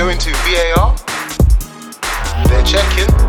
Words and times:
going 0.00 0.16
to 0.16 0.30
VAR. 0.30 0.96
They're 2.48 2.64
checking. 2.64 3.12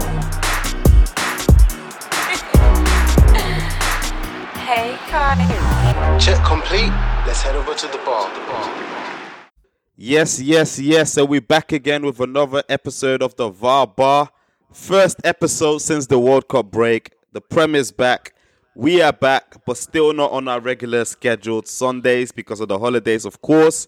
Hey, 4.71 4.95
Kai. 5.09 6.17
Check 6.17 6.41
complete. 6.45 6.93
Let's 7.27 7.41
head 7.41 7.57
over 7.57 7.73
to 7.73 7.87
the 7.87 7.97
bar. 8.05 8.33
The 8.33 8.39
bar. 8.45 9.49
Yes, 9.97 10.39
yes, 10.39 10.79
yes. 10.79 11.11
So 11.11 11.25
we're 11.25 11.41
back 11.41 11.73
again 11.73 12.05
with 12.05 12.21
another 12.21 12.63
episode 12.69 13.21
of 13.21 13.35
the 13.35 13.49
VAR 13.49 13.85
Bar. 13.85 14.29
First 14.71 15.17
episode 15.25 15.79
since 15.79 16.07
the 16.07 16.19
World 16.19 16.47
Cup 16.47 16.71
break. 16.71 17.11
The 17.33 17.41
Premier's 17.41 17.91
back. 17.91 18.33
We 18.73 19.01
are 19.01 19.11
back, 19.11 19.65
but 19.65 19.75
still 19.75 20.13
not 20.13 20.31
on 20.31 20.47
our 20.47 20.61
regular 20.61 21.03
scheduled 21.03 21.67
Sundays 21.67 22.31
because 22.31 22.61
of 22.61 22.69
the 22.69 22.79
holidays, 22.79 23.25
of 23.25 23.41
course. 23.41 23.87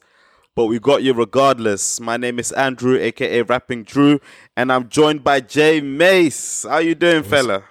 But 0.56 0.66
we 0.68 0.78
got 0.78 1.02
you 1.02 1.14
regardless. 1.14 2.00
My 2.00 2.16
name 2.16 2.38
is 2.38 2.52
Andrew, 2.52 2.96
aka 3.00 3.42
Rapping 3.42 3.82
Drew, 3.84 4.20
and 4.56 4.72
I'm 4.72 4.88
joined 4.88 5.24
by 5.24 5.40
Jay 5.40 5.82
Mace. 5.82 6.64
How 6.70 6.78
you 6.78 6.94
doing, 6.94 7.24
fella? 7.24 7.64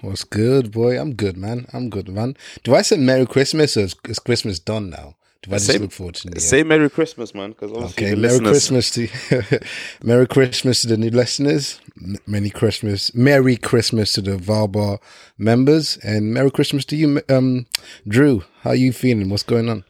What's 0.00 0.22
good, 0.22 0.70
boy? 0.70 0.96
I'm 1.00 1.14
good, 1.14 1.36
man. 1.36 1.66
I'm 1.72 1.90
good, 1.90 2.08
man. 2.08 2.36
Do 2.62 2.76
I 2.76 2.82
say 2.82 2.98
Merry 2.98 3.26
Christmas 3.26 3.76
or 3.76 3.80
is, 3.80 3.96
is 4.08 4.20
Christmas 4.20 4.60
done 4.60 4.90
now? 4.90 5.16
Do 5.42 5.50
I 5.50 5.54
just 5.54 5.66
Say- 5.66 5.78
look 5.78 5.90
forward 5.90 6.14
to 6.16 6.28
New 6.28 6.34
Year? 6.34 6.40
Say 6.40 6.62
Merry 6.62 6.88
Christmas, 6.88 7.34
man, 7.34 7.50
because 7.50 7.72
Okay, 7.72 8.14
Merry 8.14 8.38
listeners- 8.38 8.50
Christmas 8.50 8.90
to 8.92 9.60
Merry 10.04 10.26
Christmas 10.28 10.82
to 10.82 10.86
the 10.88 10.96
new 10.96 11.10
listeners. 11.10 11.80
M- 12.00 12.16
Merry 12.28 12.50
Christmas, 12.50 13.12
Merry 13.12 13.56
Christmas 13.56 14.12
to 14.12 14.22
the 14.22 14.36
VAR 14.36 14.68
Bar 14.68 15.00
members, 15.36 15.96
and 16.04 16.32
Merry 16.32 16.52
Christmas 16.52 16.84
to 16.86 16.96
you, 16.96 17.20
um, 17.28 17.66
Drew. 18.06 18.44
How 18.60 18.70
you 18.72 18.92
feeling? 18.92 19.28
What's 19.30 19.42
going 19.42 19.68
on? 19.68 19.84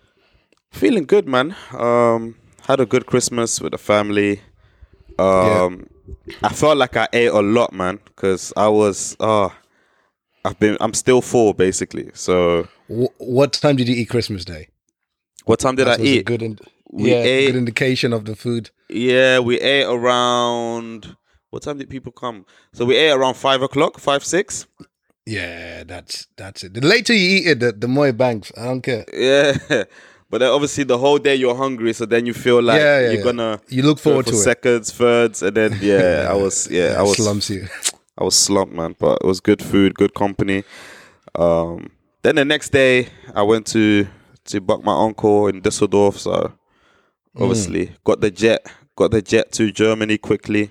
Feeling 0.72 1.04
good, 1.04 1.26
man. 1.26 1.54
Um, 1.72 2.36
had 2.66 2.80
a 2.80 2.86
good 2.86 3.06
Christmas 3.06 3.60
with 3.60 3.72
the 3.72 3.78
family. 3.78 4.40
Um, 5.18 5.88
I 6.42 6.48
felt 6.52 6.78
like 6.78 6.96
I 6.96 7.08
ate 7.12 7.30
a 7.30 7.40
lot, 7.42 7.72
man, 7.72 7.98
because 8.04 8.52
I 8.56 8.68
was. 8.68 9.16
Uh, 9.20 9.50
I've 10.44 10.58
been. 10.58 10.76
I'm 10.80 10.94
still 10.94 11.20
full, 11.20 11.52
basically. 11.54 12.10
So, 12.14 12.68
Wh- 12.88 13.12
what 13.20 13.52
time 13.52 13.76
did 13.76 13.88
you 13.88 13.96
eat 13.96 14.08
Christmas 14.08 14.44
Day? 14.44 14.68
what 15.44 15.58
time 15.58 15.74
did 15.74 15.88
I 15.88 15.98
eat? 15.98 16.24
good, 16.26 16.42
in- 16.42 16.58
We 16.90 17.10
yeah, 17.10 17.16
ate- 17.22 17.46
good 17.48 17.56
indication 17.58 18.12
of 18.12 18.24
the 18.24 18.36
food. 18.36 18.70
yeah, 18.88 19.40
we 19.40 19.60
ate 19.60 19.84
around. 19.86 21.16
What 21.50 21.62
time 21.64 21.78
did 21.78 21.90
people 21.90 22.12
come? 22.12 22.46
So 22.72 22.84
we 22.84 22.96
ate 22.96 23.10
around 23.10 23.34
five 23.34 23.60
o'clock, 23.60 23.98
five 23.98 24.24
six. 24.24 24.66
Yeah, 25.26 25.82
that's 25.84 26.28
that's 26.36 26.62
it. 26.64 26.74
The 26.74 26.80
later 26.80 27.12
you 27.12 27.38
eat 27.38 27.46
it, 27.48 27.60
the, 27.60 27.72
the 27.72 27.88
more 27.88 28.08
it 28.08 28.16
bangs. 28.16 28.52
I 28.56 28.64
don't 28.64 28.80
care. 28.82 29.04
Yeah, 29.12 29.56
but 30.30 30.38
then 30.38 30.50
obviously 30.50 30.84
the 30.84 30.98
whole 30.98 31.18
day 31.18 31.34
you're 31.34 31.54
hungry, 31.56 31.92
so 31.92 32.06
then 32.06 32.24
you 32.26 32.32
feel 32.32 32.62
like 32.62 32.80
Yeah, 32.80 33.00
yeah, 33.00 33.10
you're 33.12 33.22
gonna 33.24 33.60
You 33.68 33.82
look 33.82 33.98
go 33.98 34.02
forward 34.02 34.24
for 34.26 34.30
to 34.32 34.36
it. 34.36 34.42
seconds, 34.44 34.90
thirds, 34.92 35.42
and 35.42 35.56
then 35.56 35.78
yeah, 35.82 36.26
I 36.30 36.34
was 36.34 36.68
yeah, 36.70 36.94
I 36.98 37.02
was 37.02 37.16
slumps 37.16 37.50
you. 37.50 37.66
I 38.16 38.24
was 38.24 38.34
slumped, 38.34 38.74
man, 38.74 38.94
but 38.98 39.18
it 39.22 39.26
was 39.26 39.40
good 39.40 39.62
food, 39.62 39.94
good 39.94 40.14
company. 40.14 40.64
Um, 41.34 41.90
then 42.22 42.36
the 42.36 42.44
next 42.44 42.70
day, 42.70 43.08
I 43.34 43.42
went 43.42 43.66
to 43.68 44.06
to 44.46 44.60
buck 44.60 44.82
my 44.84 44.94
uncle 45.04 45.48
in 45.48 45.60
Düsseldorf. 45.62 46.18
So 46.18 46.52
obviously, 47.36 47.92
got 48.04 48.20
the 48.20 48.30
jet, 48.30 48.66
got 48.96 49.10
the 49.10 49.22
jet 49.22 49.52
to 49.52 49.70
Germany 49.72 50.18
quickly. 50.18 50.70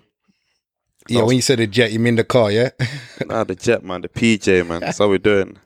Yeah, 1.08 1.24
when 1.24 1.38
you 1.38 1.42
say 1.42 1.56
the 1.56 1.66
jet, 1.66 1.92
you 1.92 1.98
mean 2.00 2.16
the 2.16 2.24
car, 2.24 2.52
yeah? 2.52 2.70
Nah, 3.26 3.44
the 3.44 3.56
jet, 3.56 3.84
man, 3.84 4.02
the 4.02 4.10
PJ, 4.10 4.68
man. 4.68 4.82
That's 4.82 5.00
how 5.00 5.10
we're 5.10 5.18
doing. 5.18 5.58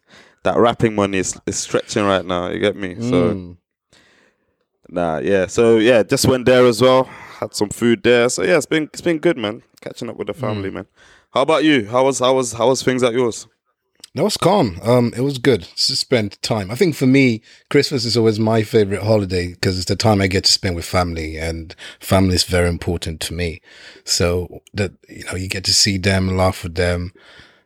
That 0.44 0.58
rapping 0.58 0.96
money 0.96 1.18
is, 1.18 1.38
is 1.46 1.58
stretching 1.58 2.06
right 2.06 2.26
now. 2.26 2.50
You 2.50 2.60
get 2.60 2.76
me? 2.78 2.96
So 2.96 3.34
Mm. 3.34 3.58
Nah, 4.94 5.18
yeah. 5.18 5.48
So 5.48 5.78
yeah, 5.78 6.04
just 6.04 6.28
went 6.28 6.46
there 6.46 6.66
as 6.66 6.82
well. 6.82 7.04
Had 7.04 7.54
some 7.54 7.70
food 7.70 8.04
there. 8.04 8.30
So 8.30 8.44
yeah, 8.44 8.58
it's 8.58 8.66
been 8.66 8.84
it's 8.84 9.02
been 9.02 9.18
good, 9.20 9.38
man. 9.38 9.64
Catching 9.82 10.10
up 10.10 10.18
with 10.18 10.28
the 10.28 10.34
family, 10.34 10.70
man. 10.70 10.86
How 11.34 11.42
about 11.42 11.64
you? 11.64 11.88
How 11.88 12.06
was 12.06 12.20
how 12.20 12.36
was 12.36 12.54
how 12.54 12.70
was 12.70 12.84
things 12.84 13.04
at 13.04 13.14
yours? 13.14 13.48
That 14.16 14.24
was 14.24 14.38
calm. 14.38 14.80
Um, 14.84 15.12
it 15.18 15.22
was 15.22 15.40
good 15.40 15.64
to 15.64 15.96
spend 15.96 16.40
time. 16.44 16.70
I 16.70 16.76
think 16.76 16.94
for 16.96 17.08
me, 17.08 17.42
Christmas 17.72 18.06
is 18.06 18.16
always 18.16 18.40
my 18.40 18.62
favorite 18.62 19.02
holiday 19.02 19.54
because 19.54 19.76
it's 19.76 19.88
the 19.88 19.96
time 19.96 20.22
I 20.22 20.28
get 20.28 20.44
to 20.44 20.52
spend 20.52 20.76
with 20.76 20.86
family, 20.86 21.38
and 21.38 21.76
family 22.00 22.36
is 22.36 22.44
very 22.44 22.70
important 22.70 23.20
to 23.22 23.34
me. 23.34 23.62
So 24.04 24.62
that 24.76 24.92
you 25.10 25.26
know, 25.26 25.36
you 25.36 25.50
get 25.50 25.64
to 25.64 25.74
see 25.74 25.98
them, 25.98 26.38
laugh 26.38 26.62
with 26.62 26.76
them, 26.76 27.14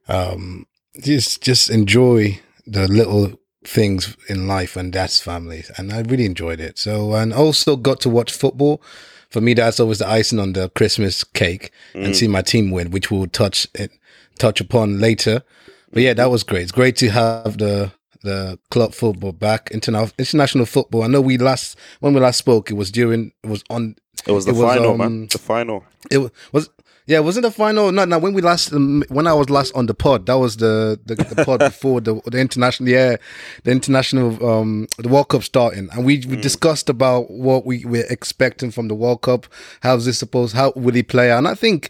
um, 0.07 0.65
just 1.01 1.43
just 1.43 1.69
enjoy 1.69 2.39
the 2.65 2.87
little 2.87 3.37
things 3.67 4.15
in 4.29 4.47
life, 4.47 4.75
and 4.77 4.93
that's 4.93 5.19
family. 5.19 5.63
And 5.77 5.91
I 5.91 6.01
really 6.01 6.25
enjoyed 6.25 6.59
it. 6.59 6.77
So, 6.77 7.13
and 7.13 7.33
also 7.33 7.75
got 7.75 7.99
to 8.01 8.09
watch 8.09 8.31
football. 8.31 8.81
For 9.29 9.41
me, 9.41 9.53
that's 9.53 9.79
always 9.79 9.99
the 9.99 10.07
icing 10.07 10.39
on 10.39 10.53
the 10.53 10.69
Christmas 10.69 11.23
cake, 11.23 11.71
and 11.93 12.15
see 12.15 12.27
my 12.27 12.41
team 12.41 12.71
win, 12.71 12.91
which 12.91 13.11
we'll 13.11 13.27
touch 13.27 13.67
it 13.75 13.91
touch 14.39 14.61
upon 14.61 14.99
later. 14.99 15.43
But 15.91 16.03
yeah, 16.03 16.13
that 16.13 16.31
was 16.31 16.43
great. 16.43 16.63
It's 16.63 16.71
great 16.71 16.95
to 16.97 17.09
have 17.09 17.57
the 17.57 17.91
the 18.23 18.57
club 18.71 18.93
football 18.93 19.31
back, 19.33 19.69
international 19.71 20.11
international 20.17 20.65
football. 20.65 21.03
I 21.03 21.07
know 21.07 21.21
we 21.21 21.37
last 21.37 21.77
when 21.99 22.13
we 22.13 22.21
last 22.21 22.37
spoke, 22.37 22.71
it 22.71 22.75
was 22.75 22.89
during 22.91 23.31
it 23.43 23.49
was 23.49 23.63
on. 23.69 23.95
It 24.25 24.31
was 24.31 24.45
the 24.45 24.51
It 24.51 24.55
was, 24.55 24.63
final, 24.75 24.91
um, 24.91 24.97
man. 24.97 25.27
The 25.27 25.37
final. 25.37 25.83
It 26.09 26.17
wa- 26.19 26.29
was 26.51 26.69
yeah, 27.07 27.19
wasn't 27.19 27.43
the 27.45 27.51
final? 27.51 27.91
No, 27.91 28.05
no. 28.05 28.19
When 28.19 28.33
we 28.33 28.41
last 28.41 28.71
um, 28.73 29.03
when 29.09 29.25
I 29.27 29.33
was 29.33 29.49
last 29.49 29.73
on 29.75 29.85
the 29.87 29.93
pod, 29.93 30.25
that 30.27 30.35
was 30.37 30.57
the 30.57 30.99
the, 31.05 31.15
the 31.15 31.43
pod 31.45 31.59
before 31.71 32.01
the 32.01 32.21
the 32.25 32.37
international 32.39 32.89
yeah, 32.89 33.15
the 33.63 33.71
international 33.71 34.45
um 34.47 34.87
the 34.99 35.09
World 35.09 35.29
Cup 35.29 35.43
starting, 35.43 35.89
and 35.93 36.05
we 36.05 36.23
we 36.27 36.35
discussed 36.35 36.89
about 36.89 37.31
what 37.31 37.65
we 37.65 37.83
were 37.85 38.05
expecting 38.09 38.69
from 38.71 38.87
the 38.89 38.95
World 38.95 39.21
Cup. 39.23 39.47
How's 39.81 40.05
this 40.05 40.19
supposed? 40.19 40.55
How 40.55 40.73
will 40.75 40.93
he 40.93 41.03
play? 41.03 41.31
And 41.31 41.47
I 41.47 41.55
think. 41.55 41.89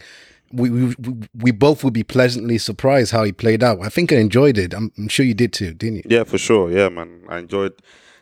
We, 0.50 0.70
we 0.70 0.94
we- 0.98 1.28
we 1.34 1.50
both 1.50 1.84
would 1.84 1.92
be 1.92 2.02
pleasantly 2.04 2.56
surprised 2.56 3.12
how 3.12 3.22
he 3.22 3.32
played 3.32 3.62
out. 3.62 3.80
I 3.82 3.90
think 3.90 4.10
I 4.14 4.16
enjoyed 4.16 4.56
it. 4.56 4.72
I'm, 4.72 4.90
I'm 4.96 5.08
sure 5.08 5.26
you 5.26 5.34
did 5.34 5.52
too, 5.52 5.74
didn't 5.74 5.96
you? 5.96 6.02
Yeah, 6.08 6.24
for 6.24 6.38
sure. 6.38 6.70
Yeah, 6.70 6.88
man. 6.88 7.20
I 7.28 7.40
enjoyed, 7.40 7.74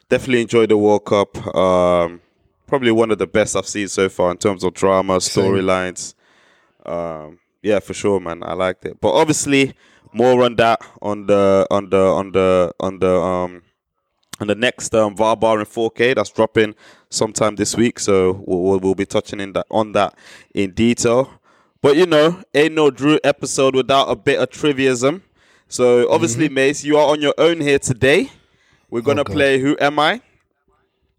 definitely 0.08 0.42
enjoyed 0.42 0.70
the 0.70 0.76
World 0.76 1.04
Cup. 1.04 1.36
Um, 1.54 2.20
probably 2.66 2.90
one 2.90 3.12
of 3.12 3.18
the 3.18 3.28
best 3.28 3.54
I've 3.54 3.68
seen 3.68 3.86
so 3.86 4.08
far 4.08 4.32
in 4.32 4.38
terms 4.38 4.64
of 4.64 4.74
drama, 4.74 5.18
storylines. 5.18 6.14
Um, 6.86 7.38
yeah, 7.62 7.80
for 7.80 7.94
sure, 7.94 8.20
man. 8.20 8.42
I 8.42 8.52
liked 8.52 8.84
it. 8.84 9.00
But 9.00 9.12
obviously, 9.12 9.74
more 10.12 10.42
on 10.44 10.56
that 10.56 10.80
on 11.02 11.26
the 11.26 11.66
on 11.70 11.90
the 11.90 11.98
on 11.98 12.32
the 12.32 12.72
on 12.80 12.98
the 12.98 13.20
um 13.20 13.62
on 14.40 14.46
the 14.46 14.54
next 14.54 14.94
um, 14.94 15.16
VAR 15.16 15.36
bar 15.36 15.58
in 15.58 15.66
4K 15.66 16.14
that's 16.14 16.30
dropping 16.30 16.74
sometime 17.08 17.56
this 17.56 17.76
week. 17.76 17.98
So 17.98 18.44
we'll, 18.46 18.78
we'll, 18.78 18.94
be 18.94 19.06
touching 19.06 19.40
in 19.40 19.52
that 19.54 19.66
on 19.70 19.92
that 19.92 20.14
in 20.54 20.72
detail. 20.72 21.30
But 21.80 21.96
you 21.96 22.06
know, 22.06 22.42
ain't 22.54 22.74
no 22.74 22.90
Drew 22.90 23.18
episode 23.24 23.74
without 23.74 24.10
a 24.10 24.16
bit 24.16 24.38
of 24.38 24.50
triviaism. 24.50 25.22
So 25.68 26.10
obviously, 26.10 26.48
Mace, 26.48 26.84
you 26.84 26.96
are 26.96 27.08
on 27.08 27.20
your 27.20 27.34
own 27.38 27.60
here 27.60 27.78
today. 27.78 28.30
We're 28.90 29.02
gonna 29.02 29.24
God. 29.24 29.32
play 29.32 29.58
Who 29.58 29.76
Am 29.80 29.98
I? 29.98 30.20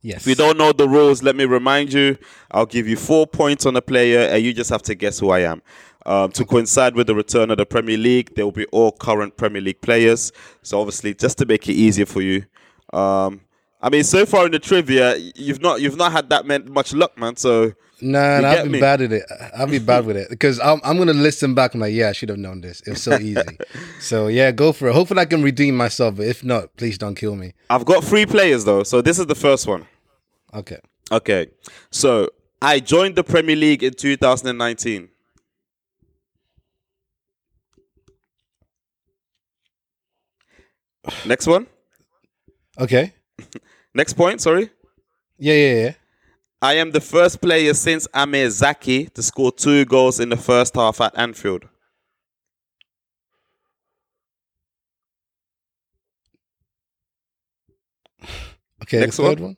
Yes. 0.07 0.21
If 0.21 0.27
you 0.27 0.35
don't 0.35 0.57
know 0.57 0.71
the 0.71 0.87
rules, 0.87 1.21
let 1.21 1.35
me 1.35 1.43
remind 1.43 1.91
you. 1.91 2.17
I'll 2.51 2.65
give 2.65 2.87
you 2.87 2.95
four 2.95 3.27
points 3.27 3.65
on 3.65 3.75
a 3.75 3.81
player, 3.81 4.19
and 4.19 4.41
you 4.41 4.53
just 4.53 4.69
have 4.69 4.81
to 4.83 4.95
guess 4.95 5.19
who 5.19 5.31
I 5.31 5.39
am. 5.39 5.61
Um, 6.05 6.31
to 6.31 6.45
coincide 6.45 6.95
with 6.95 7.07
the 7.07 7.15
return 7.15 7.51
of 7.51 7.57
the 7.57 7.65
Premier 7.65 7.97
League, 7.97 8.33
there 8.35 8.45
will 8.45 8.53
be 8.53 8.65
all 8.67 8.93
current 8.93 9.35
Premier 9.35 9.61
League 9.61 9.81
players. 9.81 10.31
So 10.63 10.79
obviously, 10.79 11.13
just 11.13 11.37
to 11.39 11.45
make 11.45 11.67
it 11.67 11.73
easier 11.73 12.05
for 12.05 12.21
you. 12.21 12.45
Um, 12.93 13.41
I 13.81 13.89
mean, 13.89 14.05
so 14.05 14.25
far 14.25 14.45
in 14.45 14.53
the 14.53 14.59
trivia, 14.59 15.17
you've 15.35 15.61
not 15.61 15.81
you've 15.81 15.97
not 15.97 16.13
had 16.13 16.29
that 16.29 16.45
much 16.69 16.93
luck, 16.93 17.17
man. 17.17 17.35
So 17.35 17.73
Nah, 17.99 18.41
nah, 18.41 18.49
I've 18.49 18.63
been 18.63 18.71
me? 18.73 18.79
bad 18.79 19.01
at 19.01 19.11
it. 19.11 19.23
I'll 19.55 19.67
be 19.67 19.79
bad 19.79 20.05
with 20.05 20.17
it 20.17 20.29
because 20.29 20.59
I'm, 20.59 20.79
I'm 20.83 20.97
gonna 20.97 21.13
listen 21.13 21.55
back. 21.55 21.73
I'm 21.73 21.79
like, 21.79 21.93
yeah, 21.93 22.09
I 22.09 22.11
should 22.11 22.29
have 22.29 22.37
known 22.37 22.61
this. 22.61 22.81
It 22.81 22.91
was 22.91 23.01
so 23.01 23.17
easy. 23.17 23.41
so 23.99 24.27
yeah, 24.27 24.51
go 24.51 24.71
for 24.71 24.87
it. 24.87 24.93
Hopefully, 24.93 25.19
I 25.19 25.25
can 25.25 25.41
redeem 25.41 25.75
myself. 25.75 26.17
But 26.17 26.27
if 26.27 26.43
not, 26.43 26.75
please 26.77 26.97
don't 26.97 27.15
kill 27.15 27.35
me. 27.35 27.53
I've 27.69 27.85
got 27.85 28.03
three 28.03 28.25
players 28.25 28.65
though. 28.65 28.83
So 28.83 29.01
this 29.01 29.17
is 29.17 29.25
the 29.25 29.35
first 29.35 29.67
one. 29.67 29.87
Okay. 30.57 30.79
Okay, 31.11 31.47
so 31.91 32.29
I 32.61 32.79
joined 32.79 33.15
the 33.15 33.23
Premier 33.23 33.55
League 33.55 33.83
in 33.83 33.93
2019. 33.93 35.07
Next 41.25 41.47
one. 41.47 41.67
Okay. 42.79 43.13
Next 43.93 44.13
point. 44.13 44.41
Sorry. 44.41 44.69
Yeah, 45.37 45.53
yeah, 45.53 45.73
yeah. 45.73 45.93
I 46.61 46.73
am 46.73 46.91
the 46.91 47.01
first 47.01 47.39
player 47.39 47.73
since 47.75 48.07
Amir 48.13 48.49
Zaki 48.49 49.05
to 49.05 49.21
score 49.21 49.51
two 49.51 49.85
goals 49.85 50.19
in 50.19 50.29
the 50.29 50.37
first 50.37 50.75
half 50.75 50.99
at 51.01 51.17
Anfield. 51.17 51.65
Okay. 58.83 58.99
Next 59.01 59.17
third 59.17 59.39
one. 59.39 59.57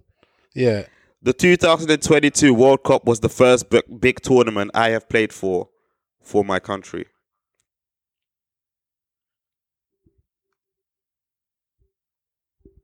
Yeah. 0.59 0.87
The 1.21 1.31
2022 1.31 2.53
World 2.53 2.83
Cup 2.83 3.05
was 3.05 3.21
the 3.21 3.29
first 3.29 3.69
big, 3.69 3.83
big 4.01 4.19
tournament 4.19 4.71
I 4.73 4.89
have 4.89 5.07
played 5.07 5.31
for 5.31 5.69
for 6.21 6.43
my 6.43 6.59
country. 6.59 7.05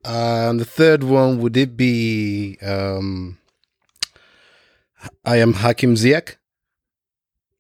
Um, 0.06 0.58
the 0.58 0.64
third 0.64 1.04
one 1.04 1.42
would 1.42 1.58
it 1.58 1.76
be? 1.76 2.58
Um, 2.62 3.40
I 5.26 5.38
am 5.38 5.52
Hakim 5.52 5.96
Ziyech. 5.96 6.38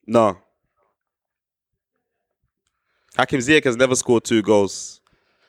No. 0.07 0.37
Hakim 3.17 3.41
Ziyech 3.41 3.65
has 3.65 3.75
never 3.75 3.95
scored 3.95 4.23
two 4.23 4.41
goals. 4.41 4.94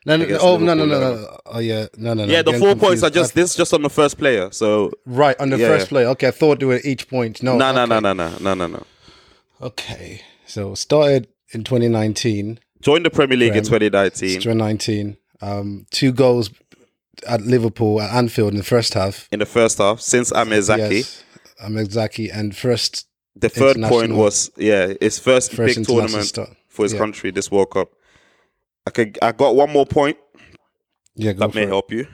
No, 0.07 0.17
no, 0.17 0.25
Against 0.25 0.45
oh 0.45 0.57
no, 0.59 0.73
no, 0.75 0.85
no, 0.87 1.01
no. 1.01 1.15
no. 1.17 1.39
Oh 1.47 1.59
yeah, 1.59 1.87
no, 1.99 2.15
no, 2.15 2.25
no. 2.25 2.33
yeah, 2.33 2.41
the 2.43 2.53
Getting 2.53 2.61
four 2.67 2.77
points 2.77 3.03
are 3.03 3.11
just 3.11 3.33
I- 3.37 3.41
this, 3.41 3.55
just 3.57 3.75
on 3.75 3.83
the 3.83 3.91
first 3.91 4.17
player. 4.19 4.51
So 4.53 4.93
right 5.05 5.35
on 5.41 5.51
the 5.51 5.59
Yeah, 5.59 5.69
first 5.69 5.87
yeah. 5.87 5.89
play. 5.89 6.07
Okay, 6.07 6.29
I 6.29 6.31
thought 6.31 6.61
they 6.61 6.67
were 6.67 6.81
each 6.85 7.09
point. 7.09 7.43
No, 7.43 7.57
no, 7.59 7.73
no, 7.73 7.83
okay. 7.83 7.89
no, 7.89 8.01
no, 8.01 8.13
no, 8.13 8.39
no, 8.39 8.55
no, 8.55 8.67
no. 8.69 8.83
Okay, 9.61 10.21
so 10.47 10.75
started 10.75 11.29
in 11.53 11.65
2019, 11.65 12.61
Joined 12.81 13.05
the 13.07 13.11
Premier 13.11 13.37
League 13.37 13.57
in 13.57 13.65
2019 13.65 14.41
2019. 14.41 15.17
Um, 15.41 15.87
two 15.91 16.13
goals 16.13 16.51
at 17.27 17.41
Liverpool 17.43 18.01
at 18.01 18.15
Anfield 18.15 18.53
in 18.53 18.59
the 18.59 18.63
first 18.63 18.95
half. 18.95 19.29
in 19.33 19.39
the 19.41 19.47
first 19.47 19.79
half 19.79 20.01
since 20.01 20.31
Amezaki. 20.31 20.91
Yes, 20.99 21.25
Amezaki 21.65 22.31
and 22.33 22.55
first 22.57 23.07
The 23.35 23.49
third 23.49 23.77
point 23.83 24.15
was 24.15 24.51
yeah, 24.57 24.93
his 25.01 25.19
first, 25.19 25.53
first 25.53 25.77
big 25.79 25.87
tournament 25.87 26.27
start. 26.27 26.51
for 26.69 26.85
his 26.85 26.93
Yeah. 26.93 26.99
country 27.01 27.31
this 27.33 27.51
World 27.51 27.71
Cup. 27.71 27.89
I 28.87 29.13
I 29.23 29.33
got 29.33 29.57
one 29.57 29.71
more 29.71 29.87
point 29.87 30.17
Yeah, 31.15 31.33
that 31.33 31.55
may 31.55 31.63
it. 31.63 31.69
help 31.69 31.91
you. 31.93 32.07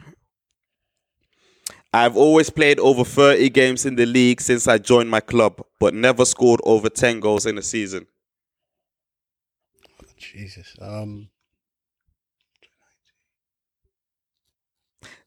I've 1.95 2.17
always 2.17 2.49
played 2.51 2.79
over 2.81 3.05
30 3.05 3.51
games 3.51 3.85
in 3.85 3.97
the 3.97 4.07
league 4.07 4.41
since 4.41 4.67
I 4.67 4.79
joined 4.79 5.11
my 5.11 5.21
club, 5.21 5.63
but 5.79 5.93
never 5.95 6.25
scored 6.25 6.61
over 6.65 6.89
10 6.89 7.21
goals 7.21 7.45
in 7.45 7.59
a 7.59 7.63
season. 7.63 8.07
Jesus. 10.17 10.75
Um, 10.81 11.29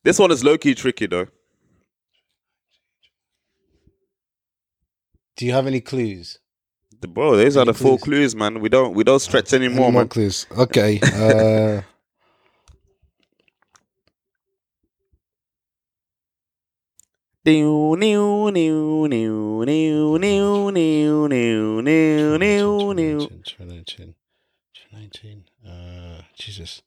This 0.03 0.19
one 0.19 0.31
is 0.31 0.44
low 0.44 0.57
key 0.57 0.75
tricky 0.75 1.07
though. 1.07 1.27
do 5.36 5.45
you 5.45 5.51
have 5.53 5.68
any 5.68 5.81
clues? 5.81 6.39
The- 7.01 7.07
Bro, 7.07 7.38
these 7.38 7.57
are 7.57 7.62
Any 7.62 7.71
the 7.71 7.74
four 7.74 7.97
clues? 7.97 8.33
clues, 8.33 8.36
man. 8.36 8.59
We 8.59 8.69
don't 8.69 8.94
we 8.94 9.03
don't 9.03 9.19
stretch 9.19 9.53
anymore, 9.53 9.86
Any 9.86 9.94
more 9.94 10.01
man. 10.01 10.07
clues? 10.09 10.45
Okay. 10.57 11.00
Uh, 11.01 11.81
New, 17.45 17.95
new, 17.95 18.50
new, 18.51 19.07
new, 19.07 19.63
new, 19.65 20.18
new, 20.18 20.71
new, 20.71 21.27
new, 21.27 21.81
new, 21.81 22.38
new, 22.39 22.94
new. 22.94 23.19
2019. 23.19 24.15
2019. 24.74 25.44
Uh, 25.68 26.21
Jesus. 26.36 26.81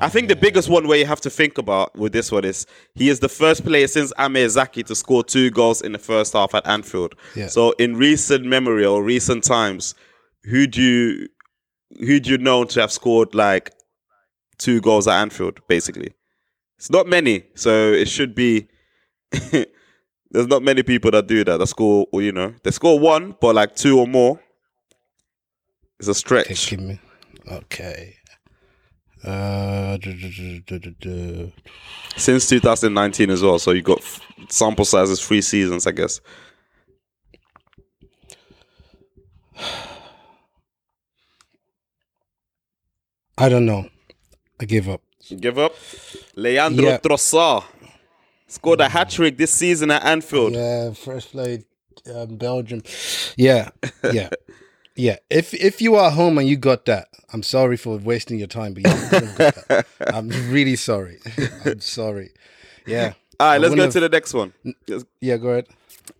I 0.00 0.08
think 0.08 0.28
the 0.28 0.36
biggest 0.36 0.68
one 0.68 0.86
where 0.86 0.98
you 0.98 1.06
have 1.06 1.20
to 1.22 1.30
think 1.30 1.58
about 1.58 1.96
with 1.96 2.12
this 2.12 2.30
one 2.30 2.44
is 2.44 2.66
he 2.94 3.08
is 3.08 3.20
the 3.20 3.28
first 3.28 3.64
player 3.64 3.86
since 3.86 4.12
Amir 4.18 4.48
Zaki 4.48 4.82
to 4.84 4.94
score 4.94 5.24
two 5.24 5.50
goals 5.50 5.82
in 5.82 5.92
the 5.92 5.98
first 5.98 6.32
half 6.32 6.54
at 6.54 6.66
Anfield. 6.66 7.14
Yeah. 7.34 7.48
So 7.48 7.72
in 7.72 7.96
recent 7.96 8.44
memory 8.44 8.84
or 8.84 9.02
recent 9.02 9.44
times, 9.44 9.94
who 10.44 10.66
do 10.66 10.82
you 10.82 11.28
who 12.00 12.20
do 12.20 12.30
you 12.30 12.38
know 12.38 12.64
to 12.64 12.80
have 12.80 12.92
scored 12.92 13.34
like 13.34 13.72
two 14.58 14.80
goals 14.80 15.06
at 15.08 15.20
Anfield? 15.20 15.60
Basically, 15.68 16.12
it's 16.76 16.90
not 16.90 17.06
many, 17.06 17.44
so 17.54 17.92
it 17.92 18.08
should 18.08 18.34
be. 18.34 18.68
There's 20.30 20.46
not 20.46 20.62
many 20.62 20.82
people 20.82 21.10
that 21.12 21.26
do 21.26 21.42
that. 21.44 21.56
That 21.56 21.66
score, 21.68 22.06
or 22.12 22.20
you 22.20 22.32
know, 22.32 22.54
they 22.62 22.70
score 22.70 22.98
one, 22.98 23.34
but 23.40 23.54
like 23.54 23.74
two 23.74 23.98
or 23.98 24.06
more. 24.06 24.38
It's 25.98 26.08
a 26.08 26.14
stretch. 26.14 26.48
Okay. 27.50 28.17
Uh, 29.24 29.98
since 32.16 32.48
2019 32.48 33.30
as 33.30 33.42
well. 33.42 33.58
So 33.58 33.72
you 33.72 33.82
got 33.82 33.98
f- 33.98 34.20
sample 34.48 34.84
sizes 34.84 35.20
three 35.20 35.40
seasons, 35.42 35.86
I 35.86 35.90
guess. 35.92 36.20
I 43.38 43.48
don't 43.48 43.66
know. 43.66 43.88
I 44.60 44.64
give 44.64 44.88
up. 44.88 45.02
Give 45.40 45.58
up. 45.58 45.74
Leandro 46.34 46.84
Yeah. 46.86 46.98
Trossard 46.98 47.64
scored 48.46 48.80
a 48.80 48.88
hat 48.88 49.10
trick 49.10 49.36
this 49.36 49.52
season 49.52 49.90
at 49.90 50.04
Anfield. 50.04 50.54
Yeah, 50.54 50.92
first 50.92 51.32
played 51.32 51.64
um, 52.14 52.36
Belgium. 52.36 52.82
Yeah, 53.36 53.70
yeah, 54.12 54.30
yeah. 54.98 55.16
If 55.30 55.54
if 55.54 55.80
you 55.80 55.94
are 55.94 56.10
home 56.10 56.38
and 56.38 56.48
you 56.48 56.56
got 56.56 56.84
that, 56.86 57.08
I'm 57.32 57.42
sorry 57.42 57.76
for 57.76 57.96
wasting 57.96 58.38
your 58.38 58.48
time, 58.48 58.74
but 58.74 58.86
you 58.86 59.08
couldn't 59.08 59.28
have 59.28 59.38
got 59.38 59.68
that. 59.68 59.86
I'm 60.14 60.28
really 60.50 60.76
sorry. 60.76 61.18
I'm 61.64 61.80
sorry. 61.80 62.30
Yeah. 62.86 63.14
All 63.40 63.50
right, 63.50 63.60
let's 63.60 63.70
go 63.74 63.76
wouldn't 63.76 63.92
to 63.92 64.00
the 64.00 64.08
next 64.08 64.34
one. 64.34 64.52
Yeah, 65.20 65.36
go 65.36 65.50
ahead. 65.50 65.68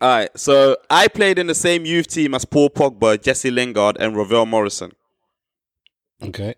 All 0.00 0.08
right, 0.08 0.38
so 0.38 0.76
I 0.88 1.08
played 1.08 1.38
in 1.38 1.48
the 1.48 1.54
same 1.54 1.84
youth 1.84 2.06
team 2.06 2.34
as 2.34 2.44
Paul 2.44 2.70
Pogba, 2.70 3.20
Jesse 3.20 3.50
Lingard, 3.50 3.96
and 3.98 4.16
Ravel 4.16 4.46
Morrison. 4.46 4.92
Okay. 6.22 6.54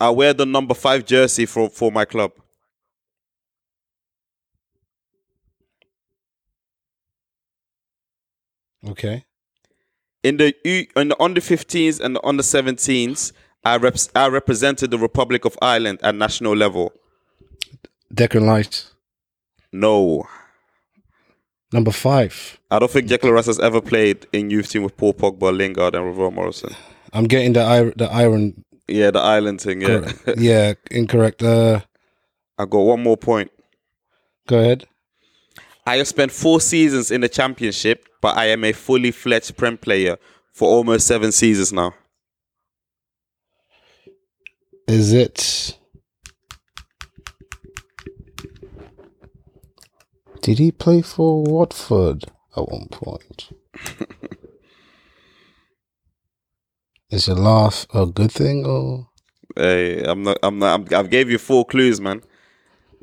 I 0.00 0.10
wear 0.10 0.34
the 0.34 0.46
number 0.46 0.74
five 0.74 1.04
jersey 1.04 1.46
for, 1.46 1.68
for 1.68 1.92
my 1.92 2.04
club. 2.04 2.32
Okay. 8.88 9.24
In 10.28 10.36
the 10.36 10.54
U, 10.64 10.86
in 10.96 11.08
the 11.08 11.22
under 11.22 11.40
15s 11.40 12.00
and 12.04 12.14
the 12.16 12.22
under 12.30 12.42
17s, 12.42 13.32
I, 13.64 13.76
reps, 13.78 14.10
I 14.14 14.28
represented 14.28 14.90
the 14.90 14.98
Republic 14.98 15.44
of 15.46 15.56
Ireland 15.62 15.98
at 16.02 16.14
national 16.14 16.54
level. 16.54 16.92
Declan 18.14 18.46
Light, 18.46 18.74
No, 19.72 20.26
number 21.72 21.90
five. 21.92 22.58
I 22.70 22.78
don't 22.78 22.90
think 22.90 23.08
Declan 23.08 23.32
Rice 23.32 23.46
has 23.46 23.58
ever 23.60 23.80
played 23.80 24.26
in 24.32 24.50
youth 24.50 24.70
team 24.70 24.82
with 24.82 24.96
Paul 24.96 25.14
Pogba, 25.14 25.56
Lingard, 25.56 25.94
and 25.94 26.04
Ravel 26.06 26.30
Morrison. 26.30 26.74
I'm 27.12 27.24
getting 27.24 27.52
the 27.54 27.60
ir- 27.78 27.94
the 27.96 28.08
iron. 28.12 28.64
Yeah, 28.86 29.10
the 29.10 29.20
island 29.20 29.60
thing. 29.60 29.80
Yeah, 29.82 30.12
yeah, 30.36 30.74
incorrect. 30.90 31.42
Uh, 31.42 31.80
I 32.58 32.64
got 32.66 32.80
one 32.80 33.02
more 33.02 33.16
point. 33.16 33.50
go 34.46 34.58
ahead. 34.58 34.84
I 35.88 35.96
have 35.96 36.06
spent 36.06 36.30
four 36.32 36.60
seasons 36.60 37.10
in 37.10 37.22
the 37.22 37.30
championship, 37.30 38.06
but 38.20 38.36
I 38.36 38.48
am 38.48 38.62
a 38.62 38.72
fully 38.72 39.10
fledged 39.10 39.56
Prem 39.56 39.78
player 39.78 40.18
for 40.52 40.68
almost 40.68 41.06
seven 41.06 41.32
seasons 41.32 41.72
now. 41.72 41.94
Is 44.86 45.14
it? 45.14 45.78
Did 50.42 50.58
he 50.58 50.72
play 50.72 51.00
for 51.00 51.42
Watford 51.42 52.26
at 52.54 52.68
one 52.68 52.88
point? 52.90 53.48
Is 57.10 57.28
your 57.28 57.36
laugh 57.36 57.86
a 57.94 58.04
good 58.04 58.30
thing 58.30 58.66
or? 58.66 59.08
Hey, 59.56 60.04
I'm 60.04 60.22
not. 60.22 60.36
I'm 60.42 60.58
not. 60.58 60.74
I'm, 60.74 60.86
I've 60.94 61.08
gave 61.08 61.30
you 61.30 61.38
four 61.38 61.64
clues, 61.64 61.98
man. 61.98 62.20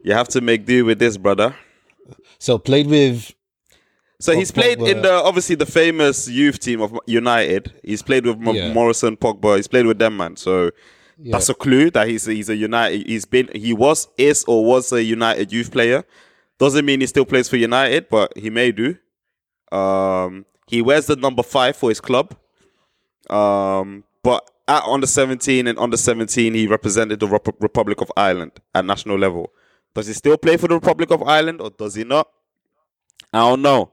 You 0.03 0.13
have 0.13 0.27
to 0.27 0.41
make 0.41 0.67
do 0.67 0.85
with 0.85 0.99
this, 0.99 1.17
brother. 1.17 1.55
So 2.39 2.57
played 2.57 2.87
with 2.87 3.33
So 4.19 4.33
he's 4.33 4.51
played 4.51 4.79
in 4.81 5.01
the 5.01 5.11
obviously 5.13 5.55
the 5.55 5.65
famous 5.65 6.27
youth 6.29 6.59
team 6.59 6.81
of 6.81 6.97
United. 7.05 7.73
He's 7.83 8.01
played 8.01 8.25
with 8.25 8.37
M- 8.47 8.55
Yeah. 8.55 8.73
Morrison, 8.73 9.17
Pogba. 9.17 9.57
He's 9.57 9.67
played 9.67 9.85
with 9.85 9.99
them, 9.99 10.17
man. 10.17 10.35
So 10.37 10.71
that's 11.31 11.49
a 11.49 11.53
clue 11.53 11.89
that 11.91 12.07
he's 12.07 12.25
he's 12.25 12.49
a 12.49 12.55
United. 12.55 13.07
He's 13.07 13.25
been 13.25 13.49
he 13.53 13.73
was 13.73 14.07
is 14.17 14.43
or 14.47 14.65
was 14.65 14.91
a 14.91 15.03
United 15.03 15.51
youth 15.51 15.71
player. 15.71 16.03
Doesn't 16.59 16.85
mean 16.85 17.01
he 17.01 17.07
still 17.07 17.25
plays 17.25 17.49
for 17.49 17.57
United, 17.57 18.07
but 18.09 18.37
he 18.37 18.49
may 18.49 18.71
do. 18.71 18.95
Um, 19.71 20.45
he 20.67 20.81
wears 20.81 21.05
the 21.07 21.15
number 21.17 21.43
five 21.43 21.75
for 21.75 21.89
his 21.89 21.99
club. 21.99 22.35
Um, 23.29 24.03
but 24.23 24.49
at 24.67 24.83
under 24.83 25.07
seventeen 25.07 25.67
and 25.67 25.77
under 25.77 25.97
seventeen, 25.97 26.53
he 26.53 26.67
represented 26.67 27.19
the 27.19 27.27
Rep- 27.27 27.61
Republic 27.61 28.01
of 28.01 28.11
Ireland 28.17 28.51
at 28.73 28.85
national 28.85 29.17
level. 29.17 29.51
Does 29.95 30.07
he 30.07 30.13
still 30.13 30.37
play 30.37 30.57
for 30.57 30.67
the 30.67 30.75
Republic 30.75 31.09
of 31.09 31.23
Ireland 31.23 31.61
or 31.61 31.69
does 31.71 31.95
he 31.95 32.03
not? 32.03 32.27
I 33.33 33.39
don't 33.39 33.61
know. 33.61 33.91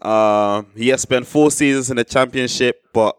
Uh, 0.00 0.62
he 0.74 0.88
has 0.88 1.02
spent 1.02 1.26
four 1.26 1.50
seasons 1.50 1.90
in 1.90 1.96
the 1.96 2.04
championship, 2.04 2.82
but 2.92 3.16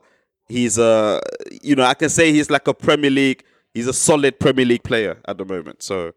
he's 0.48 0.78
a 0.78 1.22
you 1.62 1.76
know 1.76 1.84
I 1.84 1.94
can 1.94 2.10
say 2.10 2.32
he's 2.32 2.50
like 2.50 2.68
a 2.68 2.74
Premier 2.74 3.12
League. 3.12 3.44
He's 3.74 3.88
a 3.88 3.94
solid 3.94 4.40
Premier 4.40 4.66
League 4.66 4.84
player 4.84 5.18
at 5.28 5.38
the 5.38 5.46
moment. 5.46 5.84
So 5.84 6.14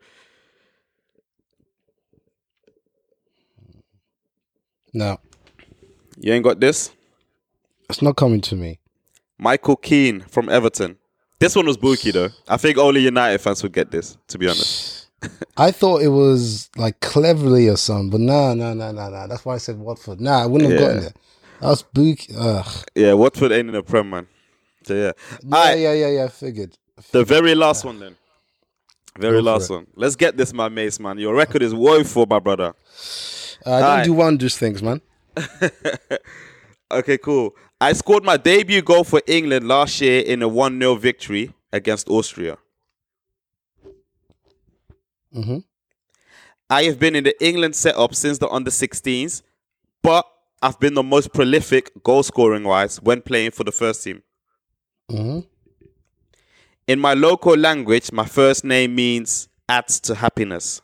no, 4.94 5.18
you 6.18 6.32
ain't 6.32 6.44
got 6.44 6.58
this. 6.58 6.90
it's 7.90 8.00
not 8.02 8.16
coming 8.16 8.40
to 8.42 8.56
me. 8.56 8.78
Michael 9.38 9.76
Keane 9.76 10.20
from 10.20 10.48
Everton. 10.48 10.96
This 11.38 11.56
one 11.56 11.66
was 11.66 11.76
booky 11.76 12.12
though. 12.12 12.28
I 12.48 12.56
think 12.56 12.78
only 12.78 13.00
United 13.00 13.38
fans 13.38 13.62
would 13.62 13.72
get 13.72 13.90
this. 13.90 14.16
To 14.28 14.38
be 14.38 14.46
honest, 14.46 15.01
I 15.56 15.70
thought 15.70 16.02
it 16.02 16.08
was 16.08 16.70
like 16.76 17.00
Cleverley 17.00 17.72
or 17.72 17.76
something, 17.76 18.10
but 18.10 18.20
no, 18.20 18.54
no, 18.54 18.74
no, 18.74 18.90
no, 18.92 19.10
no. 19.10 19.26
That's 19.28 19.44
why 19.44 19.54
I 19.54 19.58
said 19.58 19.78
Watford. 19.78 20.20
Nah, 20.20 20.42
I 20.42 20.46
wouldn't 20.46 20.70
have 20.70 20.80
Yeah. 20.80 20.86
gotten 20.88 21.02
it. 21.04 21.16
That 21.60 21.68
was 21.68 21.82
book. 21.82 22.18
Ugh. 22.36 22.84
yeah, 22.94 23.12
Watford 23.12 23.52
ain't 23.52 23.68
in 23.68 23.74
the 23.74 23.82
Prem, 23.82 24.10
man. 24.10 24.26
So 24.84 24.94
yeah, 24.94 25.12
Yeah, 25.44 25.56
Alright, 25.56 25.78
yeah, 25.78 25.92
yeah, 25.92 26.08
yeah. 26.08 26.24
I 26.24 26.28
figured. 26.28 26.76
the 27.12 27.24
very 27.24 27.54
last 27.54 27.84
one 27.84 28.00
then. 28.00 28.16
Very 29.18 29.38
Go 29.42 29.52
last 29.52 29.68
one. 29.70 29.86
Let's 29.94 30.16
get 30.16 30.36
this, 30.36 30.52
my 30.54 30.68
mates, 30.70 30.98
man. 30.98 31.18
Your 31.18 31.34
record 31.34 31.62
is 31.62 31.74
woeful, 31.74 32.26
my 32.26 32.38
brother. 32.38 32.74
Uh, 33.64 33.70
I 33.74 33.80
don't 33.80 33.88
Alright. 33.90 34.04
do 34.06 34.12
wondrous 34.14 34.56
things, 34.56 34.82
man. 34.82 35.00
Okay, 36.90 37.16
cool. 37.16 37.56
I 37.80 37.94
scored 37.94 38.22
my 38.22 38.36
debut 38.36 38.82
goal 38.82 39.02
for 39.02 39.22
England 39.26 39.66
last 39.66 39.98
year 40.02 40.20
in 40.20 40.42
a 40.42 40.48
1 40.48 40.78
0 40.78 40.94
victory 40.96 41.54
against 41.72 42.06
Austria. 42.08 42.58
Hmm 45.32 45.58
I 46.70 46.84
have 46.84 46.98
been 46.98 47.14
in 47.14 47.24
the 47.24 47.44
England 47.44 47.76
setup 47.76 48.14
since 48.14 48.38
the 48.38 48.48
under 48.48 48.70
16s, 48.70 49.42
but 50.02 50.26
I've 50.62 50.78
been 50.80 50.94
the 50.94 51.02
most 51.02 51.32
prolific 51.32 51.90
goal 52.02 52.22
scoring 52.22 52.64
wise 52.64 53.00
when 53.02 53.20
playing 53.22 53.50
for 53.52 53.64
the 53.64 53.72
first 53.72 54.02
team. 54.04 54.22
hmm 55.10 55.40
In 56.86 57.00
my 57.00 57.14
local 57.14 57.56
language, 57.56 58.12
my 58.12 58.24
first 58.24 58.64
name 58.64 58.94
means 58.94 59.48
adds 59.68 59.98
to 60.00 60.14
happiness. 60.14 60.80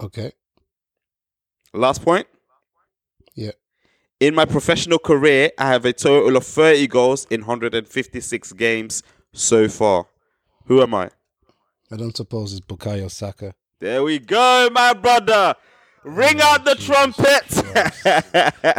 Okay. 0.00 0.32
Last 1.72 2.02
point. 2.02 2.26
Yeah. 3.34 3.52
In 4.20 4.34
my 4.34 4.44
professional 4.44 4.98
career, 4.98 5.50
I 5.58 5.68
have 5.68 5.84
a 5.84 5.92
total 5.92 6.36
of 6.36 6.46
30 6.46 6.86
goals 6.86 7.26
in 7.30 7.42
156 7.42 8.52
games 8.54 9.02
so 9.32 9.68
far. 9.68 10.06
Who 10.66 10.82
am 10.82 10.94
I? 10.94 11.10
I 11.92 11.96
don't 11.96 12.16
suppose 12.16 12.52
it's 12.52 12.64
Bukayo 12.64 13.10
Saka. 13.10 13.54
There 13.78 14.02
we 14.02 14.18
go, 14.18 14.68
my 14.72 14.94
brother. 14.94 15.54
Ring 16.02 16.40
oh, 16.40 16.44
out 16.44 16.64
the 16.64 16.76
trumpet. 16.76 17.42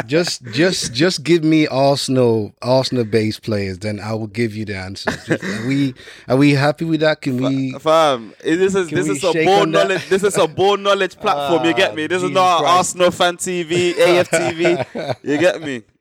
just 0.07 0.43
just 0.53 0.93
just 0.93 1.23
give 1.23 1.43
me 1.43 1.67
Arsenal 1.67 2.53
Arsenal 2.61 3.03
based 3.03 3.43
players, 3.43 3.79
then 3.79 3.99
I 3.99 4.13
will 4.13 4.27
give 4.27 4.55
you 4.55 4.63
the 4.63 4.77
answer. 4.77 5.11
Just- 5.11 5.43
are 5.43 5.67
we 5.67 5.93
are 6.29 6.37
we 6.37 6.53
happy 6.53 6.85
with 6.85 7.01
that? 7.01 7.21
Can 7.21 7.37
we 7.37 7.73
Fam, 7.79 8.33
this 8.41 8.75
is 8.75 8.89
this 8.89 9.09
is 9.09 9.23
a 9.25 9.33
born 9.43 9.71
knowledge. 9.71 10.07
This 10.07 10.23
is 10.23 10.37
a 10.37 10.47
born 10.47 10.83
knowledge 10.83 11.15
platform. 11.21 11.65
you 11.65 11.73
get 11.73 11.95
me? 11.95 12.07
This 12.07 12.23
is 12.23 12.31
ah, 12.31 12.33
not 12.33 12.59
Christ. 12.59 12.77
Arsenal 12.77 13.11
fan 13.11 13.35
TV, 13.37 13.93
AFTV. 13.93 15.15
you 15.23 15.37
get 15.37 15.61
me? 15.61 15.83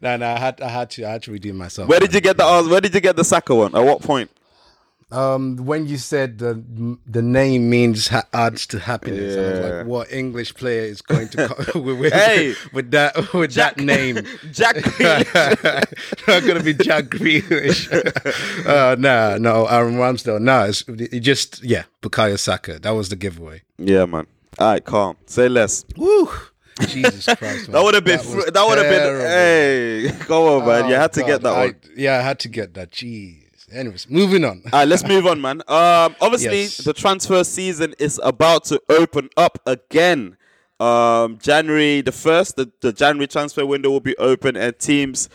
No, 0.00 0.16
no, 0.16 0.26
I 0.32 0.38
had 0.38 0.62
I 0.62 0.68
had 0.68 0.90
to 0.92 1.04
I 1.04 1.10
had 1.10 1.22
to 1.24 1.32
redeem 1.32 1.56
myself. 1.56 1.88
Where 1.90 2.00
did 2.00 2.14
you 2.14 2.22
get 2.22 2.38
the 2.38 2.44
Where 2.70 2.80
did 2.80 2.94
you 2.94 3.00
get 3.02 3.16
the 3.16 3.24
Saka 3.24 3.54
one? 3.54 3.74
At 3.74 3.84
what 3.84 4.00
point? 4.00 4.30
Um, 5.10 5.56
when 5.64 5.86
you 5.86 5.96
said 5.96 6.36
the 6.36 6.62
the 7.06 7.22
name 7.22 7.70
means 7.70 8.08
ha- 8.08 8.26
adds 8.34 8.66
to 8.66 8.78
happiness, 8.78 9.36
I 9.36 9.40
was 9.40 9.60
like, 9.78 9.86
what 9.86 10.12
English 10.12 10.54
player 10.54 10.82
is 10.82 11.00
going 11.00 11.28
to 11.30 11.48
co- 11.48 11.80
with, 11.80 11.98
with, 11.98 12.12
Hey, 12.12 12.54
with 12.74 12.90
that 12.90 13.32
with 13.32 13.52
Jack- 13.52 13.76
that 13.76 13.82
name? 13.84 14.16
Jack 14.52 14.76
Grealish. 14.76 16.28
Not 16.28 16.46
gonna 16.46 16.62
be 16.62 16.74
Jack 16.74 17.04
Grealish. 17.06 17.88
uh, 18.66 18.96
no, 18.98 19.38
no, 19.38 19.66
Aaron 19.66 19.94
Ramsdale. 19.94 20.40
No, 20.42 20.64
it's 20.64 20.82
it 20.88 21.20
just 21.20 21.64
yeah, 21.64 21.84
Bukayo 22.02 22.38
Saka. 22.38 22.78
That 22.78 22.90
was 22.90 23.08
the 23.08 23.16
giveaway. 23.16 23.62
yeah, 23.78 24.04
man. 24.04 24.26
All 24.58 24.72
right, 24.72 24.84
calm. 24.84 25.16
Say 25.26 25.48
less. 25.48 25.86
Woo! 25.96 26.28
Jesus 26.86 27.24
Christ! 27.34 27.72
That 27.72 27.82
would 27.82 27.94
have 27.94 28.04
been. 28.04 28.18
was 28.18 28.44
fr- 28.44 28.50
That 28.50 28.66
would 28.68 28.76
have 28.78 28.90
been. 28.90 29.20
Hey, 29.20 30.12
come 30.26 30.42
on, 30.42 30.66
man. 30.66 30.88
you 30.90 30.96
Oh, 30.96 31.00
had 31.00 31.12
to 31.14 31.20
get 31.22 31.40
God, 31.40 31.42
that 31.44 31.54
I- 31.56 31.64
one. 31.66 31.76
yeah, 31.96 32.18
I 32.18 32.20
had 32.22 32.38
to 32.40 32.48
get 32.48 32.74
that. 32.74 32.90
Jeez. 32.92 33.44
Anyways, 33.72 34.08
moving 34.08 34.44
on. 34.44 34.62
All 34.72 34.80
right, 34.80 34.88
let's 34.88 35.04
move 35.04 35.26
on, 35.26 35.40
man. 35.40 35.60
Um, 35.68 36.16
obviously, 36.20 36.62
Yes. 36.62 36.78
the 36.78 36.92
transfer 36.94 37.44
season 37.44 37.94
is 37.98 38.20
about 38.24 38.64
to 38.66 38.80
open 38.88 39.28
up 39.36 39.58
again. 39.66 40.36
Um, 40.80 41.38
January 41.38 42.00
the 42.00 42.12
first, 42.12 42.56
the, 42.56 42.70
the 42.80 42.92
January 42.92 43.26
transfer 43.26 43.66
window 43.66 43.90
will 43.90 44.00
be 44.00 44.16
open, 44.16 44.56
and 44.56 44.78
teams, 44.78 45.28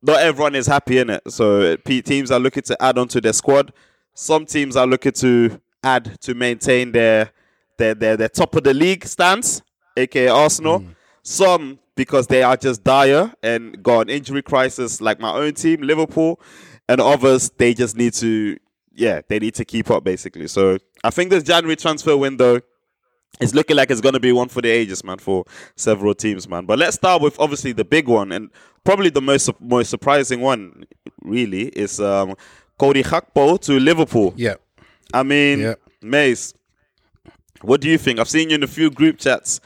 not 0.00 0.20
everyone 0.20 0.54
is 0.54 0.66
happy 0.66 0.98
in 0.98 1.10
it. 1.10 1.22
So 1.28 1.76
teams 1.76 2.30
are 2.30 2.38
looking 2.40 2.62
to 2.64 2.82
add 2.82 2.96
onto 2.96 3.20
their 3.20 3.32
squad. 3.32 3.72
Some 4.14 4.46
teams 4.46 4.76
are 4.76 4.86
looking 4.86 5.12
to 5.12 5.60
add 5.82 6.18
to 6.22 6.34
maintain 6.34 6.92
their 6.92 7.30
their 7.78 7.94
their, 7.94 8.16
their 8.16 8.28
top 8.28 8.54
of 8.54 8.62
the 8.64 8.72
league 8.72 9.04
stance, 9.04 9.60
aka 9.96 10.28
Arsenal. 10.28 10.84
Some 11.22 11.78
because 11.96 12.26
they 12.28 12.42
are 12.42 12.56
just 12.56 12.84
dire 12.84 13.32
and 13.42 13.82
got 13.82 14.02
an 14.02 14.10
injury 14.10 14.42
crisis, 14.42 15.00
like 15.00 15.18
my 15.18 15.32
own 15.32 15.54
team, 15.54 15.80
Liverpool, 15.80 16.38
and 16.88 17.00
others 17.00 17.50
they 17.58 17.74
just 17.74 17.96
need 17.96 18.14
to, 18.14 18.58
yeah, 18.94 19.20
they 19.28 19.38
need 19.38 19.54
to 19.54 19.64
keep 19.64 19.90
up 19.90 20.04
basically. 20.04 20.48
So 20.48 20.78
I 21.04 21.10
think 21.10 21.30
this 21.30 21.42
January 21.42 21.76
transfer 21.76 22.16
window 22.16 22.60
it's 23.40 23.54
looking 23.54 23.76
like 23.76 23.90
it's 23.90 24.00
going 24.00 24.14
to 24.14 24.20
be 24.20 24.32
one 24.32 24.48
for 24.48 24.62
the 24.62 24.70
ages, 24.70 25.04
man, 25.04 25.18
for 25.18 25.44
several 25.74 26.14
teams, 26.14 26.48
man. 26.48 26.64
But 26.64 26.78
let's 26.78 26.96
start 26.96 27.20
with 27.20 27.38
obviously 27.38 27.72
the 27.72 27.84
big 27.84 28.08
one 28.08 28.32
and 28.32 28.50
probably 28.84 29.10
the 29.10 29.20
most 29.20 29.50
most 29.60 29.90
surprising 29.90 30.40
one, 30.40 30.84
really, 31.20 31.68
is 31.68 32.00
um, 32.00 32.34
Cody 32.78 33.02
Gakpo 33.02 33.60
to 33.62 33.78
Liverpool. 33.78 34.32
Yeah. 34.36 34.54
I 35.12 35.22
mean, 35.22 35.60
Yeah. 35.60 35.74
Mace, 36.02 36.54
what 37.62 37.80
do 37.80 37.88
you 37.88 37.98
think? 37.98 38.18
I've 38.18 38.28
seen 38.28 38.50
you 38.50 38.54
in 38.56 38.62
a 38.62 38.68
few 38.68 38.90
group 38.90 39.18
chats 39.18 39.60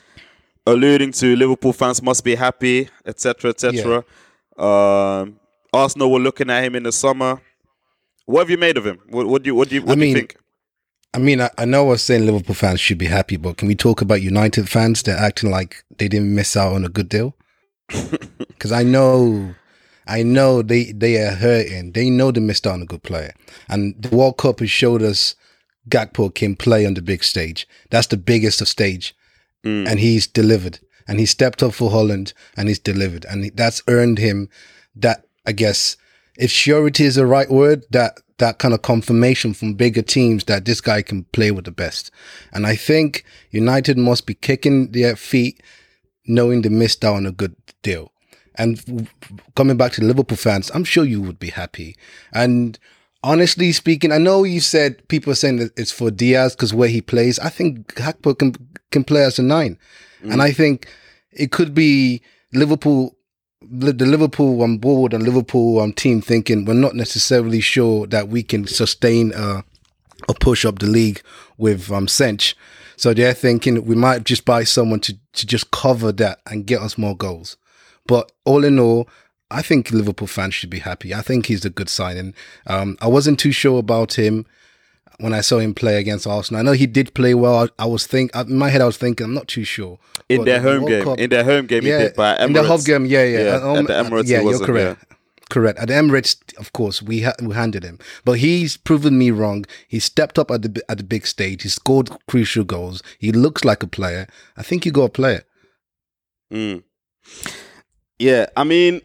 alluding 0.66 1.12
to 1.12 1.36
Liverpool 1.36 1.72
fans 1.72 2.02
must 2.02 2.24
be 2.24 2.34
happy, 2.34 2.88
etc., 3.04 3.50
etc. 3.50 4.04
Um, 4.56 5.39
Arsenal 5.72 6.10
were 6.10 6.18
looking 6.18 6.50
at 6.50 6.64
him 6.64 6.74
in 6.74 6.82
the 6.82 6.92
summer. 6.92 7.40
What 8.26 8.40
have 8.40 8.50
you 8.50 8.58
made 8.58 8.76
of 8.76 8.86
him? 8.86 9.00
What, 9.08 9.26
what 9.26 9.42
do 9.42 9.48
you 9.48 9.54
what 9.54 9.68
do 9.68 9.76
you 9.76 9.82
what 9.82 9.92
I 9.92 9.94
do 9.94 10.00
you 10.00 10.06
mean, 10.06 10.14
think? 10.14 10.36
I 11.12 11.18
mean, 11.18 11.40
I, 11.40 11.50
I 11.58 11.64
know 11.64 11.86
I 11.86 11.88
was 11.90 12.02
saying 12.02 12.24
Liverpool 12.24 12.54
fans 12.54 12.80
should 12.80 12.98
be 12.98 13.06
happy, 13.06 13.36
but 13.36 13.56
can 13.56 13.66
we 13.66 13.74
talk 13.74 14.00
about 14.00 14.22
United 14.22 14.68
fans 14.68 15.02
They're 15.02 15.16
acting 15.16 15.50
like 15.50 15.84
they 15.98 16.06
didn't 16.06 16.34
miss 16.34 16.56
out 16.56 16.72
on 16.74 16.84
a 16.84 16.88
good 16.88 17.08
deal? 17.08 17.36
Because 18.38 18.72
I 18.72 18.82
know, 18.82 19.54
I 20.06 20.22
know 20.22 20.60
they 20.60 20.92
they 20.92 21.16
are 21.16 21.34
hurting. 21.34 21.92
They 21.92 22.10
know 22.10 22.30
they 22.30 22.40
missed 22.40 22.66
out 22.66 22.74
on 22.74 22.82
a 22.82 22.86
good 22.86 23.02
player, 23.02 23.32
and 23.70 23.94
the 23.98 24.14
World 24.14 24.36
Cup 24.36 24.60
has 24.60 24.70
showed 24.70 25.02
us 25.02 25.34
Gakpo 25.88 26.34
can 26.34 26.56
play 26.56 26.84
on 26.84 26.92
the 26.92 27.00
big 27.00 27.24
stage. 27.24 27.66
That's 27.88 28.08
the 28.08 28.18
biggest 28.18 28.60
of 28.60 28.68
stage, 28.68 29.14
mm. 29.64 29.88
and 29.88 29.98
he's 29.98 30.26
delivered. 30.26 30.78
And 31.08 31.18
he 31.18 31.24
stepped 31.24 31.62
up 31.62 31.72
for 31.72 31.90
Holland, 31.90 32.34
and 32.54 32.68
he's 32.68 32.78
delivered, 32.78 33.24
and 33.24 33.50
that's 33.56 33.82
earned 33.88 34.18
him 34.18 34.50
that. 34.94 35.24
I 35.50 35.52
guess 35.52 35.96
if 36.38 36.48
surety 36.48 37.04
is 37.04 37.16
the 37.16 37.26
right 37.26 37.50
word, 37.50 37.84
that 37.90 38.20
that 38.38 38.58
kind 38.58 38.72
of 38.72 38.82
confirmation 38.82 39.52
from 39.52 39.74
bigger 39.74 40.00
teams 40.00 40.44
that 40.44 40.64
this 40.64 40.80
guy 40.80 41.02
can 41.02 41.24
play 41.24 41.50
with 41.50 41.64
the 41.64 41.72
best. 41.72 42.12
And 42.52 42.68
I 42.68 42.76
think 42.76 43.24
United 43.50 43.98
must 43.98 44.26
be 44.26 44.34
kicking 44.34 44.92
their 44.92 45.16
feet, 45.16 45.60
knowing 46.24 46.62
they 46.62 46.68
missed 46.68 47.04
out 47.04 47.16
on 47.16 47.26
a 47.26 47.32
good 47.32 47.56
deal. 47.82 48.12
And 48.54 49.08
coming 49.56 49.76
back 49.76 49.92
to 49.94 50.04
Liverpool 50.04 50.36
fans, 50.36 50.70
I'm 50.72 50.84
sure 50.84 51.04
you 51.04 51.20
would 51.20 51.40
be 51.40 51.50
happy. 51.50 51.96
And 52.32 52.78
honestly 53.24 53.72
speaking, 53.72 54.12
I 54.12 54.18
know 54.18 54.44
you 54.44 54.60
said 54.60 55.06
people 55.08 55.32
are 55.32 55.42
saying 55.42 55.56
that 55.56 55.76
it's 55.76 55.92
for 55.92 56.12
Diaz 56.12 56.54
because 56.54 56.72
where 56.72 56.88
he 56.88 57.02
plays. 57.02 57.40
I 57.40 57.48
think 57.48 57.94
Gakpo 57.94 58.38
can 58.38 58.54
can 58.92 59.02
play 59.02 59.24
as 59.24 59.38
a 59.40 59.42
nine, 59.42 59.78
and 60.22 60.40
mm. 60.40 60.40
I 60.40 60.52
think 60.52 60.86
it 61.32 61.50
could 61.50 61.74
be 61.74 62.22
Liverpool 62.52 63.16
the 63.62 64.06
Liverpool 64.06 64.62
um, 64.62 64.78
board 64.78 65.12
and 65.12 65.22
Liverpool 65.22 65.80
um, 65.80 65.92
team 65.92 66.20
thinking 66.20 66.64
we're 66.64 66.74
not 66.74 66.94
necessarily 66.94 67.60
sure 67.60 68.06
that 68.06 68.28
we 68.28 68.42
can 68.42 68.66
sustain 68.66 69.32
uh, 69.34 69.62
a 70.28 70.34
push 70.34 70.64
up 70.64 70.78
the 70.78 70.86
league 70.86 71.20
with 71.58 71.90
um, 71.90 72.06
Sench. 72.06 72.54
So 72.96 73.14
they're 73.14 73.34
thinking 73.34 73.84
we 73.84 73.94
might 73.94 74.24
just 74.24 74.44
buy 74.44 74.64
someone 74.64 75.00
to, 75.00 75.18
to 75.34 75.46
just 75.46 75.70
cover 75.70 76.12
that 76.12 76.40
and 76.46 76.66
get 76.66 76.80
us 76.80 76.98
more 76.98 77.16
goals. 77.16 77.56
But 78.06 78.32
all 78.44 78.64
in 78.64 78.78
all, 78.78 79.08
I 79.50 79.62
think 79.62 79.90
Liverpool 79.90 80.28
fans 80.28 80.54
should 80.54 80.70
be 80.70 80.78
happy. 80.78 81.14
I 81.14 81.22
think 81.22 81.46
he's 81.46 81.64
a 81.64 81.70
good 81.70 81.88
signing. 81.88 82.34
Um, 82.66 82.96
I 83.00 83.08
wasn't 83.08 83.38
too 83.38 83.52
sure 83.52 83.78
about 83.78 84.18
him 84.18 84.46
when 85.20 85.32
I 85.34 85.40
saw 85.40 85.58
him 85.58 85.74
play 85.74 85.98
against 85.98 86.26
Arsenal. 86.26 86.60
I 86.60 86.62
know 86.62 86.72
he 86.72 86.86
did 86.86 87.14
play 87.14 87.34
well. 87.34 87.64
I, 87.78 87.82
I 87.84 87.86
was 87.86 88.06
think 88.06 88.34
in 88.34 88.56
my 88.58 88.68
head 88.68 88.80
I 88.80 88.86
was 88.86 88.96
thinking 88.96 89.24
I'm 89.26 89.34
not 89.34 89.48
too 89.48 89.64
sure. 89.64 89.98
In 90.28 90.38
But 90.38 90.44
their 90.46 90.60
the 90.60 90.68
home 90.70 90.82
World 90.82 90.88
game, 90.90 91.04
Cup- 91.04 91.18
in 91.18 91.30
their 91.30 91.44
home 91.44 91.66
game, 91.66 91.82
he 91.82 91.88
did. 91.90 92.14
But 92.16 92.40
in 92.40 92.52
the 92.52 92.62
home 92.62 92.80
game, 92.82 93.06
yeah, 93.06 93.24
yeah. 93.24 93.38
yeah, 93.40 93.56
Um, 93.70 93.78
at 93.78 93.86
the 93.86 93.92
Emirates, 93.94 94.28
yeah, 94.28 94.40
you're 94.40 94.58
correct. 94.64 95.04
Correct. 95.50 95.78
At 95.80 95.88
the 95.88 95.94
Emirates, 95.94 96.36
of 96.58 96.72
course, 96.72 97.02
we 97.02 97.22
ha- 97.22 97.34
we 97.42 97.52
handed 97.54 97.82
him, 97.82 97.98
but 98.24 98.38
he's 98.38 98.76
proven 98.76 99.18
me 99.18 99.32
wrong. 99.32 99.64
He 99.88 99.98
stepped 99.98 100.38
up 100.38 100.48
at 100.52 100.62
the 100.62 100.84
at 100.88 100.98
the 100.98 101.04
big 101.04 101.26
stage. 101.26 101.64
He 101.64 101.68
scored 101.68 102.08
crucial 102.28 102.62
goals. 102.62 103.02
He 103.18 103.32
looks 103.32 103.64
like 103.64 103.82
a 103.82 103.88
player. 103.88 104.28
I 104.56 104.62
think 104.62 104.86
you 104.86 104.92
got 104.92 105.04
a 105.06 105.08
player. 105.08 105.42
Mm. 106.52 106.84
Yeah, 108.20 108.46
I 108.56 108.62
mean, 108.64 109.00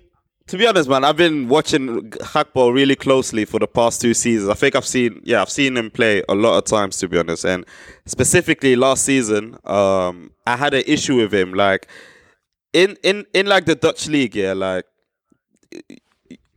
to 0.47 0.57
be 0.57 0.67
honest, 0.67 0.87
man, 0.87 1.03
I've 1.03 1.17
been 1.17 1.47
watching 1.49 2.09
Gakpo 2.11 2.71
really 2.73 2.95
closely 2.95 3.45
for 3.45 3.59
the 3.59 3.67
past 3.67 3.99
two 3.99 4.13
seasons. 4.13 4.49
I 4.49 4.53
think 4.53 4.75
I've 4.75 4.85
seen, 4.85 5.21
yeah, 5.23 5.41
I've 5.41 5.49
seen 5.49 5.75
him 5.75 5.89
play 5.89 6.21
a 6.29 6.35
lot 6.35 6.57
of 6.57 6.65
times, 6.65 6.97
to 6.99 7.07
be 7.07 7.17
honest. 7.17 7.45
And 7.45 7.65
specifically 8.05 8.75
last 8.75 9.03
season, 9.05 9.57
um, 9.65 10.31
I 10.45 10.55
had 10.55 10.73
an 10.75 10.83
issue 10.85 11.17
with 11.17 11.33
him. 11.33 11.53
Like 11.53 11.87
in 12.73 12.95
in 13.03 13.25
in 13.33 13.47
like 13.47 13.65
the 13.65 13.75
Dutch 13.75 14.07
league, 14.07 14.35
yeah, 14.35 14.53
like 14.53 14.85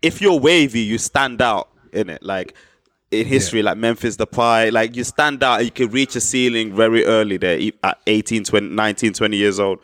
if 0.03 0.21
you're 0.21 0.39
wavy, 0.39 0.81
you 0.81 0.99
stand 0.99 1.41
out 1.41 1.69
in 1.93 2.11
it. 2.11 2.23
Like 2.23 2.55
in 3.11 3.27
history, 3.27 3.63
like 3.63 3.79
Memphis 3.79 4.17
Depay, 4.19 4.71
like 4.71 4.97
you 4.97 5.05
stand 5.05 5.43
out, 5.43 5.65
you 5.65 5.71
can 5.71 5.91
reach 5.91 6.15
a 6.15 6.21
ceiling 6.21 6.75
very 6.77 7.05
early 7.07 7.39
there 7.39 7.59
at 7.83 7.99
18, 8.07 8.45
20, 8.45 8.69
19, 8.69 9.13
20 9.15 9.37
years 9.37 9.59
old. 9.59 9.79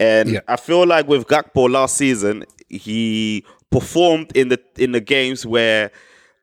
And 0.00 0.30
Yeah. 0.30 0.40
I 0.48 0.56
feel 0.56 0.86
like 0.86 1.06
with 1.06 1.26
Gakpo 1.26 1.70
last 1.70 1.96
season, 1.96 2.44
he 2.72 3.44
performed 3.70 4.36
in 4.36 4.48
the 4.48 4.60
in 4.76 4.92
the 4.92 5.00
games 5.00 5.46
where 5.46 5.90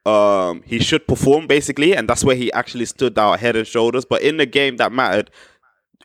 um, 0.05 0.63
he 0.65 0.79
should 0.79 1.07
perform 1.07 1.47
basically, 1.47 1.95
and 1.95 2.07
that's 2.07 2.23
where 2.23 2.35
he 2.35 2.51
actually 2.53 2.85
stood 2.85 3.17
out 3.17 3.39
head 3.39 3.55
and 3.55 3.67
shoulders. 3.67 4.05
But 4.05 4.21
in 4.21 4.37
the 4.37 4.45
game 4.45 4.77
that 4.77 4.91
mattered, 4.91 5.29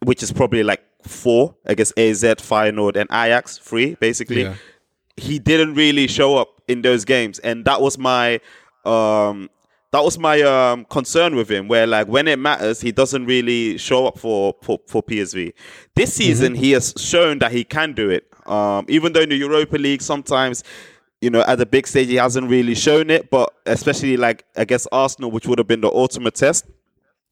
which 0.02 0.22
is 0.22 0.32
probably 0.32 0.62
like 0.62 0.82
four 1.02 1.54
against 1.64 1.98
AZ, 1.98 2.22
Feyenoord, 2.22 2.96
and 2.96 3.08
Ajax, 3.10 3.58
three 3.58 3.94
basically. 3.94 4.42
Yeah. 4.42 4.54
He 5.16 5.38
didn't 5.38 5.74
really 5.74 6.08
show 6.08 6.36
up 6.36 6.60
in 6.66 6.82
those 6.82 7.04
games, 7.04 7.38
and 7.38 7.64
that 7.66 7.80
was 7.80 7.98
my 7.98 8.40
um 8.84 9.48
that 9.94 10.02
was 10.02 10.18
my 10.18 10.42
um 10.42 10.84
concern 10.86 11.36
with 11.36 11.48
him. 11.48 11.68
Where 11.68 11.86
like 11.86 12.08
when 12.08 12.26
it 12.26 12.38
matters, 12.38 12.80
he 12.80 12.90
doesn't 12.90 13.26
really 13.26 13.78
show 13.78 14.08
up 14.08 14.18
for 14.18 14.56
for, 14.60 14.80
for 14.88 15.04
PSV. 15.04 15.52
This 15.94 16.14
season, 16.14 16.56
he 16.56 16.72
has 16.72 16.92
shown 16.96 17.38
that 17.38 17.52
he 17.52 17.62
can 17.62 17.92
do 17.92 18.10
it. 18.10 18.26
Um, 18.44 18.86
even 18.88 19.12
though 19.12 19.20
in 19.20 19.28
the 19.28 19.36
Europa 19.36 19.76
League 19.76 20.02
sometimes. 20.02 20.64
You 21.20 21.30
know, 21.30 21.40
at 21.40 21.56
the 21.56 21.64
big 21.64 21.86
stage, 21.86 22.08
he 22.08 22.16
hasn't 22.16 22.50
really 22.50 22.74
shown 22.74 23.08
it, 23.08 23.30
but 23.30 23.54
especially 23.64 24.18
like 24.18 24.44
against 24.56 24.86
Arsenal, 24.92 25.30
which 25.30 25.46
would 25.46 25.56
have 25.56 25.66
been 25.66 25.80
the 25.80 25.88
ultimate 25.88 26.34
test 26.34 26.66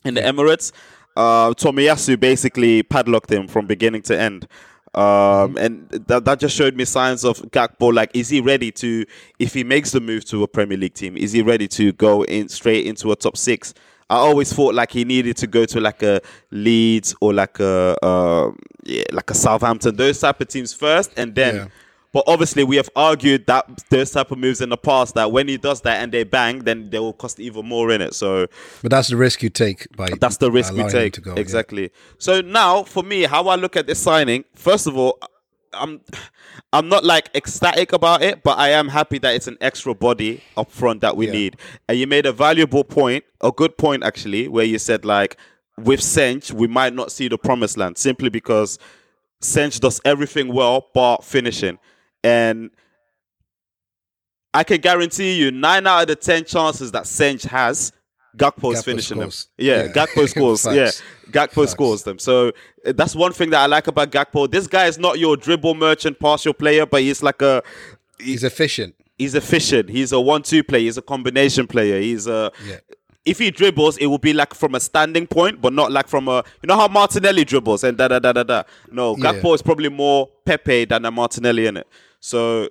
in 0.03 0.15
the 0.15 0.23
Emirates. 0.23 0.73
Uh, 1.15 1.51
Tomiyasu 1.51 2.19
basically 2.19 2.83
padlocked 2.83 3.31
him 3.31 3.47
from 3.47 3.67
beginning 3.67 4.01
to 4.03 4.19
end. 4.19 4.49
Um, 4.95 5.57
and 5.57 5.89
that, 5.91 6.25
that 6.25 6.39
just 6.39 6.55
showed 6.55 6.77
me 6.77 6.85
signs 6.85 7.25
of 7.25 7.39
Gakpo. 7.51 7.95
Like, 7.95 8.11
is 8.15 8.29
he 8.29 8.41
ready 8.41 8.71
to, 8.73 9.07
if 9.39 9.55
he 9.55 9.65
makes 9.65 9.93
the 9.93 10.01
move 10.01 10.25
to 10.27 10.43
a 10.43 10.49
Premier 10.49 10.77
League 10.77 10.95
team, 10.95 11.17
is 11.17 11.33
he 11.33 11.43
ready 11.43 11.67
to 11.69 11.93
go 11.93 12.25
in 12.25 12.49
straight 12.49 12.87
into 12.87 13.11
a 13.13 13.17
top 13.17 13.37
six? 13.37 13.73
I 14.11 14.17
always 14.17 14.53
thought 14.53 14.75
like 14.75 14.91
he 14.91 15.05
needed 15.07 15.39
to 15.39 15.47
go 15.47 15.65
to 15.65 15.81
like 15.81 16.03
a 16.03 16.21
Leeds 16.51 17.15
or 17.23 17.33
like 17.33 17.59
a 17.61 17.97
uh, 18.05 18.51
yeah, 18.85 19.05
like 19.11 19.31
a 19.31 19.35
Southampton, 19.35 19.97
those 19.97 20.21
type 20.21 20.41
of 20.41 20.49
teams 20.49 20.73
first, 20.75 21.13
and 21.17 21.35
then. 21.35 21.55
Yeah. 21.55 21.67
But 22.13 22.25
obviously, 22.27 22.63
we 22.63 22.77
have 22.77 22.91
argued 22.95 23.47
that 23.47 23.67
those 23.89 24.11
type 24.11 24.31
of 24.31 24.39
moves 24.39 24.61
in 24.61 24.69
the 24.69 24.77
past 24.77 25.15
that 25.15 25.33
when 25.33 25.49
he 25.49 25.57
does 25.57 25.81
that 25.81 26.03
and 26.03 26.13
they 26.13 26.25
bang, 26.25 26.59
then 26.61 26.91
they 26.91 26.99
will 26.99 27.15
cost 27.15 27.41
even 27.41 27.67
more 27.67 27.91
in 27.91 28.03
it. 28.03 28.13
So 28.15 28.47
But 28.83 28.91
that's 28.91 29.09
the 29.09 29.17
risk 29.17 29.43
you 29.43 29.49
take 29.49 29.87
by 29.97 30.09
that's 30.21 30.37
the 30.37 30.51
risk 30.51 30.75
we 30.75 30.85
take. 30.89 31.23
go, 31.23 31.35
yeah. 31.35 31.41
exactly. 31.41 31.91
So 32.19 32.43
now, 32.43 32.83
for 32.83 33.03
me, 33.03 33.23
how 33.23 33.49
I 33.49 33.55
look 33.57 33.77
at 33.77 33.87
this 33.87 33.99
signing, 33.99 34.45
first 34.55 34.87
of 34.87 34.97
all, 34.97 35.19
I'm 35.73 36.03
I'm 36.75 36.91
not 36.91 37.03
like 37.03 37.31
ecstatic 37.35 37.95
about 37.95 38.23
it, 38.23 38.43
but 38.43 38.59
I 38.59 38.69
am 38.71 38.89
happy 38.89 39.19
that 39.21 39.35
it's 39.35 39.47
an 39.49 39.57
extra 39.63 39.95
body 39.95 40.43
up 40.57 40.71
front 40.71 41.01
that 41.01 41.17
we 41.17 41.27
Yeah. 41.29 41.33
need. 41.33 41.57
And 41.89 41.99
you 41.99 42.07
made 42.07 42.27
a 42.27 42.33
valuable 42.33 42.85
point, 42.85 43.25
a 43.41 43.51
good 43.51 43.79
point 43.79 44.03
actually, 44.05 44.49
where 44.49 44.67
you 44.67 44.79
said 44.79 45.07
like 45.07 45.39
with 45.79 46.01
Sench, 46.01 46.53
we 46.53 46.67
might 46.67 46.93
not 46.93 47.11
see 47.11 47.29
the 47.29 47.39
promised 47.39 47.79
land 47.79 47.97
simply 47.97 48.29
because 48.29 48.79
Sench 49.41 49.81
does 49.81 49.99
everything 50.05 50.53
well 50.53 50.89
but 50.93 51.25
finishing. 51.25 51.79
And 52.25 52.71
I 54.55 54.65
can 54.65 54.81
guarantee 54.81 55.35
you 55.39 55.51
nine 55.51 55.87
out 55.87 56.03
of 56.03 56.09
the 56.09 56.17
ten 56.17 56.45
chances 56.45 56.93
that 56.93 57.05
Sench 57.05 57.45
has, 57.47 57.93
Gakpo 58.37 58.73
is 58.75 58.83
finishing 58.85 59.19
scores. 59.19 59.49
them. 59.57 59.67
Yeah, 59.67 59.85
Yeah. 59.85 59.93
Gakpo 59.93 60.29
scores. 60.29 60.67
yeah. 60.67 60.91
Gakpo 61.31 61.63
Facts. 61.63 61.71
scores 61.73 62.03
them. 62.03 62.19
So 62.19 62.53
uh, 62.87 62.93
that's 62.93 63.15
one 63.15 63.33
thing 63.33 63.51
that 63.51 63.61
I 63.61 63.67
like 63.67 63.87
about 63.87 64.11
Gakpo. 64.11 64.51
This 64.51 64.67
guy 64.67 64.87
is 64.87 64.99
not 64.99 65.19
your 65.19 65.37
dribble 65.37 65.75
merchant, 65.75 66.19
partial 66.19 66.53
player, 66.53 66.85
but 66.87 67.01
he's 67.03 67.23
like 67.23 67.41
a 67.43 67.63
He's 68.19 68.45
efficient. 68.45 68.95
he's 69.19 69.35
efficient. 69.35 69.89
He's 69.89 70.13
a 70.13 70.21
one-two 70.21 70.65
player. 70.65 70.81
He's 70.83 70.99
a 70.99 71.03
combination 71.03 71.67
player. 71.67 72.01
He's 72.01 72.27
a 72.27 72.53
Yeah. 72.67 72.77
if 73.25 73.39
he 73.39 73.51
dribbles, 73.51 73.97
it 73.99 74.07
will 74.07 74.19
be 74.19 74.33
like 74.35 74.53
from 74.55 74.75
a 74.75 74.81
standing 74.81 75.27
point, 75.27 75.61
but 75.63 75.73
not 75.73 75.91
like 75.93 76.09
from 76.09 76.29
a 76.29 76.45
you 76.63 76.67
know 76.67 76.77
how 76.77 76.89
Martinelli 76.89 77.45
dribbles 77.47 77.85
and 77.85 77.97
da 77.97 78.09
da 78.09 78.19
da 78.19 78.33
da 78.33 78.43
da. 78.43 78.63
No, 78.91 79.17
Yeah. 79.17 79.33
Gakpo 79.33 79.55
is 79.55 79.63
probably 79.63 79.89
more 79.89 80.29
Pepe 80.45 80.85
than 80.85 81.07
a 81.07 81.11
Martinelli 81.11 81.67
in 81.67 81.79
it. 81.79 81.87
So 82.23 82.69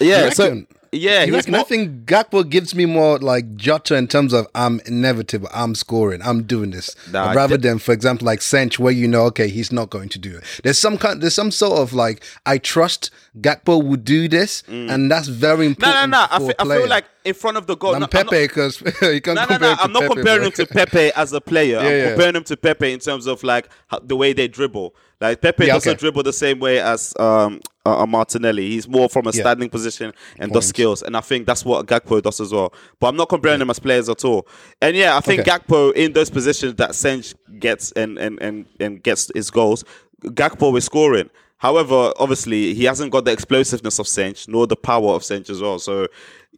yeah, 0.00 0.30
so 0.30 0.64
yeah, 0.94 1.20
You 1.24 1.34
he's 1.34 1.46
reckon? 1.46 1.54
I 1.54 1.62
think 1.62 2.04
Gakpo 2.06 2.48
gives 2.48 2.74
me 2.74 2.86
more 2.86 3.18
like 3.18 3.54
Jota 3.56 3.96
in 3.96 4.08
terms 4.08 4.32
of 4.32 4.46
I'm 4.54 4.80
inevitable, 4.86 5.48
I'm 5.52 5.74
scoring, 5.74 6.20
I'm 6.22 6.42
doing 6.42 6.70
this, 6.70 6.94
Nah, 7.10 7.32
rather 7.32 7.56
than, 7.58 7.78
for 7.78 7.92
example, 7.92 8.26
like 8.26 8.40
Sench, 8.40 8.78
where 8.78 8.92
you 8.92 9.06
know, 9.08 9.24
okay, 9.26 9.48
he's 9.48 9.72
not 9.72 9.90
going 9.90 10.08
to 10.10 10.18
do 10.18 10.36
it. 10.38 10.44
There's 10.64 10.78
some 10.78 10.96
kind, 10.98 11.22
there's 11.22 11.34
some 11.34 11.50
sort 11.50 11.78
of 11.80 11.92
like 11.92 12.22
I 12.46 12.56
trust 12.58 13.10
Gakpo 13.40 13.82
would 13.84 14.04
do 14.04 14.26
this, 14.28 14.62
mm. 14.62 14.90
and 14.90 15.10
that's 15.10 15.28
very 15.28 15.66
important. 15.66 16.10
no, 16.10 16.18
no, 16.20 16.26
no. 16.26 16.26
I 16.30 16.38
feel, 16.38 16.48
a 16.50 16.60
I 16.60 16.64
player. 16.64 16.80
feel 16.80 16.88
like 16.90 17.04
in 17.24 17.34
front 17.34 17.56
of 17.58 17.66
the 17.66 17.76
goal. 17.76 17.94
I'm 17.94 18.00
no, 18.00 18.06
Pepe 18.06 18.42
because 18.46 18.80
you 19.02 19.20
can 19.20 19.34
No, 19.34 19.42
no, 19.42 19.46
compare 19.46 19.60
no. 19.60 19.76
I'm 19.80 19.92
not 19.92 20.02
Pepe, 20.02 20.14
comparing 20.14 20.38
bro. 20.40 20.46
him 20.46 20.52
to 20.52 20.66
Pepe 20.66 21.12
as 21.14 21.32
a 21.34 21.40
player. 21.40 21.78
I'm 21.80 21.84
Yeah, 21.86 21.90
yeah. 21.96 22.08
comparing 22.08 22.36
him 22.36 22.44
to 22.44 22.56
Pepe 22.56 22.92
in 22.92 22.98
terms 23.00 23.26
of 23.26 23.42
like 23.42 23.68
how, 23.88 23.98
the 24.00 24.16
way 24.16 24.32
they 24.32 24.48
dribble. 24.48 24.94
Like 25.22 25.40
Pepe 25.40 25.66
Yeah, 25.66 25.74
doesn't 25.74 25.90
okay. 25.92 25.98
dribble 25.98 26.24
the 26.24 26.32
same 26.32 26.58
way 26.58 26.80
as 26.80 27.14
um, 27.18 27.60
uh, 27.86 28.02
uh, 28.02 28.06
Martinelli. 28.06 28.68
He's 28.70 28.88
more 28.88 29.08
from 29.08 29.26
a 29.26 29.30
Yeah. 29.30 29.42
standing 29.42 29.70
position 29.70 30.12
and 30.38 30.52
does 30.52 30.66
skills. 30.66 31.02
And 31.02 31.16
I 31.16 31.20
think 31.20 31.46
that's 31.46 31.64
what 31.64 31.86
Gakpo 31.86 32.20
does 32.20 32.40
as 32.40 32.52
well. 32.52 32.72
But 32.98 33.08
I'm 33.08 33.16
not 33.16 33.28
comparing 33.28 33.60
them 33.60 33.70
as 33.70 33.78
players 33.78 34.08
at 34.08 34.24
all. 34.24 34.46
And 34.80 34.96
yeah, 34.96 35.16
I 35.16 35.20
think 35.20 35.40
Okay. 35.42 35.50
Gakpo 35.50 35.92
in 35.94 36.12
those 36.12 36.28
positions 36.28 36.74
that 36.76 36.90
Sench 36.90 37.34
gets 37.58 37.92
and 37.92 38.18
and 38.18 38.40
and 38.42 38.66
and 38.80 39.02
gets 39.02 39.30
his 39.34 39.50
goals, 39.50 39.84
Gakpo 40.24 40.76
is 40.76 40.84
scoring. 40.84 41.30
However, 41.58 42.12
obviously, 42.18 42.74
he 42.74 42.84
hasn't 42.84 43.12
got 43.12 43.24
the 43.24 43.30
explosiveness 43.30 44.00
of 44.00 44.06
Sench 44.06 44.48
nor 44.48 44.66
the 44.66 44.74
power 44.76 45.14
of 45.14 45.22
Sench 45.22 45.48
as 45.48 45.60
well. 45.62 45.78
So, 45.78 46.08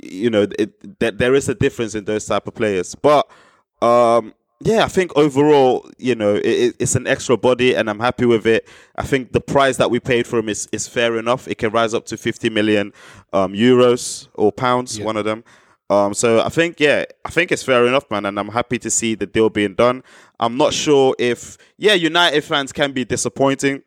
you 0.02 0.30
know, 0.30 0.46
it, 0.58 0.98
that 1.00 1.18
there 1.18 1.34
is 1.34 1.46
a 1.50 1.54
difference 1.54 1.94
in 1.94 2.04
those 2.06 2.24
type 2.24 2.46
of 2.46 2.54
players. 2.54 2.94
But 2.94 3.30
um, 3.82 4.32
yeah, 4.60 4.84
I 4.84 4.88
think 4.88 5.16
overall, 5.16 5.88
you 5.98 6.14
know, 6.14 6.34
it, 6.36 6.44
it- 6.46 6.76
it's 6.78 6.94
an 6.94 7.06
extra 7.06 7.36
body, 7.36 7.74
and 7.74 7.88
I'm 7.90 8.00
happy 8.00 8.24
with 8.26 8.46
it. 8.46 8.68
I 8.96 9.02
think 9.04 9.32
the 9.32 9.40
price 9.40 9.76
that 9.78 9.90
we 9.90 10.00
paid 10.00 10.26
for 10.26 10.38
him 10.38 10.48
is, 10.48 10.68
is 10.72 10.86
fair 10.88 11.16
enough. 11.18 11.46
It 11.48 11.56
can 11.58 11.70
rise 11.70 11.94
up 11.94 12.06
to 12.06 12.16
50 12.16 12.50
million 12.50 12.92
um, 13.32 13.52
euros 13.52 14.28
or 14.34 14.52
pounds, 14.52 14.98
one 15.06 15.16
of 15.16 15.24
them. 15.24 15.44
Um, 15.90 16.14
so 16.14 16.40
I 16.40 16.48
think, 16.48 16.80
yeah, 16.80 17.04
I 17.24 17.30
think 17.30 17.52
it's 17.52 17.62
fair 17.62 17.86
enough, 17.86 18.10
man, 18.10 18.24
and 18.24 18.38
I'm 18.40 18.48
happy 18.48 18.78
to 18.78 18.90
see 18.90 19.14
the 19.14 19.26
deal 19.26 19.50
being 19.50 19.74
done. 19.74 20.02
I'm 20.40 20.56
not 20.56 20.72
sure 20.72 21.14
if, 21.18 21.58
yeah, 21.76 21.92
United 21.94 22.42
fans 22.42 22.72
can 22.72 22.92
be 22.92 23.04
disappointing 23.04 23.82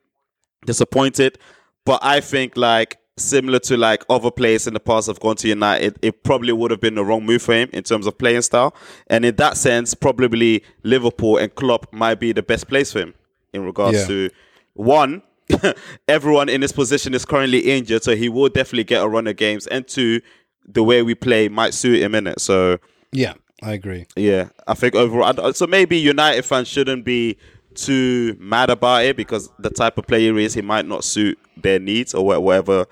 disappointed. 0.66 1.38
But 1.86 2.00
I 2.04 2.20
think 2.20 2.58
like 2.58 2.98
similar 3.18 3.60
to 3.60 3.78
like 3.78 4.04
other 4.10 4.30
players 4.32 4.68
in 4.68 4.74
the 4.74 4.80
past 4.80 5.08
have 5.08 5.20
gone 5.20 5.36
to 5.38 5.48
United, 5.48 5.98
it 6.02 6.24
probably 6.24 6.54
would 6.54 6.72
have 6.72 6.80
been 6.80 6.96
the 6.96 7.04
wrong 7.04 7.26
move 7.26 7.42
for 7.42 7.54
him 7.54 7.70
in 7.74 7.84
terms 7.84 8.06
of 8.08 8.18
playing 8.18 8.42
style. 8.44 8.76
And 9.08 9.26
in 9.26 9.36
that 9.38 9.58
sense, 9.58 9.94
probably 9.94 10.64
Liverpool 10.84 11.38
and 11.38 11.54
Klopp 11.56 11.92
might 11.92 12.20
be 12.20 12.32
the 12.32 12.44
best 12.44 12.68
place 12.68 12.92
for 12.92 13.00
him 13.00 13.14
in 13.54 13.64
regards 13.64 14.00
Yeah. 14.02 14.08
to 14.08 14.30
one. 14.74 15.22
everyone 16.08 16.50
in 16.50 16.62
this 16.62 16.72
position 16.72 17.14
is 17.14 17.26
currently 17.26 17.60
injured, 17.60 18.04
so 18.04 18.16
he 18.16 18.30
will 18.30 18.50
definitely 18.50 18.84
get 18.84 19.04
a 19.04 19.08
run 19.08 19.28
of 19.28 19.36
games. 19.38 19.66
And 19.68 19.88
two, 19.88 20.22
the 20.66 20.84
way 20.84 21.02
we 21.02 21.16
play 21.16 21.48
might 21.50 21.74
suit 21.74 22.02
him 22.02 22.14
in 22.16 22.28
it. 22.28 22.40
So 22.42 22.80
Yeah, 23.12 23.34
I 23.64 23.74
agree. 23.74 24.06
yeah, 24.16 24.50
I 24.68 24.74
think 24.74 24.94
overall, 24.96 25.54
so 25.54 25.66
maybe 25.66 25.98
United 25.98 26.44
fans 26.44 26.68
shouldn't 26.68 27.06
be 27.06 27.38
too 27.76 28.36
mad 28.40 28.70
about 28.70 29.06
it 29.06 29.16
because 29.16 29.50
the 29.60 29.70
type 29.70 29.98
of 29.98 30.06
player 30.08 30.36
he 30.38 30.44
is, 30.46 30.54
he 30.54 30.62
might 30.62 30.86
not 30.86 31.04
suit 31.04 31.38
their 31.56 31.80
needs 31.80 32.14
or 32.14 32.26
whatever, 32.26 32.86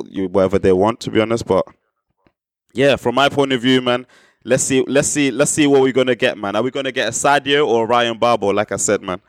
whatever 0.00 0.58
they 0.58 0.72
want. 0.72 1.00
To 1.00 1.10
be 1.10 1.20
honest, 1.20 1.46
but 1.46 1.64
yeah, 2.74 2.96
from 2.96 3.14
my 3.14 3.28
point 3.28 3.52
of 3.52 3.60
view, 3.60 3.80
man, 3.80 4.06
let's 4.44 4.62
see, 4.62 4.84
let's 4.86 5.08
see, 5.08 5.30
let's 5.30 5.50
see 5.50 5.66
what 5.66 5.82
we're 5.82 5.92
gonna 5.92 6.14
get, 6.14 6.38
man. 6.38 6.56
Are 6.56 6.62
we 6.62 6.70
gonna 6.70 6.92
get 6.92 7.08
a 7.08 7.12
Sadio 7.12 7.66
or 7.66 7.84
a 7.84 7.86
Ryan 7.86 8.18
Babel? 8.18 8.54
Like 8.54 8.72
I 8.72 8.76
said, 8.76 9.02
man, 9.02 9.20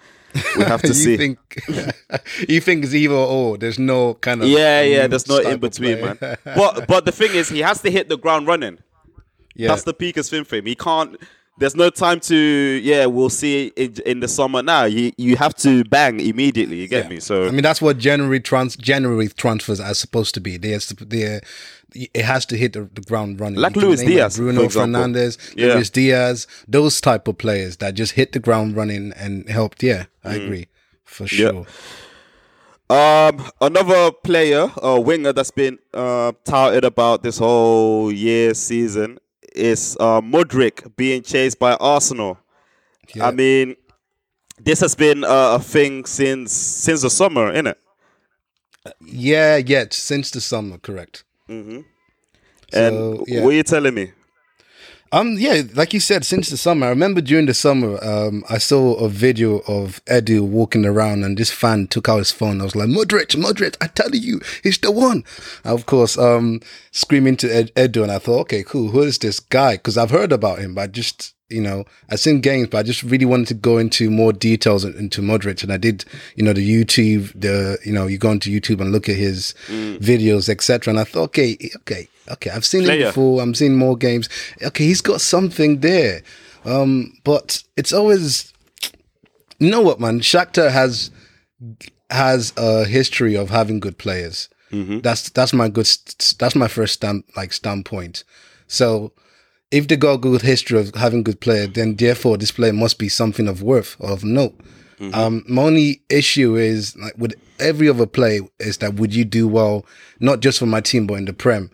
we 0.57 0.63
have 0.63 0.81
to 0.81 0.87
you 0.89 0.93
see. 0.93 1.17
think 1.17 1.39
you 2.49 2.61
think 2.61 2.83
it's 2.85 2.93
either 2.93 3.13
or? 3.13 3.57
There's 3.57 3.79
no 3.79 4.13
kind 4.15 4.41
of 4.41 4.47
yeah, 4.49 4.81
yeah, 4.81 5.05
mm, 5.05 5.09
there's 5.09 5.27
no 5.27 5.37
in 5.39 5.59
between, 5.59 6.01
man. 6.01 6.17
But 6.43 6.87
but 6.87 7.05
the 7.05 7.11
thing 7.11 7.33
is, 7.35 7.49
he 7.49 7.59
has 7.59 7.81
to 7.81 7.91
hit 7.91 8.09
the 8.09 8.17
ground 8.17 8.47
running. 8.47 8.79
yeah, 9.55 9.67
That's 9.69 9.83
the 9.83 9.93
peakest 9.93 10.29
thing 10.29 10.43
for 10.45 10.55
him. 10.57 10.65
He 10.65 10.75
can't. 10.75 11.17
There's 11.59 11.75
no 11.75 11.89
time 11.91 12.19
to. 12.21 12.35
Yeah, 12.35 13.05
we'll 13.05 13.29
see 13.29 13.67
in, 13.75 13.95
in 14.05 14.19
the 14.21 14.27
summer. 14.27 14.63
Now 14.63 14.85
you 14.85 15.11
you 15.17 15.35
have 15.35 15.55
to 15.57 15.83
bang 15.83 16.19
immediately. 16.19 16.77
You 16.81 16.87
get 16.87 17.05
Yeah. 17.05 17.09
me? 17.09 17.19
So 17.19 17.47
I 17.47 17.51
mean, 17.51 17.61
that's 17.61 17.81
what 17.81 17.99
January 17.99 18.39
trans 18.39 18.75
January 18.75 19.27
transfers 19.27 19.79
are 19.79 19.93
supposed 19.93 20.33
to 20.33 20.41
be. 20.41 20.57
They 20.57 20.69
has 20.71 20.87
to, 20.87 21.05
they 21.05 21.41
it 21.95 22.25
has 22.25 22.47
to 22.47 22.57
hit 22.57 22.73
the, 22.73 22.89
the 22.95 23.01
ground 23.01 23.39
running. 23.39 23.59
Like 23.59 23.75
Luis 23.75 24.01
Diaz, 24.01 24.39
it, 24.39 24.41
Bruno. 24.41 24.63
Fernandes, 24.63 25.37
Yeah. 25.55 25.75
Luis 25.75 25.91
Diaz, 25.91 26.47
those 26.67 26.99
type 26.99 27.27
of 27.27 27.37
players 27.37 27.77
that 27.77 27.93
just 27.93 28.13
hit 28.13 28.31
the 28.31 28.39
ground 28.39 28.75
running 28.75 29.13
and 29.15 29.47
helped. 29.47 29.83
Yeah, 29.83 30.05
I 30.23 30.35
Mm. 30.37 30.43
agree 30.45 30.67
for 31.05 31.27
sure. 31.27 31.67
Um, 32.89 33.43
another 33.61 34.11
player, 34.11 34.71
a 34.77 34.99
winger 34.99 35.33
that's 35.33 35.51
been 35.51 35.79
uh, 35.93 36.33
touted 36.45 36.83
about 36.83 37.23
this 37.23 37.37
whole 37.37 38.11
year 38.11 38.53
season 38.53 39.19
is 39.55 39.97
uh, 39.99 40.21
Mudryk 40.21 40.95
being 40.95 41.21
chased 41.21 41.59
by 41.59 41.75
Arsenal. 41.75 42.37
Yeah. 43.13 43.27
I 43.27 43.31
mean, 43.31 43.75
this 44.59 44.79
has 44.81 44.95
been 44.95 45.23
uh, 45.23 45.55
a 45.55 45.59
thing 45.59 46.05
since 46.05 46.51
since 46.51 47.01
the 47.01 47.09
summer, 47.09 47.51
isn't 47.51 47.67
it? 47.67 47.79
Yeah, 49.01 49.57
yeah, 49.57 49.85
since 49.91 50.31
the 50.31 50.41
summer, 50.41 50.77
correct. 50.77 51.23
And 51.47 51.73
So, 52.71 53.23
yeah. 53.27 53.41
what 53.43 53.53
are 53.53 53.57
you 53.57 53.63
telling 53.63 53.93
me? 53.93 54.11
Um, 55.13 55.35
yeah, 55.37 55.61
like 55.75 55.93
you 55.93 55.99
said, 55.99 56.25
since 56.25 56.49
the 56.49 56.57
summer, 56.57 56.87
I 56.87 56.89
remember 56.89 57.21
during 57.21 57.45
the 57.45 57.53
summer, 57.53 58.03
um, 58.03 58.43
I 58.49 58.57
saw 58.57 58.95
a 58.95 59.07
video 59.07 59.59
of 59.67 60.03
Edu 60.05 60.41
walking 60.41 60.87
around, 60.87 61.23
and 61.23 61.37
this 61.37 61.51
fan 61.51 61.85
took 61.85 62.09
out 62.09 62.17
his 62.17 62.31
phone. 62.31 62.59
I 62.59 62.63
was 62.63 62.75
like, 62.75 62.89
"Mudryk, 62.89 63.35
Mudryk, 63.35 63.77
I 63.79 63.85
tell 63.85 64.09
you, 64.15 64.41
he's 64.63 64.79
the 64.79 64.89
one." 64.89 65.23
Of 65.63 65.85
course, 65.85 66.17
um, 66.17 66.61
screaming 66.89 67.37
to 67.37 67.55
Ed- 67.55 67.71
Edu, 67.75 68.01
and 68.01 68.11
I 68.11 68.17
thought, 68.17 68.41
"Okay, 68.41 68.63
cool. 68.63 68.89
Who 68.89 69.03
is 69.03 69.19
this 69.19 69.39
guy?" 69.39 69.73
Because 69.73 69.99
I've 69.99 70.09
heard 70.09 70.31
about 70.31 70.57
him, 70.57 70.73
but 70.73 70.91
just 70.91 71.35
you 71.53 71.61
know, 71.61 71.85
I've 72.09 72.19
seen 72.19 72.41
games, 72.41 72.67
but 72.69 72.79
I 72.79 72.83
just 72.83 73.03
really 73.03 73.25
wanted 73.25 73.47
to 73.47 73.53
go 73.53 73.77
into 73.77 74.09
more 74.09 74.33
details 74.33 74.83
into 74.83 75.21
Mudryk. 75.21 75.63
And 75.63 75.71
I 75.71 75.77
did, 75.77 76.03
you 76.35 76.43
know, 76.43 76.53
the 76.53 76.67
YouTube, 76.67 77.39
the, 77.39 77.77
you 77.85 77.93
know, 77.93 78.07
you 78.07 78.17
go 78.17 78.29
onto 78.29 78.51
YouTube 78.51 78.81
and 78.81 78.91
look 78.91 79.07
at 79.07 79.15
his 79.15 79.53
videos, 79.69 80.49
etc. 80.49 80.91
And 80.91 80.99
I 80.99 81.03
thought, 81.03 81.23
okay, 81.25 81.57
okay, 81.77 82.07
okay, 82.31 82.49
I've 82.49 82.65
seen 82.65 82.83
Player. 82.83 83.01
him 83.01 83.07
before. 83.09 83.41
I'm 83.41 83.53
seeing 83.53 83.75
more 83.75 83.95
games. 83.95 84.27
Okay, 84.61 84.85
he's 84.85 85.01
got 85.01 85.21
something 85.21 85.79
there. 85.79 86.23
Um, 86.65 87.13
but 87.23 87.63
it's 87.77 87.93
always, 87.93 88.51
you 89.59 89.69
know 89.69 89.81
what, 89.81 89.99
man? 89.99 90.19
Shakhtar 90.19 90.71
has 90.71 91.11
has 92.09 92.53
a 92.57 92.85
history 92.85 93.35
of 93.35 93.49
having 93.49 93.79
good 93.79 93.97
players. 93.97 94.49
That's 95.01 95.29
that's 95.29 95.53
my 95.53 95.69
good. 95.69 95.87
That's 96.39 96.55
my 96.55 96.67
first 96.67 96.95
stamp 96.95 97.25
like 97.37 97.53
standpoint. 97.53 98.23
So 98.67 99.11
if 99.73 99.87
they 99.87 99.95
got 99.95 100.13
a 100.13 100.17
good 100.19 100.41
history 100.43 100.79
of 100.79 100.93
having 100.95 101.23
good 101.23 101.39
player, 101.41 101.65
then 101.67 101.95
therefore 101.95 102.37
this 102.37 102.51
player 102.51 102.73
must 102.73 102.97
be 102.99 103.09
something 103.09 103.47
of 103.47 103.61
worth 103.61 103.95
or 103.99 104.11
of 104.11 104.23
note. 104.23 104.55
Um, 105.13 105.43
my 105.49 105.63
only 105.63 106.01
issue 106.09 106.55
is 106.55 106.95
like 106.95 107.17
with 107.17 107.33
every 107.59 107.89
other 107.89 108.05
play 108.05 108.39
is 108.59 108.77
that 108.77 108.93
would 108.93 109.13
you 109.13 109.25
do 109.25 109.49
well 109.49 109.85
not 110.21 110.39
just 110.39 110.59
for 110.59 110.65
my 110.65 110.79
team 110.79 111.07
but 111.07 111.15
in 111.15 111.25
the 111.25 111.33
prem, 111.33 111.71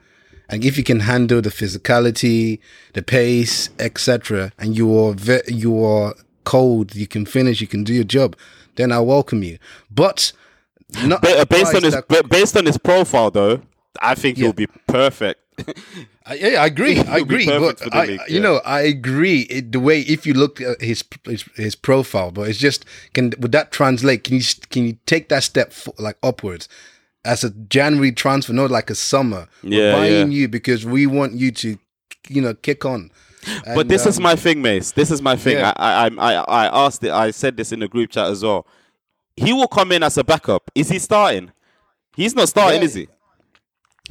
and 0.50 0.66
if 0.66 0.78
you 0.80 0.84
can 0.84 1.02
handle 1.02 1.40
the 1.40 1.50
physicality, 1.52 2.58
the 2.94 3.04
pace, 3.04 3.70
etc., 3.78 4.52
and 4.58 4.76
you 4.76 4.98
are 4.98 5.14
ve- 5.14 5.42
you 5.48 5.84
are 5.86 6.16
cold, 6.44 6.96
you 6.96 7.06
can 7.06 7.24
finish, 7.26 7.62
you 7.62 7.68
can 7.68 7.84
do 7.84 7.94
your 7.94 8.04
job, 8.04 8.36
then 8.78 8.92
I 8.92 9.00
welcome 9.00 9.44
you. 9.44 9.60
But 9.92 10.32
not 11.04 11.22
based 11.22 11.76
on 11.76 11.84
his 11.84 11.94
that- 11.94 12.30
based 12.30 12.58
on 12.58 12.66
his 12.66 12.80
profile, 12.80 13.30
though, 13.30 13.62
I 14.02 14.16
think 14.16 14.38
Yeah. 14.40 14.46
he'll 14.46 14.54
be 14.54 14.68
perfect. 14.88 15.40
I, 16.26 16.34
yeah, 16.36 16.62
I 16.62 16.66
agree. 16.68 17.00
I 17.16 17.18
agree. 17.18 17.46
But 17.46 17.94
I, 17.94 18.06
league, 18.06 18.22
you 18.28 18.36
yeah. 18.36 18.42
know, 18.42 18.62
I 18.66 18.82
agree. 18.82 19.42
It, 19.42 19.72
the 19.72 19.80
way 19.80 20.02
if 20.02 20.26
you 20.26 20.34
look 20.34 20.62
at 20.62 20.82
his, 20.82 21.04
his 21.26 21.44
his 21.56 21.76
profile, 21.76 22.32
but 22.32 22.48
it's 22.50 22.60
just 22.60 22.86
can 23.14 23.34
would 23.40 23.52
that 23.52 23.72
translate? 23.72 24.24
Can 24.24 24.36
you 24.38 24.44
can 24.70 24.86
you 24.86 24.98
take 25.06 25.30
that 25.30 25.44
step 25.44 25.72
fo- 25.74 25.94
like 26.00 26.18
upwards 26.24 26.68
as 27.26 27.44
a 27.44 27.50
January 27.52 28.12
transfer, 28.12 28.54
not 28.54 28.72
like 28.72 28.90
a 28.90 28.96
summer? 28.96 29.48
We're 29.64 29.74
Yeah, 29.86 29.92
buying 29.94 30.32
yeah. 30.32 30.38
you 30.40 30.48
because 30.48 30.86
we 30.86 31.06
want 31.08 31.34
you 31.34 31.52
to, 31.52 31.78
you 32.30 32.42
know, 32.42 32.54
kick 32.54 32.86
on. 32.86 33.12
but 33.66 33.78
And, 33.82 33.90
this 33.90 34.06
is 34.06 34.18
um, 34.18 34.24
my 34.24 34.36
thing, 34.36 34.62
Mace. 34.62 34.92
This 34.92 35.12
is 35.12 35.22
my 35.22 35.36
thing. 35.36 35.58
Yeah. 35.58 35.74
I, 35.78 36.08
I, 36.08 36.10
I, 36.18 36.34
I 36.66 36.86
asked 36.86 37.04
it. 37.04 37.12
I 37.12 37.32
said 37.32 37.58
this 37.58 37.72
in 37.72 37.80
the 37.80 37.88
group 37.88 38.12
chat 38.12 38.28
as 38.28 38.44
well. 38.44 38.68
He 39.38 39.54
will 39.54 39.68
come 39.70 39.92
in 39.94 40.04
as 40.04 40.18
a 40.18 40.24
backup. 40.24 40.70
Is 40.76 40.90
he 40.90 41.00
starting? 41.00 41.52
He's 42.16 42.36
not 42.36 42.50
starting, 42.50 42.82
Yeah. 42.82 42.86
is 42.86 42.94
he? 42.96 43.08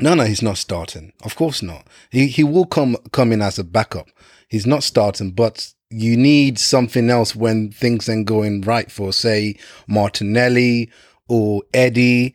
No, 0.00 0.14
no, 0.14 0.24
he's 0.24 0.42
not 0.42 0.58
starting. 0.58 1.12
Of 1.24 1.34
course 1.36 1.62
not. 1.62 1.86
He 2.10 2.28
he 2.28 2.44
will 2.44 2.66
come 2.66 2.96
come 3.12 3.32
in 3.32 3.42
as 3.42 3.58
a 3.58 3.64
backup. 3.64 4.08
He's 4.48 4.66
not 4.66 4.82
starting, 4.82 5.32
but 5.32 5.72
you 5.90 6.16
need 6.16 6.58
something 6.58 7.10
else 7.10 7.34
when 7.34 7.70
things 7.70 8.08
ain't 8.08 8.26
going 8.26 8.60
right 8.62 8.90
for, 8.90 9.12
say, 9.12 9.56
Martinelli 9.86 10.90
or 11.28 11.62
Eddie. 11.72 12.34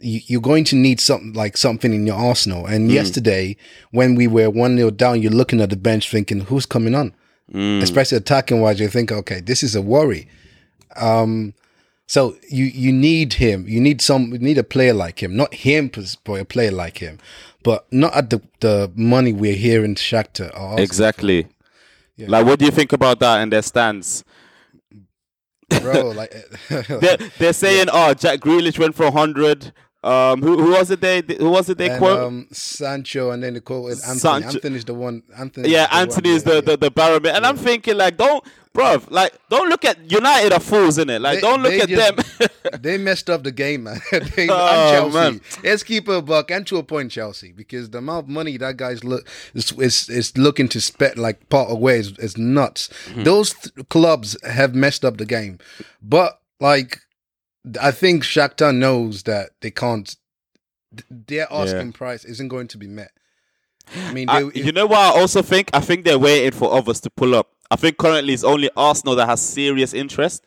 You, 0.00 0.20
you're 0.26 0.40
going 0.40 0.64
to 0.64 0.76
need 0.76 1.00
something 1.00 1.32
like 1.32 1.56
something 1.56 1.92
in 1.92 2.06
your 2.06 2.16
arsenal. 2.16 2.66
And 2.66 2.90
yesterday, 2.90 3.56
when 3.90 4.14
we 4.14 4.26
were 4.26 4.50
one 4.50 4.76
0 4.76 4.90
down, 4.92 5.20
you're 5.22 5.32
looking 5.32 5.60
at 5.60 5.70
the 5.70 5.76
bench 5.76 6.10
thinking, 6.10 6.40
who's 6.40 6.66
coming 6.66 6.94
on? 6.94 7.14
Especially 7.82 8.16
attacking 8.18 8.60
wise, 8.60 8.80
you 8.80 8.88
think, 8.88 9.10
okay, 9.12 9.40
this 9.40 9.62
is 9.62 9.74
a 9.74 9.82
worry. 9.82 10.28
Um, 10.96 11.52
so 12.10 12.34
you 12.48 12.64
you 12.64 12.90
need 12.92 13.34
him. 13.34 13.68
You 13.68 13.80
need 13.80 14.02
some. 14.02 14.32
You 14.32 14.40
need 14.40 14.58
a 14.58 14.64
player 14.64 14.92
like 14.92 15.22
him, 15.22 15.36
not 15.36 15.54
him, 15.54 15.92
but 16.24 16.40
a 16.40 16.44
player 16.44 16.72
like 16.72 16.98
him, 16.98 17.18
but 17.62 17.86
not 17.92 18.12
at 18.16 18.30
the 18.30 18.42
the 18.58 18.90
money 18.96 19.32
we're 19.32 19.54
hearing 19.54 19.90
in 19.90 19.94
Shakhtar. 19.94 20.76
Exactly. 20.80 21.46
Like, 22.18 22.46
what 22.46 22.58
do 22.58 22.64
you 22.64 22.72
think 22.72 22.92
about 22.92 23.20
that 23.20 23.40
and 23.40 23.52
their 23.52 23.62
stance? 23.62 24.24
bro. 25.80 26.10
Like, 26.20 26.34
They're, 26.68 27.16
they're 27.38 27.52
saying, 27.52 27.86
"Oh, 27.92 28.12
Jack 28.14 28.40
Grealish 28.40 28.76
went 28.76 28.96
for 28.96 29.12
hundred. 29.12 29.72
Um, 30.02 30.42
who, 30.42 30.60
who 30.60 30.70
was 30.72 30.90
it? 30.90 31.00
They 31.00 31.22
who 31.38 31.50
was 31.50 31.68
it? 31.68 31.78
They 31.78 31.90
and, 31.90 31.98
quote. 31.98 32.20
um, 32.20 32.48
Sancho, 32.50 33.30
and 33.30 33.40
then 33.40 33.54
the 33.54 33.60
quote 33.60 33.84
with 33.84 34.02
Antony. 34.02 34.18
Sancho- 34.18 34.48
Antony's 34.48 34.84
the 34.84 34.94
one. 34.94 35.22
Antony. 35.38 35.68
yeah, 35.68 35.86
Antony 35.92 36.30
is 36.30 36.42
the, 36.42 36.60
the 36.60 36.76
the 36.76 36.90
barometer, 36.90 37.34
and 37.36 37.46
I'm 37.46 37.56
thinking 37.56 37.96
like, 37.96 38.16
don't, 38.16 38.42
bruv, 38.74 39.10
like, 39.10 39.32
don't 39.48 39.68
look 39.68 39.84
at 39.84 40.10
United 40.10 40.52
are 40.52 40.60
fools 40.60 40.98
in 40.98 41.10
it. 41.10 41.20
Like, 41.20 41.36
They- 41.36 41.40
don't 41.40 41.62
look 41.62 41.72
at 41.72 41.88
just- 41.88 42.38
them. 42.38 42.48
they 42.80 42.98
messed 42.98 43.28
up 43.28 43.42
the 43.42 43.52
game, 43.52 43.84
man. 43.84 44.00
they, 44.12 44.18
Oh, 44.50 44.54
and 44.68 45.12
Chelsea. 45.12 45.14
man. 45.18 45.40
Let's 45.64 45.82
keep 45.82 46.08
it 46.08 46.14
a 46.16 46.22
buck 46.22 46.50
and 46.50 46.66
to 46.68 46.78
a 46.78 46.82
point, 46.82 47.10
Chelsea, 47.12 47.52
because 47.52 47.90
the 47.90 47.98
amount 47.98 48.24
of 48.26 48.28
money 48.28 48.56
that 48.58 48.76
guy's 48.76 49.02
look 49.04 49.28
is 49.54 49.72
is, 49.72 50.08
is 50.08 50.38
looking 50.38 50.68
to 50.68 50.80
spend 50.80 51.18
like 51.18 51.48
part 51.48 51.70
away 51.70 51.98
is, 51.98 52.16
is 52.18 52.36
nuts. 52.38 52.88
Mm-hmm. 53.06 53.24
Those 53.24 53.54
th- 53.54 53.88
clubs 53.88 54.36
have 54.44 54.74
messed 54.74 55.04
up 55.04 55.16
the 55.18 55.26
game, 55.26 55.58
but 56.02 56.40
like 56.60 57.00
I 57.80 57.90
think 57.90 58.22
Shakhtar 58.24 58.74
knows 58.74 59.24
that 59.24 59.50
they 59.60 59.70
can't. 59.70 60.14
Their 61.10 61.46
asking 61.52 61.92
price 61.92 62.24
isn't 62.24 62.48
going 62.48 62.68
to 62.68 62.78
be 62.78 62.86
met. 62.88 63.10
I 63.96 64.12
mean, 64.12 64.28
I- 64.28 64.42
they, 64.44 64.60
you 64.60 64.72
know 64.72 64.86
what? 64.86 64.98
I 64.98 65.20
also 65.20 65.42
think 65.42 65.70
I 65.72 65.80
think 65.80 66.04
they're 66.04 66.18
waiting 66.18 66.52
for 66.58 66.72
others 66.72 67.00
to 67.02 67.10
pull 67.10 67.34
up. 67.34 67.50
I 67.70 67.76
think 67.76 67.96
currently 67.98 68.32
it's 68.34 68.44
only 68.44 68.68
Arsenal 68.76 69.14
that 69.16 69.26
has 69.26 69.40
serious 69.40 69.94
interest, 69.94 70.44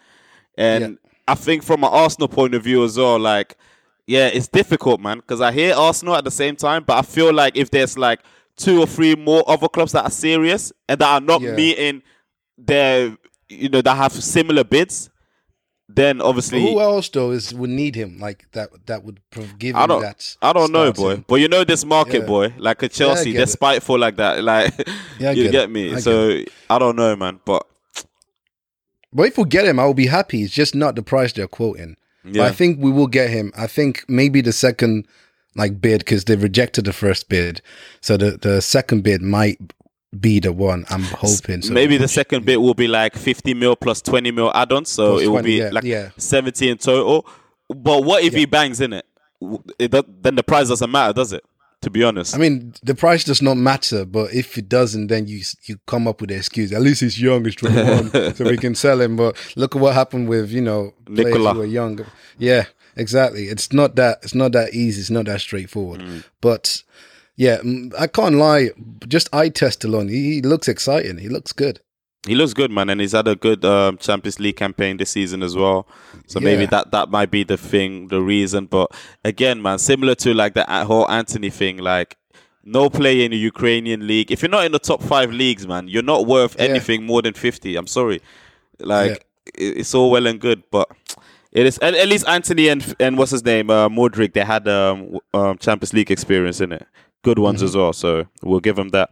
and 0.57 0.97
I 1.27 1.35
think 1.35 1.63
from 1.63 1.83
an 1.83 1.89
Arsenal 1.91 2.27
point 2.27 2.53
of 2.53 2.63
view 2.63 2.83
as 2.83 2.97
well, 2.97 3.17
like, 3.17 3.55
yeah, 4.05 4.27
it's 4.27 4.49
difficult, 4.49 4.99
man, 4.99 5.17
because 5.19 5.39
I 5.39 5.51
hear 5.53 5.73
Arsenal 5.73 6.15
at 6.15 6.25
the 6.25 6.31
same 6.31 6.55
time, 6.57 6.83
but 6.85 6.97
I 6.97 7.01
feel 7.01 7.33
like 7.33 7.55
if 7.55 7.71
there's 7.71 7.97
like 7.97 8.19
two 8.57 8.79
or 8.81 8.85
three 8.87 9.15
more 9.15 9.43
other 9.47 9.69
clubs 9.69 9.93
that 9.93 10.03
are 10.03 10.11
serious 10.11 10.73
and 10.89 10.99
that 10.99 11.07
are 11.07 11.21
not 11.21 11.41
Yeah. 11.41 11.55
meeting 11.55 12.03
their, 12.57 13.17
you 13.47 13.69
know, 13.69 13.81
that 13.81 13.95
have 13.95 14.11
similar 14.11 14.63
bids, 14.65 15.09
then 15.89 16.21
obviously 16.21 16.61
who 16.61 16.79
else 16.79 17.09
though 17.09 17.31
is 17.31 17.53
would 17.53 17.69
need 17.69 17.95
him 17.95 18.17
like 18.19 18.45
that? 18.53 18.69
That 18.87 19.03
would 19.03 19.19
give 19.59 19.75
I 19.75 19.85
don't, 19.85 20.01
that. 20.01 20.37
I 20.41 20.53
don't 20.53 20.71
know, 20.71 20.91
starting. 20.93 21.21
boy. 21.21 21.25
But 21.27 21.35
you 21.35 21.47
know 21.47 21.63
this 21.63 21.83
market, 21.85 22.21
Yeah. 22.21 22.27
boy. 22.27 22.53
Like 22.57 22.81
a 22.83 22.89
Chelsea, 22.89 23.31
get 23.31 23.37
they're 23.37 23.43
it. 23.43 23.49
spiteful 23.49 23.99
like 23.99 24.15
that. 24.17 24.43
Like 24.43 24.73
Yeah, 25.19 25.31
you 25.31 25.43
get 25.43 25.51
get 25.51 25.71
me. 25.71 25.91
I 25.91 25.95
get 25.95 26.03
so 26.03 26.41
I 26.69 26.79
don't 26.79 26.95
know, 26.95 27.15
man. 27.15 27.39
But 27.45 27.67
But 29.11 29.27
if 29.27 29.37
we 29.37 29.43
get 29.45 29.65
him, 29.65 29.79
I 29.79 29.85
will 29.85 29.93
be 29.93 30.07
happy. 30.07 30.41
It's 30.43 30.53
just 30.53 30.73
not 30.75 30.95
the 30.95 31.03
price 31.03 31.33
they're 31.33 31.47
quoting. 31.47 31.97
But 32.23 32.35
Yeah. 32.35 32.45
I 32.45 32.51
think 32.51 32.79
we 32.79 32.89
will 32.91 33.07
get 33.07 33.29
him. 33.29 33.51
I 33.57 33.67
think 33.67 34.05
maybe 34.07 34.41
the 34.41 34.53
second 34.53 35.05
like 35.55 35.79
bid 35.81 35.99
because 35.99 36.23
they 36.25 36.35
rejected 36.35 36.85
the 36.85 36.93
first 36.93 37.29
bid, 37.29 37.61
so 38.01 38.17
the 38.17 38.37
the 38.41 38.61
second 38.61 39.03
bid 39.03 39.21
might 39.21 39.59
be 40.19 40.39
the 40.39 40.51
one. 40.51 40.85
I'm 40.89 41.03
hoping. 41.03 41.61
So 41.61 41.73
maybe 41.73 41.97
the 41.97 42.07
second 42.07 42.45
bit 42.45 42.61
will 42.61 42.73
be 42.73 42.87
like 42.87 43.15
50 43.15 43.53
mil 43.53 43.75
plus 43.75 44.01
20 44.01 44.31
mil 44.31 44.51
add-ons, 44.53 44.89
so 44.89 45.17
it 45.17 45.27
will 45.27 45.41
20, 45.41 45.45
be 45.45 45.53
yeah, 45.53 45.69
like 45.71 45.83
yeah. 45.83 46.09
70 46.17 46.69
in 46.69 46.77
total. 46.77 47.25
But 47.69 48.03
what 48.03 48.23
if 48.23 48.33
he 48.33 48.45
bangs 48.45 48.81
in 48.81 48.93
it? 48.93 49.05
It 49.79 49.91
then 50.23 50.35
the 50.35 50.43
price 50.43 50.69
doesn't 50.69 50.91
matter, 50.91 51.13
does 51.13 51.33
it? 51.33 51.43
To 51.81 51.89
be 51.89 52.01
honest, 52.01 52.33
I 52.33 52.37
mean, 52.37 52.73
the 52.81 52.95
price 52.95 53.25
does 53.25 53.41
not 53.41 53.57
matter. 53.57 54.05
But 54.05 54.33
if 54.33 54.57
it 54.57 54.69
doesn't, 54.69 55.07
then 55.07 55.27
you 55.27 55.41
you 55.65 55.79
come 55.85 56.07
up 56.07 56.21
with 56.21 56.31
an 56.31 56.37
excuse. 56.37 56.71
At 56.71 56.81
least 56.81 57.01
he's 57.01 57.21
young, 57.21 57.43
he's 57.43 57.57
21, 57.57 58.35
so 58.35 58.45
we 58.45 58.55
can 58.55 58.73
sell 58.73 59.01
him. 59.01 59.17
But 59.17 59.35
look 59.57 59.75
at 59.75 59.81
what 59.81 59.93
happened 59.93 60.29
with 60.29 60.49
you 60.49 60.61
know 60.61 60.93
players 61.05 61.33
Nicola. 61.33 61.53
who 61.55 61.61
are 61.63 61.65
young. 61.65 62.05
Yeah, 62.37 62.67
exactly. 62.95 63.47
It's 63.47 63.73
not 63.73 63.97
that. 63.97 64.19
It's 64.23 64.33
not 64.33 64.53
that 64.53 64.73
easy. 64.73 65.01
It's 65.01 65.09
not 65.09 65.25
that 65.25 65.41
straightforward. 65.41 65.99
Mm. 65.99 66.23
But 66.39 66.83
yeah, 67.35 67.61
I 67.99 68.07
can't 68.07 68.35
lie. 68.35 68.69
Just 69.07 69.33
eye 69.33 69.49
test 69.49 69.83
alone, 69.83 70.07
he, 70.09 70.35
he 70.35 70.41
looks 70.41 70.67
exciting. 70.67 71.17
He 71.17 71.29
looks 71.29 71.51
good. 71.53 71.79
he 72.27 72.35
looks 72.35 72.53
good, 72.53 72.71
man, 72.71 72.89
and 72.89 73.01
he's 73.01 73.11
had 73.11 73.27
a 73.27 73.35
good 73.35 73.65
um, 73.65 73.97
Champions 73.97 74.39
League 74.39 74.55
campaign 74.55 74.97
this 74.97 75.11
season 75.11 75.43
as 75.43 75.55
well. 75.55 75.87
So 76.27 76.39
maybe 76.39 76.65
that 76.67 76.91
that 76.91 77.09
might 77.09 77.31
be 77.31 77.43
the 77.43 77.57
thing, 77.57 78.07
the 78.07 78.21
reason. 78.21 78.65
But 78.67 78.91
again, 79.25 79.61
man, 79.61 79.77
similar 79.79 80.15
to 80.15 80.33
like 80.33 80.53
the 80.53 80.65
whole 80.85 81.09
Antony 81.09 81.49
thing, 81.49 81.77
like. 81.77 82.17
No 82.65 82.89
play 82.89 83.25
in 83.25 83.31
the 83.31 83.37
Ukrainian 83.37 84.07
league. 84.07 84.31
If 84.31 84.41
you're 84.41 84.49
not 84.49 84.63
in 84.63 84.71
the 84.71 84.79
top 84.79 85.03
five 85.03 85.33
leagues, 85.33 85.67
man, 85.67 85.89
you're 85.89 86.01
not 86.01 86.25
worth 86.25 86.55
Yeah. 86.57 86.67
anything 86.69 87.05
more 87.05 87.21
than 87.21 87.33
fifty. 87.33 87.75
I'm 87.75 87.87
sorry, 87.87 88.21
like 88.79 89.25
it- 89.53 89.77
it's 89.79 89.93
all 89.93 90.09
well 90.09 90.25
and 90.27 90.39
good, 90.39 90.63
but 90.71 90.87
it 91.51 91.65
is 91.65 91.77
at, 91.79 91.93
at 91.93 92.07
least 92.07 92.25
Antony 92.25 92.69
and 92.69 92.95
and 93.01 93.17
what's 93.17 93.31
his 93.31 93.43
name, 93.43 93.69
uh, 93.69 93.89
Mudryk. 93.89 94.31
They 94.31 94.45
had 94.45 94.65
um, 94.69 95.19
um, 95.33 95.57
Champions 95.57 95.91
League 95.93 96.09
experience 96.09 96.61
in 96.61 96.71
it, 96.71 96.87
good 97.23 97.39
ones 97.39 97.59
Mm-hmm. 97.59 97.65
as 97.65 97.75
well. 97.75 97.93
So 97.93 98.27
we'll 98.43 98.59
give 98.59 98.75
them 98.75 98.89
that. 98.89 99.09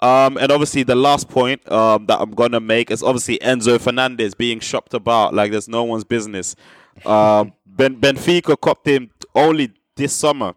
Um, 0.00 0.36
and 0.38 0.50
obviously 0.50 0.82
the 0.84 0.94
last 0.94 1.28
point 1.28 1.70
um, 1.70 2.06
that 2.06 2.18
I'm 2.20 2.30
gonna 2.30 2.60
make 2.60 2.90
is 2.90 3.02
obviously 3.02 3.38
Enzo 3.38 3.80
Fernandez 3.80 4.34
being 4.34 4.60
shopped 4.60 4.94
about 4.94 5.34
like 5.34 5.50
there's 5.50 5.68
no 5.68 5.84
one's 5.84 6.04
business. 6.04 6.56
Um, 7.04 7.52
ben, 7.66 8.00
Benfica 8.00 8.58
copped 8.60 8.86
him 8.88 9.10
only 9.34 9.72
this 9.96 10.12
summer. 10.14 10.54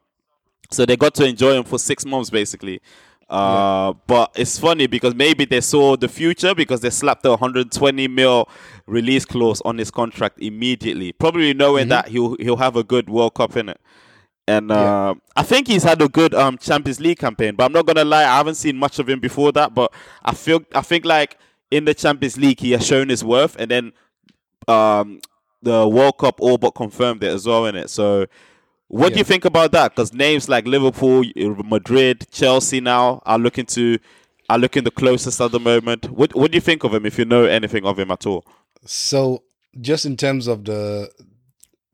So 0.72 0.86
they 0.86 0.96
got 0.96 1.14
to 1.16 1.26
enjoy 1.26 1.54
him 1.58 1.64
for 1.66 1.78
six 1.78 2.06
months 2.06 2.30
basically. 2.30 2.80
Uh, 3.30 3.94
But 4.08 4.32
it's 4.36 4.60
funny 4.60 4.88
because 4.88 5.16
maybe 5.16 5.46
they 5.46 5.62
saw 5.62 5.96
the 5.96 6.08
future 6.10 6.54
because 6.54 6.82
they 6.82 6.90
slapped 6.90 7.26
a 7.26 7.30
120 7.30 8.08
mil 8.10 8.48
release 8.88 9.24
clause 9.26 9.62
on 9.64 9.78
his 9.78 9.90
contract 9.90 10.38
immediately, 10.42 11.14
probably 11.14 11.54
knowing 11.54 11.88
that 11.88 12.10
he'll 12.10 12.36
he'll 12.40 12.58
have 12.58 12.76
a 12.76 12.84
good 12.84 13.10
World 13.10 13.34
Cup 13.36 13.56
in 13.56 13.70
it. 13.70 13.80
And 14.48 14.72
uh, 14.72 15.16
I 15.36 15.44
think 15.44 15.68
he's 15.68 15.84
had 15.84 16.02
a 16.02 16.10
good 16.10 16.34
um, 16.34 16.58
Champions 16.58 17.00
League 17.00 17.20
campaign, 17.20 17.56
but 17.56 17.66
I'm 17.66 17.72
not 17.72 17.86
gonna 17.86 18.04
lie, 18.04 18.24
I 18.24 18.38
haven't 18.38 18.56
seen 18.56 18.76
much 18.78 19.00
of 19.00 19.08
him 19.08 19.20
before 19.20 19.52
that. 19.54 19.74
But 19.74 19.94
I 20.24 20.34
feel 20.34 20.64
I 20.74 20.82
think 20.82 21.06
like 21.06 21.38
in 21.70 21.86
the 21.86 21.94
Champions 21.94 22.38
League 22.38 22.60
he 22.60 22.72
has 22.72 22.86
shown 22.86 23.10
his 23.10 23.24
worth, 23.24 23.56
and 23.58 23.72
then 23.72 23.94
um, 24.68 25.22
the 25.62 25.88
World 25.88 26.18
Cup 26.18 26.42
all 26.42 26.58
but 26.58 26.72
confirmed 26.72 27.24
it 27.24 27.32
as 27.32 27.46
well 27.46 27.66
in 27.66 27.76
it. 27.76 27.90
So, 27.90 28.26
what 28.88 29.14
do 29.14 29.20
you 29.20 29.24
think 29.24 29.46
about 29.46 29.72
that? 29.72 29.96
Because 29.96 30.14
names 30.14 30.50
like 30.50 30.66
Liverpool, 30.68 31.24
Madrid, 31.64 32.28
Chelsea 32.32 32.82
now 32.82 33.22
are 33.26 33.40
looking 33.40 33.66
to 33.68 34.00
are 34.50 34.60
looking 34.60 34.84
the 34.84 34.92
closest 34.92 35.40
at 35.40 35.52
the 35.52 35.60
moment. 35.60 36.10
What 36.10 36.36
What 36.36 36.52
do 36.52 36.58
you 36.58 36.62
think 36.62 36.84
of 36.84 36.94
him? 36.94 37.06
If 37.06 37.18
you 37.18 37.26
know 37.26 37.46
anything 37.46 37.86
of 37.86 37.98
him 37.98 38.12
at 38.12 38.26
all? 38.26 38.46
So 38.86 39.44
just 39.80 40.06
in 40.06 40.18
terms 40.18 40.48
of 40.48 40.66
the 40.66 41.10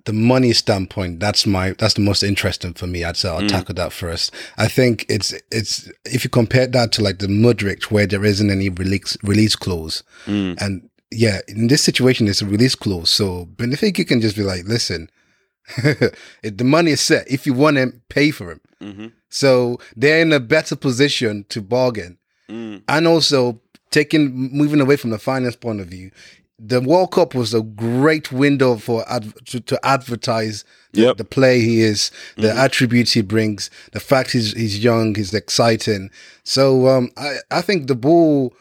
the 0.07 0.13
money 0.13 0.53
standpoint, 0.53 1.19
that's 1.19 1.45
my 1.45 1.73
that's 1.77 1.95
the 1.95 2.01
most 2.01 2.23
interesting 2.23 2.73
for 2.73 2.87
me. 2.87 3.03
I'd 3.03 3.17
say 3.17 3.27
I'll 3.27 3.41
mm. 3.41 3.49
tackle 3.49 3.75
that 3.75 3.91
first. 3.91 4.33
I 4.57 4.69
think 4.69 5.05
it's 5.09 5.33
it's 5.51 5.91
if 6.05 6.23
you 6.23 6.29
compare 6.29 6.65
that 6.65 6.93
to 6.93 7.03
like 7.03 7.19
the 7.19 7.27
Mudryk 7.27 7.91
where 7.91 8.07
there 8.07 8.23
isn't 8.23 8.49
any 8.49 8.69
release 8.69 9.17
release 9.21 9.57
clause, 9.57 10.03
mm. 10.25 10.59
and 10.61 10.89
yeah, 11.11 11.41
in 11.49 11.67
this 11.67 11.83
situation 11.83 12.29
it's 12.29 12.41
a 12.41 12.45
release 12.45 12.73
clause. 12.73 13.09
So 13.09 13.47
Benfica 13.57 14.07
can 14.07 14.21
just 14.21 14.37
be 14.37 14.43
like, 14.43 14.63
listen, 14.63 15.09
the 15.77 16.63
money 16.63 16.91
is 16.91 17.01
set. 17.01 17.29
If 17.29 17.45
you 17.45 17.53
want 17.53 17.75
him, 17.75 18.01
pay 18.07 18.31
for 18.31 18.51
him. 18.51 18.61
Mm-hmm. 18.81 19.07
So 19.27 19.77
they're 19.97 20.21
in 20.21 20.31
a 20.31 20.39
better 20.39 20.77
position 20.77 21.45
to 21.49 21.61
bargain 21.61 22.17
mm. 22.49 22.81
and 22.87 23.07
also 23.07 23.59
taking 23.91 24.33
moving 24.53 24.79
away 24.79 24.95
from 24.95 25.09
the 25.09 25.19
finance 25.19 25.57
point 25.57 25.81
of 25.81 25.87
view, 25.87 26.11
the 26.59 26.81
World 26.81 27.11
Cup 27.11 27.35
was 27.35 27.53
a 27.53 27.61
great 27.61 28.31
window 28.31 28.77
for 28.77 29.07
adv- 29.07 29.35
to, 29.45 29.59
to 29.59 29.85
advertise 29.85 30.63
the, 30.93 31.01
Yep. 31.01 31.17
the 31.17 31.23
play 31.25 31.59
he 31.61 31.81
is, 31.81 32.09
the 32.35 32.51
attributes 32.51 33.11
he 33.13 33.21
brings, 33.21 33.69
the 33.91 33.99
fact 33.99 34.31
he's 34.31 34.53
he's 34.53 34.83
young, 34.83 35.13
he's 35.15 35.33
exciting. 35.33 36.09
So 36.43 36.87
um, 36.87 37.11
I 37.17 37.35
I 37.51 37.61
think 37.61 37.87
the 37.87 37.95
ball, 37.95 38.53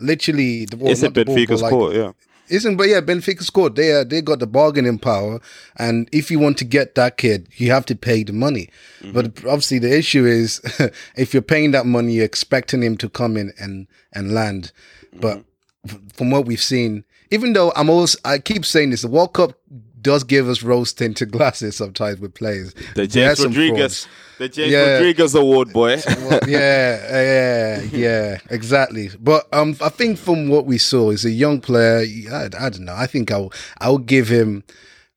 literally 0.00 0.64
the 0.66 0.76
ball. 0.76 0.88
It's 0.90 1.00
the 1.02 1.10
Benfica's 1.10 1.62
like- 1.62 1.70
court, 1.70 1.94
yeah. 1.94 2.12
isn't 2.48 2.76
but 2.76 2.88
yeah, 2.88 3.00
Benfica 3.00 3.42
scored. 3.42 3.76
They 3.76 3.92
uh, 3.92 4.04
they 4.04 4.22
got 4.22 4.38
the 4.38 4.46
bargaining 4.46 4.98
power, 4.98 5.40
and 5.76 6.08
if 6.12 6.30
you 6.30 6.38
want 6.38 6.58
to 6.58 6.64
get 6.64 6.94
that 6.94 7.16
kid, 7.18 7.48
you 7.56 7.70
have 7.70 7.86
to 7.86 7.94
pay 7.94 8.22
the 8.24 8.32
money. 8.32 8.70
But 9.12 9.26
obviously, 9.44 9.78
the 9.80 9.94
issue 9.96 10.24
is 10.24 10.60
if 11.16 11.34
you're 11.34 11.42
paying 11.42 11.72
that 11.72 11.84
money, 11.86 12.14
you're 12.14 12.24
expecting 12.24 12.82
him 12.82 12.96
to 12.98 13.08
come 13.08 13.36
in 13.36 13.52
and 13.58 13.86
and 14.14 14.32
land. 14.32 14.72
But 15.12 15.44
f- 15.86 15.98
from 16.14 16.30
what 16.30 16.46
we've 16.46 16.62
seen, 16.62 17.04
even 17.34 17.52
though 17.52 17.72
I'm 17.76 17.90
always 17.90 18.16
I 18.24 18.38
keep 18.38 18.64
saying 18.64 18.90
this, 18.90 19.02
the 19.02 19.08
World 19.08 19.32
Cup 19.34 19.58
does 20.00 20.22
give 20.22 20.48
us 20.48 20.62
rose 20.62 20.92
tinted 20.92 21.32
glasses 21.32 21.76
sometimes 21.76 22.20
with 22.20 22.34
players. 22.34 22.74
The 22.94 23.06
James 23.06 23.42
Rodriguez, 23.42 24.06
the 24.38 24.48
James 24.48 24.70
Yeah. 24.72 24.92
Rodriguez 24.94 25.34
Award, 25.34 25.72
boy. 25.72 25.96
Yeah, 26.46 27.22
yeah, 27.22 27.80
yeah, 27.90 28.38
exactly. 28.50 29.10
But 29.18 29.46
um, 29.52 29.76
I 29.80 29.88
think 29.88 30.18
from 30.18 30.48
what 30.48 30.66
we 30.66 30.78
saw, 30.78 31.10
he's 31.10 31.24
a 31.24 31.30
young 31.30 31.60
player. 31.60 32.04
I, 32.30 32.44
I 32.58 32.68
don't 32.70 32.84
know. 32.84 32.94
I 32.94 33.06
think 33.06 33.30
I'll 33.32 33.52
I'll 33.80 33.98
give 33.98 34.28
him. 34.28 34.62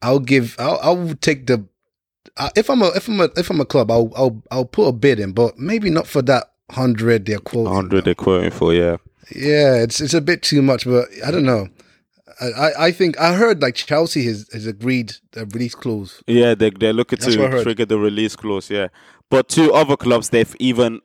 I'll 0.02 0.20
give. 0.20 0.56
I'll 0.60 0.80
I'll 0.82 1.14
take 1.16 1.48
the. 1.48 1.66
Uh, 2.38 2.50
if 2.56 2.70
I'm 2.70 2.82
a 2.82 2.88
if 2.96 3.08
I'm 3.10 3.20
a 3.20 3.30
if 3.36 3.50
I'm 3.50 3.60
a 3.60 3.66
club, 3.66 3.92
I'll 3.92 4.12
I'll 4.16 4.42
I'll 4.52 4.66
put 4.66 4.88
a 4.88 4.92
bid 4.94 5.20
in, 5.20 5.34
but 5.34 5.58
maybe 5.58 5.90
not 5.90 6.08
for 6.08 6.22
that 6.24 6.52
hundred 6.72 7.26
they're 7.26 7.40
quoting. 7.40 7.74
Hundred 7.74 8.06
they're 8.06 8.16
quoting 8.16 8.52
for, 8.52 8.74
yeah. 8.74 8.98
Yeah, 9.36 9.76
it's 9.84 10.00
it's 10.00 10.14
a 10.14 10.22
bit 10.22 10.42
too 10.44 10.62
much, 10.62 10.86
but 10.86 11.08
I 11.26 11.32
don't 11.32 11.46
know. 11.46 11.68
I, 12.40 12.72
I, 12.88 12.92
think 12.92 13.20
I 13.20 13.34
heard 13.34 13.62
like 13.62 13.76
Chelsea 13.76 14.24
has, 14.26 14.48
has 14.54 14.68
agreed 14.68 15.14
a 15.36 15.46
release 15.46 15.76
clause. 15.76 16.22
Yeah, 16.28 16.54
they 16.56 16.70
they're 16.70 16.94
looking 16.94 17.20
That's 17.20 17.36
to 17.36 17.64
trigger 17.64 17.86
the 17.86 17.98
release 17.98 18.36
clause. 18.36 18.70
Yeah, 18.70 18.88
but 19.30 19.48
two 19.48 19.74
other 19.74 19.98
clubs 19.98 20.30
they've 20.30 20.56
even 20.60 21.02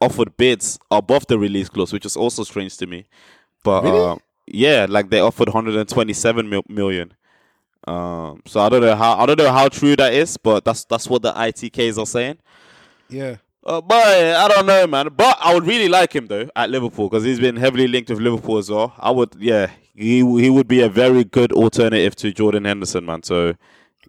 offered 0.00 0.36
bids 0.36 0.78
above 0.90 1.26
the 1.28 1.38
release 1.38 1.68
clause, 1.68 1.92
which 1.92 2.06
is 2.06 2.16
also 2.16 2.44
strange 2.44 2.76
to 2.78 2.86
me. 2.86 3.06
But 3.62 3.84
Really? 3.84 4.06
uh, 4.06 4.16
yeah, 4.46 4.86
like 4.88 5.10
they 5.10 5.20
offered 5.20 5.48
127 5.48 6.48
mil- 6.48 6.64
million. 6.68 7.14
Um, 7.86 8.42
so 8.46 8.60
I 8.60 8.68
don't 8.68 8.80
know 8.80 8.94
how 8.94 9.18
I 9.18 9.26
don't 9.26 9.38
know 9.38 9.52
how 9.52 9.68
true 9.68 9.96
that 9.96 10.12
is, 10.12 10.36
but 10.36 10.64
that's 10.64 10.84
that's 10.84 11.08
what 11.08 11.22
the 11.22 11.32
ITKs 11.32 11.98
are 11.98 12.06
saying. 12.06 12.38
Yeah. 13.08 13.36
Uh, 13.64 13.80
but 13.80 14.04
I 14.04 14.48
don't 14.48 14.66
know, 14.66 14.86
man. 14.88 15.08
But 15.16 15.38
I 15.40 15.54
would 15.54 15.66
really 15.66 15.88
like 15.88 16.12
him 16.14 16.26
though 16.26 16.48
at 16.56 16.70
Liverpool 16.70 17.08
because 17.08 17.22
he's 17.24 17.38
been 17.38 17.56
heavily 17.56 17.86
linked 17.86 18.10
with 18.10 18.18
Liverpool 18.18 18.58
as 18.58 18.68
well. 18.70 18.92
I 18.98 19.10
would, 19.12 19.36
yeah, 19.38 19.70
he 19.94 20.18
he 20.18 20.50
would 20.50 20.68
be 20.68 20.80
a 20.80 20.88
very 20.88 21.24
good 21.24 21.52
alternative 21.52 22.14
to 22.16 22.32
Jordan 22.32 22.64
Henderson, 22.64 23.04
man. 23.04 23.22
So 23.22 23.54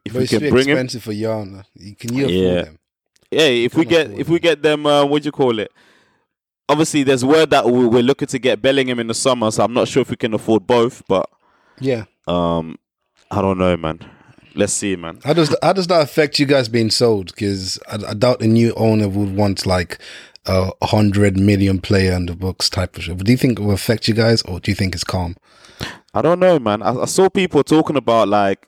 if 0.06 0.14
But 0.14 0.22
we 0.22 0.28
can 0.28 0.40
bring 0.50 0.68
him, 0.68 0.78
expensive 0.78 1.04
for 1.04 1.12
Yarn. 1.14 1.64
Can 2.00 2.14
you 2.16 2.26
afford 2.26 2.32
Yeah. 2.34 2.64
him? 2.66 2.80
yeah, 3.32 3.42
if 3.68 3.76
we 3.76 3.86
get 3.86 4.12
if 4.12 4.30
we 4.30 4.40
get 4.40 4.62
them, 4.62 4.86
uh, 4.86 5.06
what 5.06 5.24
do 5.24 5.28
you 5.28 5.32
call 5.32 5.60
it? 5.60 5.72
Obviously, 6.70 7.04
there's 7.04 7.26
word 7.26 7.50
that 7.50 7.66
we- 7.66 7.86
we're 7.88 8.02
looking 8.04 8.28
to 8.30 8.40
get 8.40 8.62
Bellingham 8.62 9.00
in 9.00 9.08
the 9.08 9.14
summer, 9.14 9.52
so 9.52 9.64
I'm 9.64 9.74
not 9.74 9.88
sure 9.90 10.02
if 10.02 10.10
we 10.10 10.16
can 10.16 10.34
afford 10.34 10.66
both. 10.66 11.04
But 11.10 11.30
Yeah. 11.80 12.06
um, 12.28 12.78
I 13.30 13.42
don't 13.42 13.58
know, 13.58 13.76
man. 13.76 14.00
Let's 14.56 14.72
see, 14.74 14.96
man. 14.96 15.20
How 15.26 15.34
does 15.34 15.54
how 15.62 15.74
does 15.74 15.88
that 15.88 16.02
affect 16.02 16.40
you 16.40 16.46
guys 16.46 16.70
being 16.70 16.90
sold? 16.92 17.28
Because 17.28 17.80
I, 17.90 18.12
I 18.12 18.14
doubt 18.14 18.40
the 18.40 18.48
new 18.48 18.72
owner 18.76 19.08
would 19.10 19.36
want 19.36 19.66
like 19.66 19.98
a 20.46 20.72
hundred 20.86 21.38
million 21.38 21.80
player 21.80 22.14
on 22.14 22.26
the 22.26 22.36
books 22.36 22.70
type 22.70 22.98
of 22.98 23.04
shit. 23.04 23.18
Do 23.18 23.32
you 23.32 23.38
think 23.38 23.60
it 23.60 23.64
will 23.64 23.72
affect 23.74 24.08
you 24.08 24.14
guys, 24.14 24.42
or 24.44 24.60
do 24.60 24.72
you 24.72 24.76
think 24.76 24.94
it's 24.96 25.04
calm? 25.04 25.36
I 26.16 26.22
don't 26.22 26.40
know, 26.40 26.60
man. 26.60 26.84
I, 26.84 26.92
I 27.02 27.06
saw 27.06 27.28
people 27.28 27.64
talking 27.64 27.96
about 27.98 28.28
like 28.28 28.64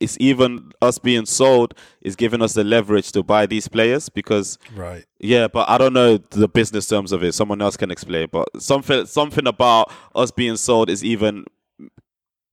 it's 0.00 0.16
even 0.20 0.72
us 0.80 0.98
being 0.98 1.26
sold 1.26 1.74
is 2.00 2.16
giving 2.16 2.40
us 2.40 2.54
the 2.54 2.64
leverage 2.64 3.12
to 3.12 3.22
buy 3.22 3.44
these 3.46 3.68
players 3.68 4.08
because 4.08 4.58
Right. 4.74 5.04
yeah, 5.18 5.48
but 5.48 5.68
I 5.68 5.76
don't 5.76 5.92
know 5.92 6.16
the 6.30 6.48
business 6.48 6.86
terms 6.86 7.12
of 7.12 7.22
it. 7.22 7.32
Someone 7.34 7.60
else 7.60 7.76
can 7.76 7.90
explain. 7.90 8.28
But 8.32 8.48
something 8.62 9.04
something 9.06 9.46
about 9.46 9.92
us 10.14 10.30
being 10.30 10.56
sold 10.56 10.88
is 10.88 11.04
even 11.04 11.44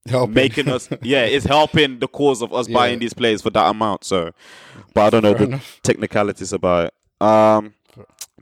Helping. 0.08 0.34
making 0.34 0.68
us 0.68 0.88
yeah, 1.02 1.22
it's 1.24 1.46
helping 1.46 1.98
the 1.98 2.06
cause 2.08 2.42
of 2.42 2.52
us 2.52 2.68
Yeah. 2.68 2.74
buying 2.74 2.98
these 2.98 3.14
players 3.14 3.40
for 3.42 3.50
that 3.50 3.70
amount. 3.70 4.04
So, 4.04 4.32
but 4.92 5.04
I 5.06 5.10
don't 5.10 5.22
know 5.22 5.32
Fair 5.32 5.38
the 5.46 5.52
enough. 5.52 5.80
technicalities 5.82 6.52
about 6.52 6.86
it. 6.92 7.26
Um, 7.26 7.72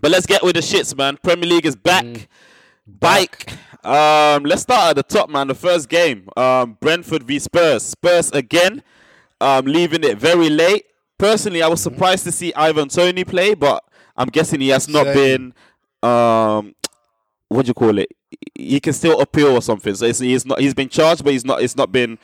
but 0.00 0.10
let's 0.10 0.26
get 0.26 0.42
with 0.42 0.54
the 0.54 0.60
shits, 0.60 0.96
man. 0.96 1.18
Premier 1.22 1.48
League 1.48 1.66
is 1.66 1.76
back. 1.76 2.04
Mm. 2.04 2.26
Bike. 2.86 3.50
Um, 3.84 4.44
let's 4.44 4.62
start 4.62 4.90
at 4.90 4.96
the 4.96 5.02
top, 5.02 5.28
man. 5.30 5.48
The 5.48 5.54
first 5.54 5.88
game, 5.88 6.28
um, 6.36 6.76
Brentford 6.80 7.22
v 7.22 7.38
Spurs. 7.38 7.82
Spurs 7.82 8.30
again, 8.32 8.82
um, 9.40 9.64
leaving 9.66 10.04
it 10.04 10.18
very 10.18 10.50
late. 10.50 10.84
Personally, 11.18 11.62
I 11.62 11.68
was 11.68 11.80
Mm-hmm. 11.80 11.94
surprised 11.94 12.24
to 12.24 12.32
see 12.32 12.52
Ivan 12.54 12.88
Toney 12.88 13.24
play, 13.24 13.54
but 13.54 13.82
I'm 14.16 14.28
guessing 14.28 14.60
he 14.60 14.68
has 14.68 14.88
not 14.88 15.04
Same. 15.06 15.14
been. 15.14 16.10
Um, 16.10 16.74
what 17.48 17.64
do 17.64 17.68
you 17.70 17.74
call 17.74 17.98
it? 17.98 18.10
He 18.54 18.80
can 18.80 18.92
still 18.92 19.20
appeal 19.20 19.48
or 19.48 19.62
something. 19.62 19.94
So 19.94 20.06
it's, 20.06 20.18
he's 20.18 20.44
not. 20.44 20.60
He's 20.60 20.74
been 20.74 20.88
charged, 20.88 21.22
but 21.24 21.32
he's 21.32 21.44
not. 21.44 21.62
It's 21.62 21.76
not 21.76 21.92
been. 21.92 22.18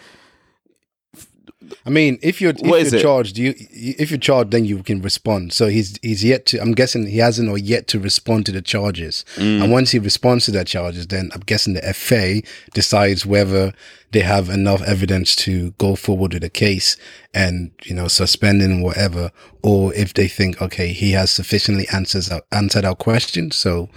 I 1.86 1.90
mean, 1.90 2.18
if 2.22 2.40
you're 2.40 2.52
if 2.52 2.60
What 2.60 2.90
you're 2.90 3.00
charged, 3.00 3.38
you 3.38 3.54
if 3.56 4.10
you're 4.10 4.18
charged, 4.18 4.50
then 4.50 4.64
you 4.64 4.82
can 4.82 5.00
respond. 5.02 5.52
So 5.52 5.68
he's 5.68 5.98
he's 6.02 6.24
yet 6.24 6.46
to. 6.46 6.60
I'm 6.60 6.72
guessing 6.72 7.06
he 7.06 7.18
hasn't 7.18 7.48
or 7.48 7.58
yet 7.58 7.86
to 7.88 7.98
respond 7.98 8.46
to 8.46 8.52
the 8.52 8.62
charges. 8.62 9.24
Mm. 9.36 9.62
And 9.62 9.72
once 9.72 9.90
he 9.90 9.98
responds 9.98 10.44
to 10.46 10.50
the 10.50 10.64
charges, 10.64 11.06
then 11.06 11.30
I'm 11.34 11.40
guessing 11.40 11.74
the 11.74 11.94
FA 11.94 12.42
decides 12.74 13.24
whether 13.24 13.72
they 14.12 14.20
have 14.20 14.48
enough 14.48 14.82
evidence 14.82 15.36
to 15.36 15.72
go 15.72 15.96
forward 15.96 16.32
with 16.32 16.42
the 16.42 16.50
case 16.50 16.96
and 17.32 17.70
you 17.84 17.94
know 17.94 18.08
suspending 18.08 18.82
whatever, 18.82 19.30
or 19.62 19.94
if 19.94 20.14
they 20.14 20.28
think 20.28 20.60
okay 20.60 20.92
he 20.92 21.12
has 21.12 21.30
sufficiently 21.30 21.86
answers 21.92 22.30
our, 22.30 22.42
answered 22.52 22.84
our 22.84 22.96
question, 22.96 23.50
so. 23.50 23.88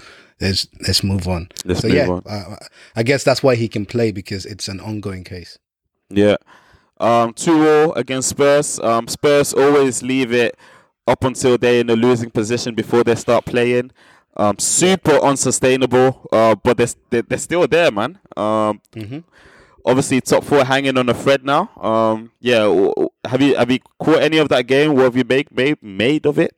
Let's 0.41 0.67
let's 0.85 1.03
move 1.03 1.25
on. 1.27 1.47
Let's 1.63 1.81
so 1.81 1.87
move 1.87 1.95
yeah, 1.95 2.09
on. 2.09 2.23
uh, 2.27 2.55
I 2.97 3.03
guess 3.03 3.23
that's 3.23 3.43
why 3.43 3.55
he 3.55 3.69
can 3.69 3.85
play 3.85 4.11
because 4.11 4.45
it's 4.45 4.67
an 4.67 4.81
ongoing 4.81 5.23
case. 5.23 5.57
Yeah. 6.09 6.35
Um, 7.03 7.33
2 7.33 7.63
0 7.63 7.91
against 7.93 8.29
Spurs. 8.29 8.79
Um, 8.79 9.07
Spurs 9.07 9.53
always 9.53 10.01
leave 10.01 10.31
it 10.31 10.57
up 11.05 11.23
until 11.23 11.57
they're 11.57 11.81
in 11.81 11.89
a 11.89 11.95
losing 11.95 12.29
position 12.29 12.75
before 12.75 13.03
they 13.03 13.15
start 13.15 13.45
playing. 13.45 13.91
Um, 14.37 14.57
super 14.57 15.17
unsustainable, 15.17 16.27
uh, 16.31 16.55
but 16.55 16.77
they're, 16.77 17.21
they're, 17.21 17.37
still 17.37 17.67
there, 17.67 17.91
man. 17.91 18.19
Um, 18.35 18.81
Obviously, 19.85 20.21
top 20.21 20.45
four 20.45 20.63
hanging 20.63 20.97
on 20.97 21.09
a 21.09 21.13
thread 21.13 21.43
now. 21.43 21.69
Um, 21.75 22.31
yeah, 22.39 22.63
have 23.25 23.41
you 23.41 23.53
have 23.55 23.69
you 23.69 23.79
caught 23.99 24.21
any 24.21 24.37
of 24.37 24.47
that 24.47 24.65
game? 24.65 24.95
What 24.95 25.03
have 25.03 25.17
you 25.17 25.25
made 25.25 25.83
made 25.83 26.25
of 26.25 26.39
it? 26.39 26.55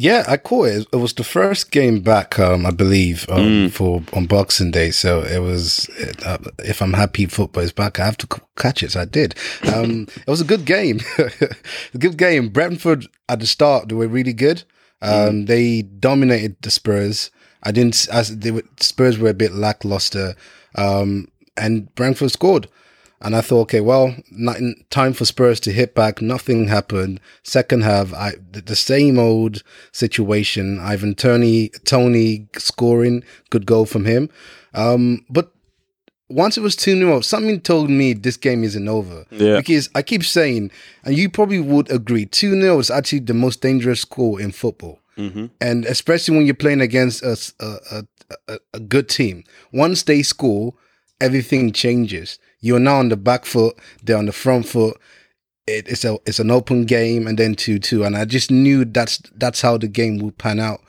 Yeah, 0.00 0.24
I 0.26 0.38
caught 0.38 0.68
it. 0.68 0.86
It 0.94 0.96
was 0.96 1.12
the 1.12 1.24
first 1.24 1.70
game 1.70 2.00
back, 2.00 2.38
um, 2.38 2.64
I 2.64 2.70
believe, 2.70 3.26
um, 3.28 3.68
for 3.68 4.02
on 4.14 4.24
Boxing 4.24 4.70
Day. 4.70 4.92
So 4.92 5.20
it 5.20 5.40
was. 5.40 5.90
Uh, 6.24 6.38
if 6.60 6.80
I'm 6.80 6.94
happy 6.94 7.26
football 7.26 7.62
is 7.62 7.70
back, 7.70 8.00
I 8.00 8.06
have 8.06 8.16
to 8.16 8.26
c- 8.34 8.40
catch 8.56 8.82
it. 8.82 8.92
So 8.92 9.02
I 9.02 9.04
did. 9.04 9.34
Um, 9.70 10.06
it 10.16 10.26
was 10.26 10.40
a 10.40 10.46
good 10.46 10.64
game. 10.64 11.00
a 11.18 11.98
good 11.98 12.16
game. 12.16 12.48
Brentford 12.48 13.08
at 13.28 13.40
the 13.40 13.46
start 13.46 13.90
they 13.90 13.94
were 13.94 14.08
really 14.08 14.32
good. 14.32 14.62
Um, 15.02 15.44
They 15.44 15.82
dominated 15.82 16.56
the 16.62 16.70
Spurs. 16.70 17.30
I 17.62 17.70
didn't. 17.70 18.08
As 18.10 18.34
they 18.38 18.52
were, 18.52 18.64
Spurs 18.78 19.18
were 19.18 19.28
a 19.28 19.34
bit 19.34 19.52
lackluster, 19.52 20.34
um, 20.76 21.28
and 21.58 21.94
Brentford 21.94 22.32
scored. 22.32 22.68
And 23.22 23.36
I 23.36 23.42
thought, 23.42 23.62
okay, 23.62 23.80
well, 23.80 24.16
not 24.30 24.56
time 24.88 25.12
for 25.12 25.26
Spurs 25.26 25.60
to 25.60 25.72
hit 25.72 25.94
back. 25.94 26.22
Nothing 26.22 26.68
happened. 26.68 27.20
Second 27.42 27.82
half, 27.82 28.14
I 28.14 28.32
the, 28.50 28.62
the 28.62 28.76
same 28.76 29.18
old 29.18 29.62
situation. 29.92 30.78
Ivan 30.80 31.14
Toney, 31.14 31.68
Toney 31.84 32.48
scoring, 32.56 33.22
good 33.50 33.66
goal 33.66 33.84
from 33.84 34.06
him. 34.06 34.30
Um, 34.72 35.26
but 35.28 35.52
once 36.30 36.56
it 36.56 36.62
was 36.62 36.76
2 36.76 36.96
0, 36.96 37.20
something 37.20 37.60
told 37.60 37.90
me 37.90 38.14
this 38.14 38.36
game 38.38 38.64
isn't 38.64 38.88
over. 38.88 39.26
Yeah. 39.30 39.56
Because 39.56 39.90
I 39.94 40.02
keep 40.02 40.24
saying, 40.24 40.70
and 41.04 41.16
you 41.16 41.28
probably 41.28 41.60
would 41.60 41.90
agree, 41.90 42.24
2 42.24 42.58
0 42.58 42.78
is 42.78 42.90
actually 42.90 43.20
the 43.20 43.34
most 43.34 43.60
dangerous 43.60 44.00
score 44.00 44.40
in 44.40 44.50
football. 44.52 45.00
Mm-hmm. 45.18 45.46
And 45.60 45.84
especially 45.84 46.36
when 46.36 46.46
you're 46.46 46.54
playing 46.54 46.80
against 46.80 47.22
a 47.22 47.36
a 48.74 48.80
good 48.80 49.08
team. 49.08 49.44
Once 49.72 50.02
they 50.04 50.22
score, 50.22 50.74
everything 51.20 51.72
changes. 51.72 52.38
You're 52.60 52.78
now 52.80 52.98
on 52.98 53.08
the 53.08 53.16
back 53.16 53.44
foot, 53.44 53.76
they're 54.02 54.16
on 54.18 54.26
the 54.26 54.32
front 54.32 54.66
foot. 54.66 54.98
It, 55.66 55.88
it's 55.88 56.04
a 56.04 56.18
it's 56.26 56.40
an 56.40 56.50
open 56.50 56.84
game, 56.84 57.26
and 57.26 57.38
then 57.38 57.54
two 57.54 57.78
two, 57.78 58.04
and 58.04 58.16
I 58.16 58.24
just 58.24 58.50
knew 58.50 58.84
that's 58.84 59.18
that's 59.36 59.60
how 59.62 59.78
the 59.78 59.88
game 59.88 60.18
would 60.18 60.38
pan 60.38 60.58
out. 60.60 60.80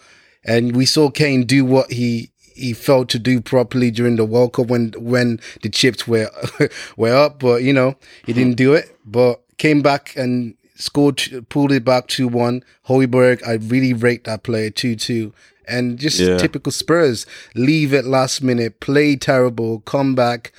And 0.44 0.76
we 0.76 0.86
saw 0.86 1.10
Kane 1.12 1.46
do 1.46 1.64
what 1.66 1.92
he 1.92 2.32
he 2.56 2.74
failed 2.74 3.10
to 3.10 3.20
do 3.20 3.42
properly 3.42 3.92
during 3.92 4.16
the 4.16 4.26
World 4.26 4.54
Cup 4.54 4.68
when 4.68 4.94
when 4.98 5.40
the 5.62 5.70
chips 5.70 6.08
were 6.08 6.30
were 6.98 7.16
up, 7.16 7.40
but 7.40 7.64
you 7.64 7.74
know 7.74 7.96
he 8.26 8.34
didn't 8.34 8.56
do 8.58 8.74
it. 8.74 8.96
But 9.06 9.42
came 9.58 9.82
back 9.82 10.16
and 10.16 10.56
scored, 10.76 11.22
pulled 11.50 11.72
it 11.72 11.86
back 11.86 12.08
two 12.08 12.28
one. 12.28 12.64
Højbjerg, 12.88 13.46
I 13.48 13.54
really 13.54 13.94
rate 13.94 14.24
that 14.24 14.44
player 14.44 14.70
two 14.72 14.96
two. 14.96 15.34
And 15.68 16.00
just 16.00 16.20
Yeah. 16.20 16.38
typical 16.38 16.72
Spurs, 16.72 17.26
leave 17.56 17.94
it 17.94 18.04
last 18.04 18.42
minute, 18.42 18.80
play 18.80 19.16
terrible, 19.16 19.80
come 19.82 20.16
back, 20.16 20.52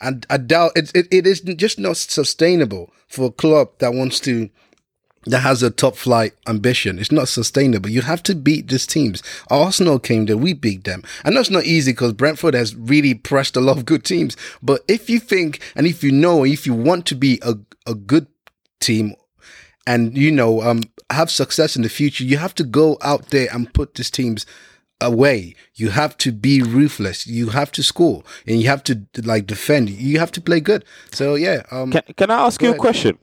and 0.00 0.26
I 0.30 0.36
doubt 0.36 0.72
it. 0.76 0.92
It, 0.94 1.08
it 1.10 1.26
is 1.26 1.40
just 1.40 1.78
not 1.78 1.96
sustainable 1.96 2.92
for 3.08 3.26
a 3.26 3.32
club 3.32 3.70
that 3.78 3.94
wants 3.94 4.20
to 4.20 4.50
that 5.26 5.40
has 5.40 5.62
a 5.62 5.70
top 5.70 5.96
flight 5.96 6.32
ambition. 6.46 6.98
It's 6.98 7.12
not 7.12 7.28
sustainable. 7.28 7.90
You 7.90 8.02
have 8.02 8.22
to 8.24 8.34
beat 8.34 8.68
these 8.68 8.86
teams. 8.86 9.22
Arsenal 9.50 9.98
came 9.98 10.26
there, 10.26 10.36
we 10.36 10.54
beat 10.54 10.84
them. 10.84 11.02
I 11.24 11.30
know 11.30 11.40
it's 11.40 11.50
not 11.50 11.64
easy 11.64 11.92
because 11.92 12.12
Brentford 12.12 12.54
has 12.54 12.74
really 12.76 13.14
pressed 13.14 13.56
a 13.56 13.60
lot 13.60 13.76
of 13.76 13.84
good 13.84 14.04
teams. 14.04 14.36
But 14.62 14.82
if 14.88 15.10
you 15.10 15.18
think 15.18 15.60
and 15.74 15.86
if 15.86 16.02
you 16.02 16.12
know, 16.12 16.44
if 16.44 16.66
you 16.66 16.74
want 16.74 17.04
to 17.06 17.14
be 17.14 17.40
a, 17.42 17.54
a 17.86 17.94
good 17.94 18.26
team 18.80 19.14
and 19.86 20.16
you 20.16 20.30
know 20.30 20.62
um 20.62 20.82
have 21.10 21.30
success 21.30 21.74
in 21.74 21.82
the 21.82 21.88
future, 21.88 22.24
you 22.24 22.38
have 22.38 22.54
to 22.54 22.64
go 22.64 22.96
out 23.02 23.30
there 23.30 23.48
and 23.52 23.72
put 23.72 23.94
these 23.94 24.10
teams 24.10 24.46
away. 25.00 25.54
You 25.74 25.90
have 25.90 26.16
to 26.18 26.32
be 26.32 26.62
ruthless. 26.62 27.26
You 27.26 27.48
have 27.50 27.70
to 27.72 27.82
score 27.82 28.22
and 28.46 28.60
you 28.60 28.68
have 28.68 28.82
to 28.84 29.02
like 29.22 29.46
defend. 29.46 29.90
You 29.90 30.18
have 30.18 30.32
to 30.32 30.40
play 30.40 30.60
good. 30.60 30.84
So 31.12 31.34
yeah, 31.36 31.62
um 31.70 31.92
Can, 31.92 32.02
can 32.16 32.30
I 32.30 32.46
ask 32.46 32.60
you 32.62 32.68
a 32.68 32.70
ahead. 32.72 32.80
question? 32.80 33.18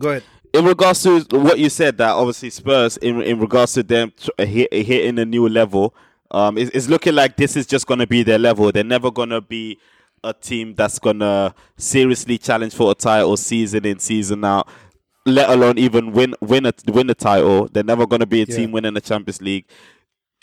go 0.00 0.10
ahead. 0.10 0.22
in 0.52 0.64
regards 0.64 1.02
to 1.02 1.20
what 1.30 1.58
you 1.58 1.68
said, 1.68 1.98
that 1.98 2.10
obviously 2.10 2.50
Spurs, 2.50 2.96
in 2.98 3.20
in 3.22 3.38
regards 3.38 3.72
to 3.74 3.82
them 3.82 4.12
tr- 4.18 4.30
uh, 4.38 4.44
hit, 4.46 4.72
hitting 4.72 5.18
a 5.18 5.24
new 5.24 5.48
level, 5.48 5.94
um, 6.30 6.56
it's, 6.58 6.70
it's 6.74 6.88
looking 6.88 7.14
like 7.14 7.36
this 7.36 7.56
is 7.56 7.66
just 7.66 7.86
going 7.86 8.00
to 8.00 8.06
be 8.06 8.22
their 8.22 8.38
level. 8.38 8.72
They're 8.72 8.82
never 8.84 9.10
going 9.10 9.30
to 9.30 9.40
be 9.40 9.78
a 10.24 10.32
team 10.32 10.74
that's 10.74 10.98
going 10.98 11.18
to 11.18 11.54
seriously 11.76 12.38
challenge 12.38 12.74
for 12.74 12.90
a 12.90 12.94
title 12.94 13.36
season 13.36 13.84
in 13.84 13.98
season 13.98 14.42
out, 14.44 14.66
let 15.26 15.50
alone 15.50 15.76
even 15.78 16.12
win 16.12 16.34
win 16.40 16.64
a 16.66 16.72
win 16.86 17.10
a 17.10 17.14
title. 17.14 17.68
They're 17.70 17.84
never 17.84 18.06
going 18.06 18.20
to 18.20 18.26
be 18.26 18.40
a 18.42 18.46
Yeah. 18.48 18.56
team 18.56 18.72
winning 18.72 18.94
the 18.94 19.00
Champions 19.02 19.42
League. 19.42 19.66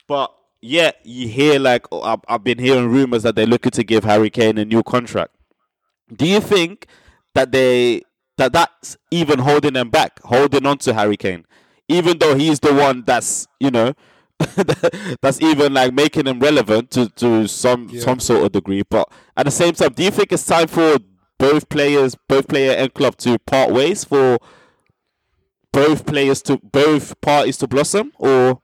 But 0.07 0.31
yeah, 0.61 0.91
you 1.03 1.27
hear 1.27 1.59
like 1.59 1.87
oh, 1.91 2.19
I've, 2.27 2.43
been 2.43 2.59
hearing 2.59 2.87
rumors 2.87 3.23
that 3.23 3.35
they're 3.35 3.47
looking 3.47 3.71
to 3.71 3.83
give 3.83 4.03
Harry 4.03 4.29
Kane 4.29 4.57
a 4.57 4.65
new 4.65 4.83
contract. 4.83 5.35
Do 6.15 6.27
you 6.27 6.39
think 6.39 6.87
that 7.33 7.51
they 7.51 8.03
that 8.37 8.53
that's 8.53 8.97
even 9.09 9.39
holding 9.39 9.73
them 9.73 9.89
back, 9.89 10.19
holding 10.23 10.65
on 10.65 10.77
to 10.79 10.93
Harry 10.93 11.17
Kane, 11.17 11.45
even 11.87 12.19
though 12.19 12.35
he's 12.35 12.59
the 12.59 12.73
one 12.73 13.03
that's 13.05 13.47
you 13.59 13.71
know 13.71 13.93
that's 15.21 15.41
even 15.41 15.73
like 15.73 15.93
making 15.93 16.27
him 16.27 16.39
relevant 16.39 16.91
to 16.91 17.09
to 17.09 17.47
some 17.47 17.89
some 17.99 18.19
sort 18.19 18.45
of 18.45 18.51
degree. 18.51 18.83
But 18.87 19.11
at 19.35 19.45
the 19.45 19.51
same 19.51 19.73
time, 19.73 19.93
do 19.93 20.03
you 20.03 20.11
think 20.11 20.31
it's 20.31 20.45
time 20.45 20.67
for 20.67 20.97
both 21.39 21.69
players, 21.69 22.15
both 22.27 22.47
player 22.47 22.73
and 22.73 22.93
club, 22.93 23.17
to 23.17 23.39
part 23.39 23.71
ways 23.71 24.03
for 24.03 24.37
both 25.73 26.05
players 26.05 26.41
to 26.43 26.57
both 26.57 27.19
parties 27.21 27.57
to 27.57 27.67
blossom, 27.67 28.11
or 28.19 28.61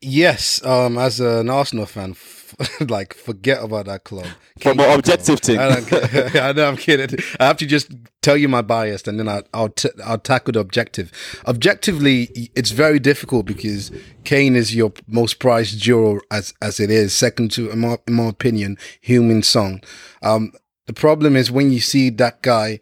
Yes, 0.00 0.64
um, 0.64 0.98
as 0.98 1.20
an 1.20 1.50
Arsenal 1.50 1.86
fan, 1.86 2.10
f- 2.10 2.80
like 2.88 3.14
forget 3.14 3.62
about 3.62 3.86
that 3.86 4.04
club. 4.04 4.26
From 4.60 4.80
an 4.80 4.98
objective 4.98 5.40
thing. 5.40 5.58
I. 5.58 5.78
I 6.48 6.52
know 6.52 6.68
I'm 6.68 6.76
kidding. 6.76 7.18
I 7.38 7.46
have 7.46 7.56
to 7.58 7.66
just 7.66 7.90
tell 8.22 8.36
you 8.36 8.48
my 8.48 8.62
bias, 8.62 9.06
and 9.06 9.18
then 9.18 9.28
I, 9.28 9.42
I'll 9.54 9.68
t- 9.68 9.90
I'll 10.04 10.18
tackle 10.18 10.52
the 10.52 10.60
objective. 10.60 11.12
Objectively, 11.46 12.50
it's 12.54 12.70
very 12.70 12.98
difficult 12.98 13.46
because 13.46 13.90
Kane 14.24 14.56
is 14.56 14.74
your 14.74 14.92
most 15.06 15.38
prized 15.38 15.78
jewel 15.78 16.20
as 16.30 16.54
as 16.60 16.80
it 16.80 16.90
is, 16.90 17.14
second 17.14 17.50
to, 17.52 17.70
in 17.70 17.80
my, 17.80 17.98
in 18.06 18.14
my 18.14 18.26
opinion, 18.26 18.78
Heung-min 19.06 19.42
Son. 19.42 19.80
Um, 20.22 20.52
the 20.86 20.92
problem 20.92 21.36
is 21.36 21.50
when 21.50 21.70
you 21.70 21.80
see 21.80 22.10
that 22.10 22.42
guy 22.42 22.80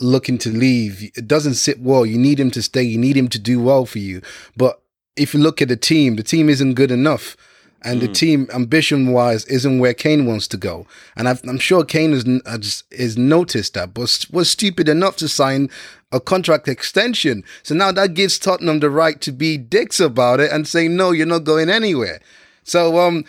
looking 0.00 0.38
to 0.38 0.50
leave, 0.50 1.10
it 1.16 1.28
doesn't 1.28 1.54
sit 1.54 1.80
well. 1.80 2.04
You 2.04 2.18
need 2.18 2.40
him 2.40 2.50
to 2.52 2.62
stay. 2.62 2.82
You 2.82 2.98
need 2.98 3.16
him 3.16 3.28
to 3.28 3.38
do 3.38 3.60
well 3.60 3.86
for 3.86 3.98
you. 3.98 4.22
But 4.56 4.79
if 5.20 5.34
you 5.34 5.40
look 5.40 5.60
at 5.60 5.68
the 5.68 5.76
team, 5.76 6.16
the 6.16 6.22
team 6.22 6.48
isn't 6.48 6.74
good 6.74 6.90
enough. 6.90 7.36
And 7.82 8.02
the 8.02 8.08
team, 8.08 8.46
ambition 8.52 9.10
wise, 9.10 9.46
isn't 9.46 9.78
where 9.78 9.94
Kane 9.94 10.26
wants 10.26 10.46
to 10.48 10.58
go. 10.58 10.86
And 11.16 11.26
I've, 11.26 11.42
I'm 11.44 11.58
sure 11.58 11.82
Kane 11.82 12.12
has, 12.12 12.24
has, 12.44 12.84
has 12.96 13.16
noticed 13.16 13.72
that, 13.72 13.94
but 13.94 14.26
was 14.30 14.50
stupid 14.50 14.86
enough 14.86 15.16
to 15.16 15.28
sign 15.28 15.70
a 16.12 16.20
contract 16.20 16.68
extension. 16.68 17.42
So 17.62 17.74
now 17.74 17.90
that 17.92 18.12
gives 18.12 18.38
Tottenham 18.38 18.80
the 18.80 18.90
right 18.90 19.18
to 19.22 19.32
be 19.32 19.56
dicks 19.56 19.98
about 19.98 20.40
it 20.40 20.52
and 20.52 20.68
say, 20.68 20.88
no, 20.88 21.10
you're 21.10 21.26
not 21.26 21.44
going 21.44 21.70
anywhere. 21.70 22.20
So, 22.64 22.98
um, 22.98 23.24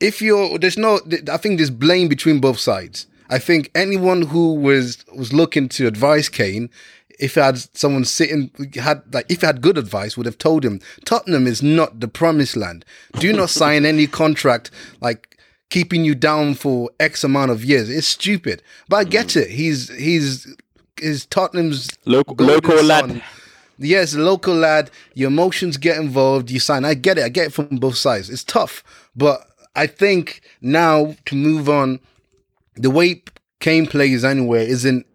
if 0.00 0.20
you're, 0.20 0.58
there's 0.58 0.76
no, 0.76 1.00
I 1.32 1.38
think 1.38 1.56
there's 1.56 1.70
blame 1.70 2.08
between 2.08 2.40
both 2.40 2.58
sides. 2.58 3.06
I 3.30 3.38
think 3.38 3.70
anyone 3.74 4.22
who 4.22 4.54
was 4.54 5.04
was 5.14 5.32
looking 5.32 5.68
to 5.70 5.86
advise 5.86 6.28
Kane, 6.28 6.68
if 7.18 7.36
I 7.38 7.46
had 7.46 7.58
someone 7.76 8.04
sitting 8.04 8.50
had 8.74 9.02
like 9.12 9.26
if 9.28 9.40
he 9.40 9.46
had 9.46 9.60
good 9.60 9.78
advice, 9.78 10.16
would 10.16 10.26
have 10.26 10.38
told 10.38 10.64
him 10.64 10.80
Tottenham 11.04 11.46
is 11.46 11.62
not 11.62 12.00
the 12.00 12.08
promised 12.08 12.56
land. 12.56 12.84
Do 13.18 13.32
not 13.32 13.50
sign 13.60 13.84
any 13.84 14.06
contract 14.06 14.70
like 15.00 15.38
keeping 15.70 16.04
you 16.04 16.14
down 16.14 16.54
for 16.54 16.90
X 17.00 17.24
amount 17.24 17.50
of 17.50 17.64
years. 17.64 17.90
It's 17.90 18.06
stupid. 18.06 18.62
But 18.88 18.96
I 18.96 19.04
get 19.04 19.26
mm. 19.28 19.42
it. 19.42 19.50
He's 19.50 19.88
he's 19.96 20.54
is 21.00 21.26
Tottenham's 21.26 21.90
Local- 22.04 22.36
local 22.36 22.82
lad. 22.82 23.22
Yes, 23.78 24.14
local 24.14 24.54
lad. 24.54 24.90
Your 25.14 25.28
emotions 25.28 25.76
get 25.76 25.98
involved. 25.98 26.50
You 26.50 26.60
sign. 26.60 26.84
I 26.84 26.94
get 26.94 27.18
it. 27.18 27.24
I 27.24 27.28
get 27.28 27.48
it 27.48 27.52
from 27.52 27.76
both 27.76 27.96
sides. 27.96 28.30
It's 28.30 28.44
tough, 28.44 28.84
but 29.16 29.46
I 29.74 29.86
think 29.86 30.42
now 30.60 31.16
to 31.26 31.34
move 31.34 31.68
on, 31.68 31.98
the 32.76 32.90
way 32.90 33.22
Kane 33.60 33.86
plays 33.86 34.24
anywhere 34.24 34.60
isn't. 34.60 35.06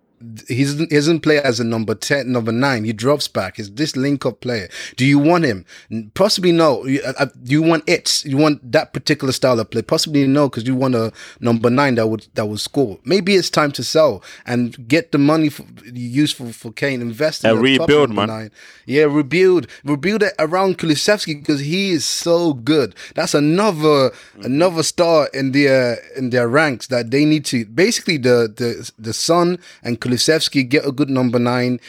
He 0.48 0.64
doesn't, 0.64 0.92
he 0.92 0.96
doesn't 0.96 1.22
play 1.22 1.42
as 1.42 1.60
a 1.60 1.64
number 1.64 1.96
10, 1.96 2.32
number 2.32 2.52
9. 2.52 2.84
He 2.84 2.94
drops 2.94 3.28
back. 3.28 3.58
He's 3.58 3.72
this 3.72 3.96
link 3.96 4.26
up 4.26 4.42
player. 4.42 4.70
Do 4.98 5.06
you 5.06 5.20
want 5.20 5.46
him? 5.46 5.66
Possibly 6.14 6.52
no. 6.52 6.86
You, 6.86 7.02
uh, 7.04 7.14
uh, 7.18 7.26
do 7.44 7.52
you 7.52 7.62
want 7.62 7.84
it? 7.88 8.24
You 8.26 8.38
want 8.38 8.72
that 8.72 8.94
particular 8.94 9.32
style 9.32 9.60
of 9.60 9.70
play? 9.70 9.82
Possibly 9.82 10.28
no, 10.28 10.50
because 10.50 10.68
you 10.68 10.76
want 10.76 10.96
a 10.96 11.12
number 11.40 11.70
9 11.70 11.96
that 11.96 12.08
would 12.08 12.28
that 12.34 12.46
would 12.46 12.60
score. 12.60 13.00
Maybe 13.04 13.36
it's 13.36 13.50
time 13.50 13.72
to 13.74 13.84
sell 13.84 14.24
and 14.46 14.88
get 14.88 15.12
the 15.12 15.18
money 15.18 15.50
for, 15.50 15.66
useful 15.94 16.52
for 16.52 16.72
Kane. 16.72 17.02
Invest 17.02 17.44
in 17.44 17.52
a 17.52 17.56
rebuild, 17.56 18.12
man. 18.12 18.28
nine. 18.28 18.52
Yeah, 18.86 19.04
rebuild, 19.04 19.68
rebuild 19.84 20.24
it 20.24 20.34
around 20.40 20.78
Kulusevski 20.78 21.40
because 21.40 21.62
he 21.62 21.92
is 21.92 22.06
so 22.06 22.54
good. 22.54 22.96
That's 23.16 23.34
another 23.34 24.12
another 24.42 24.84
star 24.84 25.30
in 25.34 25.52
their 25.52 26.00
in 26.18 26.30
their 26.32 26.48
ranks 26.48 26.88
that 26.88 27.12
they 27.12 27.26
need 27.26 27.46
to 27.46 27.66
basically 27.66 28.18
the 28.18 28.52
the 28.56 28.92
the 28.98 29.14
Son 29.14 29.60
and 29.84 30.00
Kulusevski 30.10 30.68
get 30.68 30.86
a 30.86 30.92
good 30.92 31.10
number 31.10 31.40
nine, 31.40 31.80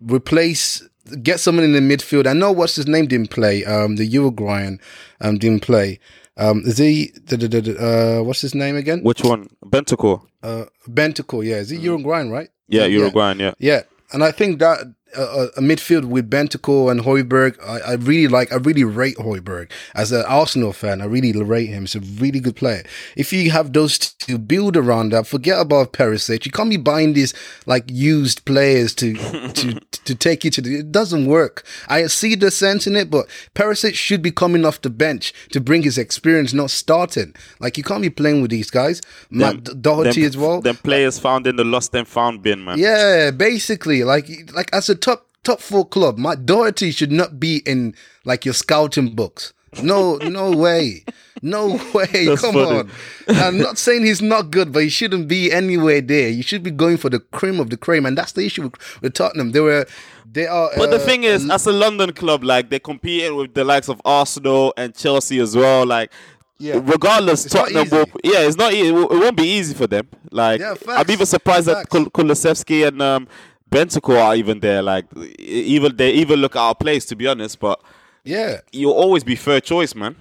replace 0.00 0.82
get 1.22 1.38
someone 1.38 1.64
in 1.64 1.72
the 1.72 1.80
midfield. 1.80 2.26
I 2.26 2.32
know 2.32 2.50
what's 2.50 2.74
his 2.76 2.86
name 2.86 3.06
didn't 3.06 3.30
play. 3.30 3.64
Um, 3.64 3.96
the 3.96 4.04
Uruguayan 4.06 4.80
um 5.20 5.38
didn't 5.38 5.62
play. 5.62 6.00
Um, 6.36 6.62
is 6.66 6.78
he 6.78 7.12
the, 7.26 7.36
the, 7.36 7.48
the, 7.48 8.18
uh 8.20 8.22
what's 8.22 8.40
his 8.40 8.54
name 8.54 8.76
again? 8.76 9.02
which 9.02 9.22
one? 9.22 9.48
Bentancur. 9.64 10.22
Uh, 10.42 10.66
Bentancur. 10.88 11.44
Yeah, 11.44 11.56
is 11.56 11.70
he 11.70 11.76
Uruguayan? 11.78 12.30
Right? 12.30 12.50
Yeah, 12.68 12.86
Uruguayan. 12.86 13.38
Yeah. 13.38 13.54
Yeah, 13.58 13.82
and 14.12 14.22
I 14.24 14.32
think 14.32 14.58
that 14.58 14.78
uh, 15.16 15.46
a 15.56 15.60
midfield 15.60 16.06
with 16.06 16.30
Bentancur 16.30 16.90
and 16.90 17.00
Højbjerg, 17.00 17.58
I, 17.64 17.92
I 17.92 17.94
really 17.94 18.28
like. 18.28 18.52
I 18.52 18.56
really 18.56 18.84
rate 18.84 19.16
Højbjerg 19.16 19.70
as 19.94 20.12
an 20.12 20.24
Arsenal 20.26 20.72
fan. 20.72 21.00
I 21.00 21.04
really 21.04 21.32
rate 21.32 21.68
him. 21.68 21.82
He's 21.82 21.94
a 21.94 22.00
really 22.00 22.40
good 22.40 22.56
player. 22.56 22.84
If 23.16 23.32
you 23.32 23.50
have 23.50 23.72
those 23.72 23.98
to 23.98 24.38
build 24.38 24.76
around 24.76 25.12
that, 25.12 25.26
forget 25.26 25.60
about 25.60 25.92
Perisic. 25.92 26.44
You 26.44 26.52
can't 26.52 26.70
be 26.70 26.76
buying 26.76 27.12
these 27.12 27.34
like 27.66 27.84
used 27.88 28.44
players 28.44 28.94
to 28.96 29.14
to 29.14 29.80
to 30.04 30.14
take 30.14 30.44
you 30.44 30.50
to 30.50 30.60
the. 30.60 30.76
It 30.80 30.92
doesn't 30.92 31.26
work. 31.26 31.64
I 31.88 32.06
see 32.06 32.34
the 32.34 32.50
sense 32.50 32.86
in 32.86 32.96
it, 32.96 33.10
but 33.10 33.26
Perisic 33.54 33.94
should 33.94 34.22
be 34.22 34.30
coming 34.30 34.64
off 34.64 34.82
the 34.82 34.90
bench 34.90 35.32
to 35.52 35.60
bring 35.60 35.82
his 35.82 35.98
experience, 35.98 36.52
not 36.52 36.70
starting. 36.70 37.34
Like 37.60 37.78
you 37.78 37.84
can't 37.84 38.02
be 38.02 38.10
playing 38.10 38.42
with 38.42 38.50
these 38.50 38.70
guys. 38.70 39.00
Matt 39.30 39.80
Doherty 39.80 40.22
them, 40.22 40.28
as 40.28 40.36
well. 40.36 40.60
Them 40.60 40.76
players 40.76 41.18
found 41.18 41.46
in 41.46 41.56
the 41.56 41.64
lost 41.64 41.94
and 41.94 42.06
found 42.06 42.42
bin, 42.42 42.64
man. 42.64 42.78
Yeah, 42.78 43.30
basically, 43.30 44.04
like 44.04 44.28
like 44.52 44.72
as 44.72 44.88
a 44.88 44.95
top 44.96 45.26
top 45.44 45.60
four 45.60 45.86
club, 45.86 46.18
Matt 46.18 46.44
Doherty 46.46 46.90
should 46.90 47.12
not 47.12 47.38
be 47.38 47.58
in 47.66 47.94
like 48.24 48.44
your 48.44 48.54
scouting 48.54 49.14
books. 49.14 49.52
No, 49.82 50.16
no 50.16 50.52
way. 50.52 51.04
No 51.42 51.74
way. 51.94 52.06
That's 52.26 52.40
Come 52.40 52.54
funny. 52.54 52.78
on. 52.78 52.90
I'm 53.28 53.58
not 53.58 53.76
saying 53.76 54.04
he's 54.04 54.22
not 54.22 54.50
good, 54.50 54.72
but 54.72 54.82
he 54.84 54.88
shouldn't 54.88 55.28
be 55.28 55.52
anywhere 55.52 56.00
there. 56.00 56.30
You 56.30 56.42
should 56.42 56.62
be 56.62 56.70
going 56.70 56.96
for 56.96 57.10
the 57.10 57.20
cream 57.20 57.60
of 57.60 57.68
the 57.68 57.76
cream, 57.76 58.06
and 58.06 58.16
that's 58.16 58.32
the 58.32 58.46
issue 58.46 58.62
with, 58.62 59.02
with 59.02 59.12
Tottenham. 59.14 59.52
They 59.52 59.60
were, 59.60 59.86
they 60.32 60.46
are. 60.46 60.70
But 60.76 60.90
the 60.90 60.96
uh, 60.96 61.00
thing 61.00 61.24
is, 61.24 61.48
as 61.50 61.66
a 61.66 61.72
London 61.72 62.12
club, 62.14 62.42
like 62.42 62.70
they're 62.70 62.78
competing 62.80 63.36
with 63.36 63.52
the 63.52 63.64
likes 63.64 63.88
of 63.90 64.00
Arsenal 64.06 64.72
and 64.78 64.94
Chelsea 64.94 65.40
as 65.40 65.54
well. 65.54 65.84
Like, 65.84 66.10
Yeah. 66.58 66.80
regardless, 66.82 67.44
It's 67.44 67.54
not 67.54 67.68
Tottenham 67.68 67.90
will. 67.90 68.06
Yeah, 68.24 68.46
it's 68.46 68.56
not. 68.56 68.72
easy. 68.72 68.88
It 68.88 68.92
won't 68.94 69.36
be 69.36 69.44
easy 69.46 69.74
for 69.74 69.86
them. 69.86 70.08
Like, 70.30 70.60
Yeah, 70.60 70.70
I'm 70.70 70.76
facts. 70.76 71.10
even 71.10 71.26
surprised 71.26 71.66
that 71.66 71.76
Facts. 71.76 71.88
Kul- 71.90 72.10
Kulusevski 72.10 72.88
and 72.88 73.02
um, 73.02 73.28
Bentancur 73.70 74.20
are 74.20 74.36
even 74.36 74.60
there. 74.60 74.82
Like, 74.82 75.06
even 75.38 75.96
they 75.96 76.12
even 76.12 76.40
look 76.40 76.56
out 76.56 76.70
of 76.70 76.78
place, 76.78 77.04
to 77.06 77.16
be 77.16 77.26
honest. 77.26 77.58
But 77.60 77.80
yeah. 78.24 78.60
you'll 78.72 78.92
always 78.92 79.24
be 79.24 79.36
third 79.36 79.64
choice, 79.64 79.94
man. 79.94 80.16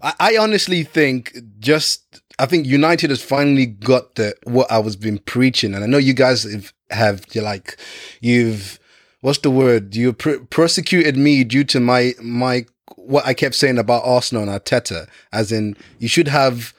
I, 0.00 0.14
I 0.20 0.36
honestly 0.36 0.84
think 0.84 1.36
just 1.58 2.22
I 2.38 2.46
think 2.46 2.66
United 2.66 3.10
has 3.10 3.22
finally 3.22 3.66
got 3.66 4.14
the 4.14 4.34
what 4.44 4.70
I 4.70 4.78
was 4.78 4.96
been 4.96 5.18
preaching, 5.18 5.74
and 5.74 5.82
I 5.82 5.86
know 5.86 5.98
you 5.98 6.14
guys 6.14 6.44
have, 6.44 6.72
have 6.90 7.24
you're 7.32 7.44
like 7.44 7.76
you've 8.20 8.78
what's 9.20 9.38
the 9.38 9.50
word 9.50 9.96
you 9.96 10.12
pr- 10.12 10.44
persecuted 10.50 11.16
me 11.16 11.44
due 11.44 11.64
to 11.64 11.80
my 11.80 12.14
my 12.22 12.66
what 12.96 13.26
I 13.26 13.34
kept 13.34 13.54
saying 13.54 13.78
about 13.78 14.04
Arsenal 14.04 14.48
and 14.48 14.52
Arteta, 14.52 15.08
as 15.32 15.50
in 15.50 15.76
you 15.98 16.08
should 16.08 16.28
have 16.28 16.74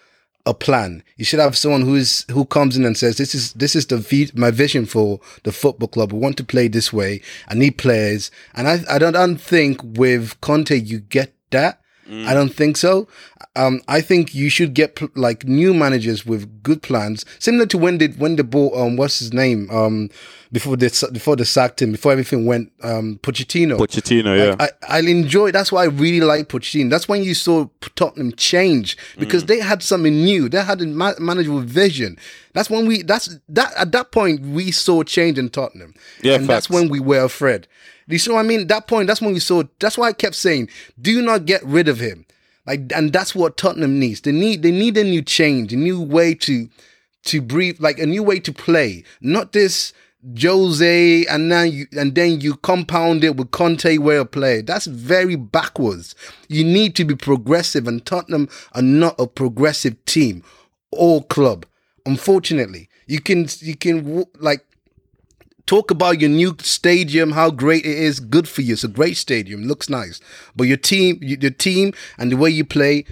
a 0.46 0.54
plan. 0.54 1.04
You 1.18 1.26
should 1.26 1.40
have 1.40 1.58
someone 1.58 1.82
who 1.82 1.96
is 1.96 2.26
who 2.32 2.46
comes 2.46 2.78
in 2.78 2.86
and 2.86 2.98
says, 2.98 3.18
"This 3.18 3.36
is 3.36 3.54
this 3.54 3.76
is 3.76 3.86
the 3.86 3.98
vi- 3.98 4.32
my 4.34 4.52
vision 4.52 4.86
for 4.86 5.20
the 5.44 5.52
football 5.52 5.88
club. 5.88 6.14
We 6.14 6.20
want 6.20 6.38
to 6.38 6.44
play 6.44 6.68
this 6.68 6.92
way. 6.94 7.22
I 7.48 7.56
need 7.56 7.78
players." 7.78 8.32
And 8.56 8.68
I 8.68 8.84
I 8.90 8.98
don't, 8.98 9.16
I 9.16 9.26
don't 9.26 9.42
think 9.42 9.82
with 9.84 10.40
Conte 10.42 10.76
you 10.76 11.00
get 11.00 11.34
that. 11.52 11.79
I 12.12 12.34
don't 12.34 12.50
think 12.54 12.76
so. 12.78 13.08
Um, 13.56 13.82
I 13.88 14.02
think 14.02 14.34
you 14.34 14.50
should 14.50 14.74
get 14.74 14.96
pl- 14.96 15.10
like 15.16 15.44
new 15.46 15.74
managers 15.74 16.26
with 16.26 16.64
good 16.64 16.82
plans, 16.82 17.26
similar 17.40 17.66
to 17.68 17.78
when 17.78 17.98
they 17.98 18.08
when 18.08 18.36
they 18.36 18.44
bought 18.44 18.76
um 18.76 18.96
what's 18.96 19.20
his 19.20 19.34
name 19.34 19.70
um 19.72 20.10
before 20.52 20.76
they 20.78 20.90
before 21.12 21.36
they 21.36 21.44
sacked 21.44 21.82
him 21.82 21.92
before 21.92 22.12
everything 22.12 22.46
went 22.46 22.72
um 22.84 23.20
Pochettino. 23.22 23.78
Pochettino, 23.78 24.38
yeah. 24.38 24.56
I, 24.60 24.98
I 24.98 25.00
enjoy. 25.02 25.52
That's 25.52 25.72
why 25.72 25.84
I 25.84 25.86
really 25.88 26.22
like 26.26 26.48
Pochettino. 26.48 26.90
That's 26.90 27.08
when 27.08 27.24
you 27.24 27.34
saw 27.34 27.68
Tottenham 27.96 28.32
change 28.34 28.98
because 29.18 29.46
they 29.46 29.60
had 29.60 29.84
something 29.84 30.14
new. 30.14 30.48
They 30.50 30.64
had 30.64 30.82
a 30.82 30.88
ma- 30.88 31.20
manager 31.20 31.52
with 31.52 31.70
vision. 31.70 32.18
That's 32.54 32.70
when 32.70 32.88
we. 32.88 33.04
That's 33.04 33.38
that. 33.50 33.74
At 33.78 33.92
that 33.92 34.12
point, 34.12 34.42
we 34.42 34.72
saw 34.72 35.04
change 35.04 35.38
in 35.38 35.50
Tottenham. 35.50 35.94
Yeah, 36.24 36.36
and 36.36 36.48
that's 36.48 36.70
when 36.70 36.90
we 36.90 37.00
were 37.00 37.24
afraid. 37.24 37.68
Do 38.10 38.16
you 38.16 38.20
see 38.20 38.32
what 38.32 38.40
I 38.40 38.44
mean? 38.44 38.68
That 38.68 38.88
point. 38.88 39.08
That's 39.08 39.22
when 39.22 39.34
we 39.34 39.40
saw. 39.40 39.64
That's 39.80 39.98
why 39.98 40.08
I 40.08 40.14
kept 40.14 40.36
saying, 40.36 40.70
"Do 41.00 41.22
not 41.22 41.46
get 41.46 41.64
rid 41.64 41.88
of 41.88 42.00
him." 42.00 42.26
Like, 42.66 42.92
and 42.94 43.14
that's 43.14 43.36
what 43.36 43.56
Tottenham 43.56 44.00
needs. 44.00 44.22
They 44.22 44.32
need. 44.32 44.64
They 44.64 44.72
need 44.72 44.98
a 44.98 45.04
new 45.04 45.22
change, 45.22 45.72
a 45.74 45.78
new 45.78 46.02
way 46.02 46.34
to 46.36 46.68
to 47.26 47.42
breathe, 47.42 47.80
like 47.80 48.00
a 48.00 48.06
new 48.08 48.24
way 48.24 48.40
to 48.40 48.52
play. 48.52 49.04
Not 49.22 49.54
this 49.54 49.94
Jose 50.42 51.26
and 51.26 51.52
then 51.52 51.72
you 51.72 51.88
and 51.98 52.14
then 52.14 52.42
you 52.42 52.56
compound 52.58 53.24
it 53.24 53.38
with 53.38 53.52
Conte 53.52 53.98
way 53.98 54.18
of 54.18 54.32
play. 54.32 54.62
That's 54.62 54.86
very 54.86 55.36
backwards. 55.36 56.14
You 56.50 56.64
need 56.66 56.96
to 56.96 57.06
be 57.06 57.16
progressive, 57.16 57.88
and 57.88 58.06
Tottenham 58.06 58.50
are 58.74 58.82
not 58.82 59.16
a 59.20 59.28
progressive 59.28 60.04
team 60.06 60.44
or 60.92 61.24
club. 61.24 61.66
Unfortunately, 62.06 62.90
you 63.08 63.22
can 63.22 63.48
you 63.60 63.78
can 63.78 64.26
like 64.40 64.66
talk 65.70 65.92
about 65.92 66.20
your 66.20 66.32
new 66.32 66.56
stadium, 66.62 67.34
how 67.34 67.52
great 67.52 67.86
it 67.86 67.96
is, 67.96 68.20
good 68.20 68.50
for 68.50 68.64
you. 68.64 68.74
It's 68.74 68.84
a 68.84 68.88
great 68.88 69.18
stadium, 69.18 69.66
looks 69.66 69.88
nice, 69.88 70.20
but 70.56 70.64
your 70.64 70.78
team, 70.78 71.20
your 71.22 71.52
team, 71.52 71.94
and 72.18 72.32
the 72.32 72.38
way 72.38 72.50
you 72.50 72.66
play 72.66 73.06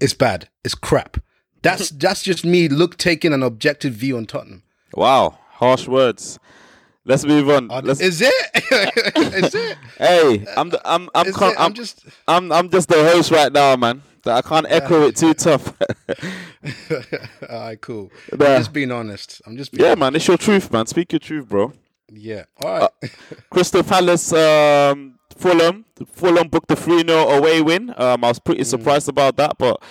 is 0.00 0.14
bad. 0.14 0.48
It's 0.64 0.74
crap. 0.74 1.18
That's 1.60 1.90
that's 2.04 2.22
just 2.22 2.42
me 2.42 2.68
look 2.68 2.96
taking 2.96 3.34
an 3.34 3.42
objective 3.42 3.92
view 3.92 4.16
on 4.16 4.24
Tottenham. 4.24 4.62
wow, 4.94 5.38
harsh 5.50 5.86
words. 5.86 6.38
Let's 7.04 7.24
move 7.24 7.50
on. 7.50 7.68
Let's, 7.68 8.00
Is 8.00 8.20
it? 8.22 8.34
is 9.16 9.54
it? 9.54 9.78
hey, 9.98 10.44
I'm 10.56 10.70
the, 10.70 10.80
I'm 10.84 11.08
I'm, 11.14 11.32
con-? 11.32 11.54
I'm 11.58 11.66
I'm 11.66 11.74
just. 11.74 12.04
I'm 12.26 12.50
I'm 12.50 12.70
just 12.70 12.88
the 12.88 13.02
host 13.10 13.30
right 13.30 13.52
now, 13.52 13.76
man. 13.76 14.02
I 14.28 14.42
can't 14.42 14.66
echo 14.68 15.02
it 15.06 15.16
too 15.16 15.34
tough. 15.34 15.74
All 17.48 17.60
right, 17.60 17.80
cool. 17.80 18.10
Nah. 18.36 18.46
I'm 18.46 18.58
just 18.60 18.72
being 18.72 18.90
honest. 18.92 19.42
I'm 19.46 19.56
just 19.56 19.72
being. 19.72 19.84
yeah, 19.84 19.94
man, 19.94 20.14
it's 20.16 20.26
your 20.26 20.36
truth, 20.36 20.72
man. 20.72 20.86
Speak 20.86 21.12
your 21.12 21.20
truth, 21.20 21.48
bro. 21.48 21.72
Yeah. 22.12 22.44
All 22.62 22.78
right. 22.78 22.90
Crystal 23.50 23.82
Palace, 23.82 24.32
um, 24.32 25.18
Fulham. 25.36 25.84
Fulham 26.06 26.48
booked 26.48 26.70
a 26.70 26.76
3 26.76 27.06
0 27.06 27.28
away 27.28 27.60
win. 27.60 27.90
Um, 27.96 28.24
I 28.24 28.28
was 28.28 28.38
pretty 28.38 28.64
surprised 28.64 29.08
about 29.08 29.36
that, 29.36 29.58
but 29.58 29.82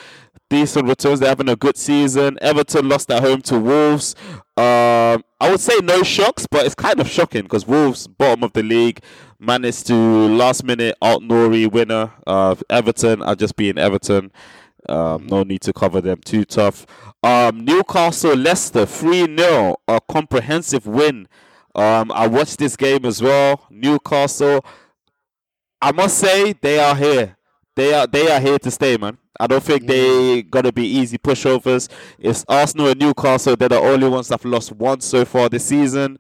decent 0.50 0.88
returns. 0.88 1.20
They're 1.20 1.30
having 1.30 1.50
a 1.50 1.56
good 1.56 1.78
season. 1.78 2.38
Everton 2.42 2.90
lost 2.90 3.12
at 3.12 3.24
home 3.24 3.42
to 3.44 3.60
Wolves. 3.60 4.16
Um, 4.56 5.24
I 5.40 5.50
would 5.52 5.60
say 5.60 5.78
no 5.84 6.02
shocks, 6.04 6.48
but 6.50 6.66
it's 6.66 6.76
kind 6.76 7.00
of 7.00 7.08
shocking 7.08 7.44
because 7.44 7.68
Wolves, 7.68 8.08
bottom 8.08 8.44
of 8.44 8.54
the 8.54 8.64
league, 8.64 9.02
managed 9.40 9.88
to 9.88 9.94
last 9.94 10.64
minute 10.64 10.96
Aït-Nouri 11.02 11.72
winner. 11.72 12.12
of 12.26 12.64
Everton 12.70 13.22
are 13.22 13.36
just 13.36 13.56
being 13.56 13.78
Everton. 13.78 14.32
Um, 14.90 15.28
no 15.28 15.44
need 15.44 15.62
to 15.62 15.74
cover 15.74 16.02
them 16.02 16.20
too 16.24 16.46
tough. 16.46 16.86
Um, 17.24 17.66
Newcastle 17.66 18.36
Leicester 18.36 18.86
3 18.86 19.36
0, 19.38 19.76
a 19.88 20.00
comprehensive 20.10 20.86
win. 20.88 21.28
Um, 21.76 22.12
I 22.12 22.28
watched 22.28 22.58
this 22.58 22.76
game 22.76 23.06
as 23.06 23.22
well. 23.22 23.66
Newcastle, 23.70 24.64
I 25.82 25.92
must 25.92 26.18
say 26.18 26.54
they 26.54 26.80
are 26.80 26.96
here. 26.96 27.38
They 27.76 27.94
are 27.94 28.08
they 28.08 28.32
are 28.32 28.40
here 28.40 28.58
to 28.60 28.72
stay, 28.72 28.98
man. 28.98 29.18
I 29.40 29.46
don't 29.46 29.64
think 29.64 29.86
they 29.86 30.42
gonna 30.42 30.72
be 30.72 30.88
easy 30.88 31.20
pushovers. 31.20 31.90
It's 32.18 32.44
Arsenal 32.48 32.88
and 32.88 33.00
Newcastle. 33.00 33.56
They're 33.56 33.70
the 33.70 33.80
only 33.80 34.10
ones 34.10 34.30
that've 34.30 34.44
lost 34.46 34.72
once 34.72 35.06
so 35.06 35.26
far 35.26 35.50
this 35.50 35.66
season. 35.66 36.18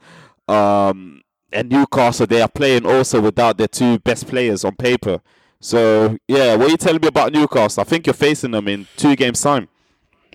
Um, 0.47 1.21
and 1.51 1.69
Newcastle, 1.69 2.27
they 2.27 2.41
are 2.41 2.49
playing 2.49 2.85
also 2.85 3.21
without 3.21 3.57
their 3.57 3.67
two 3.67 3.99
best 3.99 4.27
players 4.27 4.63
on 4.65 4.75
paper. 4.75 5.21
So 5.59 6.17
yeah, 6.27 6.55
what 6.55 6.67
are 6.67 6.71
you 6.71 6.77
telling 6.77 7.01
me 7.01 7.07
about 7.07 7.33
Newcastle? 7.33 7.81
I 7.81 7.83
think 7.83 8.05
you're 8.05 8.13
facing 8.13 8.51
them 8.51 8.67
in 8.67 8.87
two 8.95 9.15
games 9.15 9.41
time. 9.41 9.67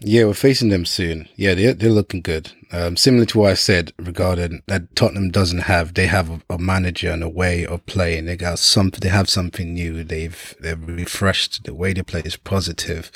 Yeah, 0.04 0.24
we're 0.24 0.34
facing 0.34 0.70
them 0.70 0.84
soon. 0.84 1.28
Yeah, 1.36 1.54
they're, 1.54 1.74
they're 1.74 1.90
looking 1.90 2.22
good. 2.22 2.50
Um, 2.72 2.96
similar 2.96 3.24
to 3.26 3.38
what 3.38 3.50
I 3.52 3.54
said 3.54 3.92
regarding 3.98 4.62
that 4.66 4.96
Tottenham 4.96 5.30
doesn't 5.30 5.60
have, 5.60 5.94
they 5.94 6.06
have 6.06 6.28
a, 6.28 6.40
a 6.50 6.58
manager 6.58 7.12
and 7.12 7.22
a 7.22 7.28
way 7.28 7.64
of 7.64 7.86
playing. 7.86 8.24
They 8.24 8.36
got 8.36 8.58
some, 8.58 8.90
they 8.90 9.10
have 9.10 9.30
something 9.30 9.74
new. 9.74 10.02
They've, 10.02 10.56
they've 10.58 10.88
refreshed 10.88 11.64
the 11.64 11.74
way 11.74 11.92
they 11.92 12.02
play 12.02 12.22
is 12.24 12.36
positive. 12.36 13.12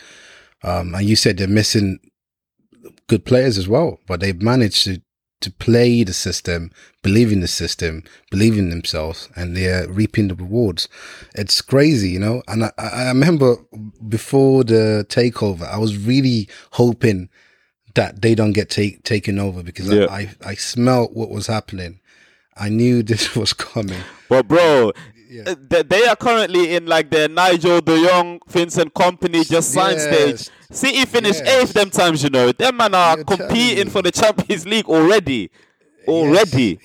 Um, 0.62 0.94
and 0.94 1.04
you 1.04 1.16
said 1.16 1.38
they're 1.38 1.48
missing 1.48 1.98
good 3.08 3.24
players 3.24 3.58
as 3.58 3.66
well, 3.66 3.98
but 4.06 4.20
they've 4.20 4.40
managed 4.40 4.84
to, 4.84 5.02
to 5.46 5.52
play 5.52 6.02
the 6.02 6.12
system, 6.12 6.72
believe 7.02 7.30
in 7.30 7.38
the 7.40 7.46
system, 7.46 8.02
believe 8.32 8.58
in 8.58 8.68
themselves, 8.70 9.28
and 9.36 9.56
they're 9.56 9.86
reaping 9.88 10.26
the 10.26 10.34
rewards. 10.34 10.88
It's 11.36 11.62
crazy, 11.62 12.10
you 12.10 12.18
know. 12.18 12.42
And 12.48 12.64
I, 12.64 12.72
I 12.78 13.06
remember 13.08 13.56
before 14.08 14.64
the 14.64 15.06
takeover, 15.08 15.62
I 15.62 15.78
was 15.78 15.96
really 15.96 16.48
hoping 16.72 17.28
that 17.94 18.22
they 18.22 18.34
don't 18.34 18.54
get 18.54 18.68
take, 18.70 19.04
taken 19.04 19.38
over 19.38 19.62
because 19.62 19.88
Yeah. 19.88 20.06
I, 20.10 20.18
I 20.44 20.50
I 20.50 20.54
smelt 20.56 21.12
what 21.14 21.30
was 21.30 21.46
happening. 21.46 22.00
I 22.56 22.68
knew 22.68 23.02
this 23.12 23.36
was 23.36 23.52
coming. 23.52 24.02
But 24.28 24.48
bro, 24.48 24.90
uh, 25.46 25.54
they, 25.68 26.06
are 26.08 26.16
currently 26.16 26.74
in 26.74 26.86
like 26.86 27.10
the 27.10 27.28
Nigel 27.28 27.80
De 27.80 27.96
Jong, 28.04 28.40
Vincent 28.48 28.94
Kompany 28.94 29.48
just 29.48 29.76
Yes. 29.76 30.02
stage. 30.02 30.55
City 30.70 31.04
finished 31.04 31.42
Yes. 31.44 31.62
eighth 31.62 31.72
them 31.74 31.90
times, 31.90 32.22
you 32.22 32.30
know. 32.30 32.52
Them 32.52 32.76
man 32.76 32.94
are 32.94 33.16
You're 33.16 33.24
competing 33.24 33.88
for 33.90 34.02
the 34.02 34.10
Champions 34.10 34.66
League 34.66 34.86
already. 34.86 35.50
Already. 36.08 36.78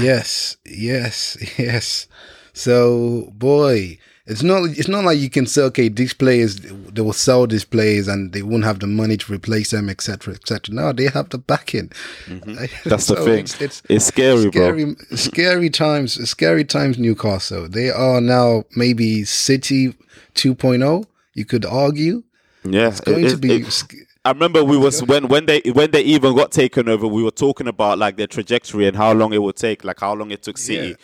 yes, 0.00 0.56
yes, 0.64 1.36
yes. 1.58 2.06
So, 2.54 3.30
boy, 3.34 3.98
it's 4.26 4.42
not 4.42 4.64
it's 4.70 4.88
not 4.88 5.04
like 5.04 5.18
you 5.18 5.30
can 5.30 5.46
say, 5.46 5.62
okay, 5.62 5.88
these 5.88 6.12
players 6.14 6.56
they 6.56 7.00
will 7.02 7.12
sell 7.12 7.46
these 7.46 7.64
players 7.64 8.08
and 8.08 8.32
they 8.32 8.42
won't 8.42 8.64
have 8.64 8.80
the 8.80 8.86
money 8.86 9.16
to 9.16 9.32
replace 9.32 9.70
them, 9.70 9.88
etc., 9.88 10.34
etc. 10.34 10.74
No, 10.74 10.92
they 10.92 11.06
have 11.08 11.28
the 11.30 11.38
backing. 11.38 11.90
Mm-hmm. 12.26 12.64
That's 12.88 13.06
the 13.06 13.16
thing. 13.16 13.40
It's, 13.40 13.60
it's 13.60 13.82
It's 13.88 14.04
scary, 14.06 14.50
bro. 14.50 14.50
scary, 14.50 14.96
scary 15.14 15.70
times. 15.70 16.28
Scary 16.28 16.64
times. 16.64 16.98
Newcastle. 16.98 17.68
They 17.68 17.90
are 17.90 18.20
now 18.20 18.64
maybe 18.74 19.24
City 19.24 19.94
2.0. 20.34 21.04
You 21.34 21.44
could 21.44 21.64
argue. 21.64 22.22
Yeah. 22.64 22.88
It's 22.88 23.00
going 23.00 23.24
it- 23.24 23.30
to 23.30 23.36
be. 23.36 23.56
it- 23.56 23.84
I 24.24 24.32
remember 24.32 24.62
we 24.62 24.76
was 24.76 25.02
when 25.04 25.28
when 25.28 25.46
they 25.46 25.60
when 25.72 25.90
they 25.90 26.02
even 26.02 26.34
got 26.36 26.52
taken 26.52 26.88
over, 26.88 27.06
we 27.06 27.22
were 27.22 27.30
talking 27.30 27.66
about 27.66 27.98
like 27.98 28.16
their 28.16 28.26
trajectory 28.26 28.86
and 28.86 28.94
how 28.96 29.12
long 29.14 29.32
it 29.32 29.40
would 29.42 29.56
take, 29.56 29.84
like 29.84 30.00
how 30.00 30.12
long 30.14 30.30
it 30.30 30.42
took 30.42 30.58
City. 30.58 30.88
Yeah. 30.88 30.94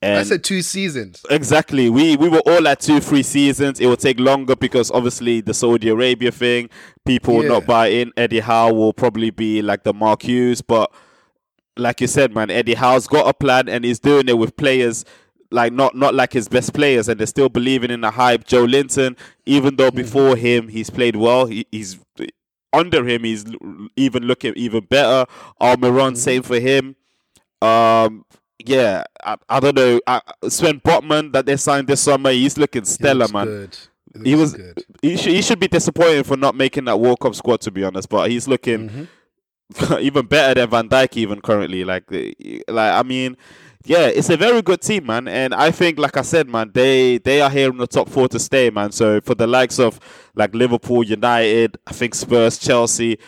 And 0.00 0.18
I 0.18 0.22
said 0.22 0.44
two 0.44 0.62
seasons. 0.62 1.24
Exactly. 1.28 1.90
We 1.90 2.16
we 2.16 2.28
were 2.28 2.42
all 2.46 2.68
at 2.68 2.78
two, 2.80 3.00
three 3.00 3.24
seasons. 3.24 3.80
It 3.80 3.86
will 3.86 3.96
take 3.96 4.20
longer 4.20 4.54
because 4.54 4.92
obviously 4.92 5.40
the 5.40 5.54
Saudi 5.54 5.88
Arabia 5.88 6.30
thing, 6.30 6.68
people 7.04 7.34
will 7.36 7.48
not 7.48 7.62
Yeah. 7.62 7.66
buy 7.66 7.86
in. 7.88 8.12
Eddie 8.16 8.40
Howe 8.40 8.72
will 8.72 8.92
probably 8.92 9.30
be 9.30 9.60
like 9.60 9.82
the 9.82 9.92
Mark 9.94 10.22
Hughes, 10.22 10.62
but 10.62 10.92
like 11.76 12.00
you 12.00 12.06
said, 12.06 12.32
man, 12.32 12.48
Eddie 12.50 12.74
Howe's 12.74 13.08
got 13.08 13.26
a 13.28 13.34
plan 13.34 13.68
and 13.68 13.84
he's 13.84 13.98
doing 13.98 14.28
it 14.28 14.38
with 14.38 14.56
players 14.56 15.04
like 15.50 15.72
not 15.72 15.94
not 15.96 16.14
like 16.14 16.32
his 16.32 16.48
best 16.48 16.74
players, 16.74 17.08
and 17.08 17.18
they're 17.18 17.26
still 17.26 17.48
believing 17.48 17.90
in 17.90 18.00
the 18.02 18.10
hype. 18.10 18.44
Joelinton, 18.44 19.16
even 19.46 19.76
though 19.76 19.90
before 19.90 20.36
him 20.36 20.68
he's 20.68 20.90
played 20.90 21.16
well, 21.16 21.46
he, 21.46 21.66
he's 21.72 21.98
under 22.72 23.06
him 23.06 23.24
he's 23.24 23.44
even 23.96 24.24
looking 24.24 24.52
even 24.56 24.84
better. 24.84 25.30
Almiron, 25.60 26.16
same 26.16 26.42
for 26.42 26.58
him. 26.60 26.96
Um, 27.62 28.24
yeah, 28.64 29.04
I, 29.24 29.36
I 29.48 29.60
don't 29.60 29.74
know. 29.76 30.00
I, 30.06 30.20
Sven 30.48 30.80
Botman 30.80 31.32
that 31.32 31.46
they 31.46 31.56
signed 31.56 31.88
this 31.88 32.00
summer, 32.02 32.30
he's 32.30 32.58
looking 32.58 32.82
He 32.82 32.86
stellar, 32.86 33.20
looks 33.20 33.32
man. 33.32 33.46
Good. 33.46 33.78
He 34.24 34.34
looks 34.36 34.52
was 34.52 34.54
good. 34.54 34.84
he 35.02 35.16
should 35.16 35.32
he 35.32 35.42
should 35.42 35.60
be 35.60 35.68
disappointed 35.68 36.26
for 36.26 36.36
not 36.36 36.54
making 36.56 36.84
that 36.86 36.98
World 37.00 37.20
Cup 37.20 37.34
squad 37.34 37.60
to 37.62 37.70
be 37.70 37.84
honest, 37.84 38.08
but 38.08 38.30
he's 38.30 38.48
looking 38.48 38.88
Mm-hmm. 38.88 39.04
even 40.00 40.24
better 40.26 40.54
than 40.60 40.70
Van 40.70 40.88
Dijk 40.88 41.14
even 41.18 41.40
currently. 41.42 41.84
Like 41.84 42.04
like 42.10 42.92
I 42.92 43.02
mean, 43.02 43.36
yeah, 43.84 44.06
it's 44.06 44.30
a 44.30 44.36
very 44.36 44.62
good 44.62 44.80
team, 44.80 45.06
man. 45.06 45.28
And 45.28 45.54
I 45.54 45.70
think, 45.70 45.98
like 45.98 46.16
I 46.16 46.22
said, 46.22 46.48
man, 46.48 46.70
they 46.74 47.18
they 47.18 47.40
are 47.40 47.50
here 47.50 47.70
in 47.70 47.78
the 47.78 47.86
top 47.86 48.08
four 48.08 48.28
to 48.28 48.38
stay, 48.38 48.70
man. 48.70 48.92
So 48.92 49.20
for 49.20 49.34
the 49.34 49.46
likes 49.46 49.78
of 49.78 49.98
like 50.34 50.54
Liverpool, 50.54 51.04
United, 51.04 51.78
I 51.86 51.92
think 51.92 52.14
Spurs, 52.14 52.58
Chelsea, 52.58 53.18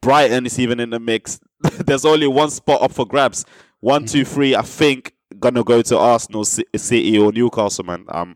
Brighton 0.00 0.46
is 0.46 0.58
even 0.58 0.80
in 0.80 0.90
the 0.90 1.00
mix. 1.00 1.40
There's 1.78 2.04
only 2.04 2.26
one 2.26 2.50
spot 2.50 2.82
up 2.82 2.92
for 2.92 3.06
grabs. 3.06 3.44
One, 3.80 4.06
two, 4.06 4.24
three. 4.24 4.54
I 4.54 4.62
think 4.62 5.14
gonna 5.38 5.64
go 5.64 5.82
to 5.82 5.98
Arsenal, 5.98 6.44
Ci- 6.44 6.64
City, 6.76 7.18
or 7.18 7.32
Newcastle, 7.32 7.84
man. 7.84 8.04
Um, 8.08 8.34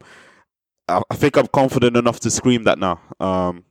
I, 0.88 1.02
I 1.10 1.14
think 1.14 1.36
I'm 1.36 1.46
confident 1.48 1.96
enough 1.96 2.20
to 2.20 2.30
scream 2.30 2.64
that 2.64 2.78
now. 2.78 3.00
Um, 3.20 3.64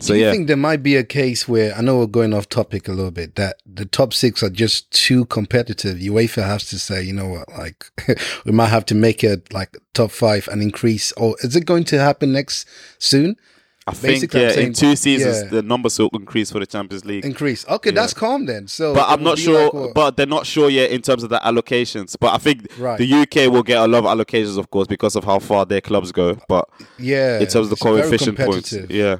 so 0.00 0.14
Do 0.14 0.18
you 0.18 0.26
yeah, 0.26 0.32
think 0.32 0.46
there 0.46 0.56
might 0.56 0.82
be 0.82 0.96
a 0.96 1.04
case 1.04 1.46
where 1.48 1.74
I 1.74 1.80
know 1.80 1.98
we're 1.98 2.06
going 2.06 2.34
off 2.34 2.48
topic 2.48 2.88
a 2.88 2.92
little 2.92 3.10
bit 3.10 3.34
that 3.36 3.56
the 3.66 3.84
top 3.84 4.12
six 4.12 4.42
are 4.42 4.50
just 4.50 4.90
too 4.90 5.24
competitive? 5.26 5.98
UEFA 5.98 6.44
has 6.44 6.68
to 6.70 6.78
say, 6.78 7.02
you 7.02 7.12
know 7.12 7.28
what, 7.28 7.48
like 7.50 7.86
we 8.44 8.52
might 8.52 8.68
have 8.68 8.84
to 8.86 8.94
make 8.94 9.22
it 9.24 9.52
like 9.52 9.76
top 9.92 10.10
five 10.10 10.48
and 10.48 10.62
increase. 10.62 11.12
Or 11.12 11.36
is 11.42 11.54
it 11.56 11.66
going 11.66 11.84
to 11.84 11.98
happen 12.00 12.32
next 12.32 12.66
soon? 12.98 13.36
I 13.86 13.92
think 13.92 14.14
basically, 14.14 14.46
I'm 14.46 14.50
yeah, 14.52 14.60
in 14.60 14.72
two 14.72 14.96
seasons 14.96 15.42
yeah. 15.42 15.48
the 15.50 15.62
numbers 15.62 15.98
will 15.98 16.08
increase 16.14 16.50
for 16.50 16.58
the 16.58 16.64
Champions 16.64 17.04
League. 17.04 17.22
Increase. 17.22 17.68
Okay, 17.68 17.90
Yeah. 17.90 17.96
that's 17.96 18.14
calm 18.14 18.46
then. 18.46 18.66
So, 18.66 18.94
but 18.94 19.06
I'm 19.10 19.22
not 19.22 19.36
sure. 19.38 19.70
like 19.70 19.92
but 19.92 20.16
they're 20.16 20.24
not 20.24 20.46
sure 20.46 20.70
yet 20.70 20.90
in 20.90 21.02
terms 21.02 21.22
of 21.22 21.28
the 21.28 21.38
allocations. 21.40 22.16
But 22.18 22.32
I 22.32 22.38
think 22.38 22.66
Right. 22.78 22.96
the 22.96 23.12
UK 23.12 23.52
will 23.52 23.62
get 23.62 23.76
a 23.82 23.86
lot 23.86 23.98
of 23.98 24.04
allocations, 24.06 24.56
of 24.56 24.70
course, 24.70 24.86
because 24.86 25.16
of 25.16 25.24
how 25.24 25.38
far 25.38 25.66
their 25.66 25.82
clubs 25.82 26.12
go. 26.12 26.38
But 26.48 26.66
yeah, 26.98 27.34
in 27.40 27.46
terms 27.46 27.56
of 27.56 27.68
the 27.68 27.72
it's 27.74 27.82
coefficient 27.82 28.38
points, 28.38 28.72
yeah, 28.88 29.16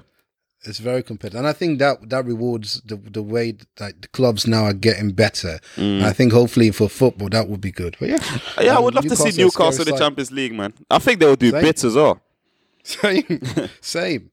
It's 0.67 0.79
very 0.79 1.03
competitive, 1.03 1.39
and 1.39 1.47
I 1.47 1.53
think 1.53 1.79
that 1.79 2.09
that 2.09 2.25
rewards 2.25 2.81
the 2.87 2.97
the 2.97 3.23
way 3.23 3.57
that 3.77 4.03
the 4.03 4.09
clubs 4.09 4.47
now 4.47 4.65
are 4.65 4.73
getting 4.73 5.12
better. 5.12 5.61
And 5.77 6.05
I 6.05 6.12
think 6.12 6.33
hopefully 6.33 6.71
for 6.71 6.89
football 6.89 7.29
that 7.31 7.49
would 7.49 7.61
be 7.61 7.71
good. 7.71 7.97
But 8.01 8.09
yeah, 8.09 8.39
yeah, 8.61 8.73
I 8.73 8.77
um, 8.77 8.85
would 8.85 8.95
love 8.95 9.05
to 9.05 9.17
see 9.17 9.25
Newcastle 9.25 9.45
Newcastle 9.45 9.83
in 9.83 9.87
the 9.87 9.91
side. 9.91 9.99
Champions 10.05 10.33
League, 10.33 10.55
man. 10.55 10.73
I 10.91 10.99
think 10.99 11.21
they 11.21 11.27
will 11.27 11.37
do 11.37 11.51
Same. 11.51 11.62
bits 11.62 11.85
as 11.85 11.95
well. 11.95 12.21
Same, 12.83 13.41
same. 13.81 14.31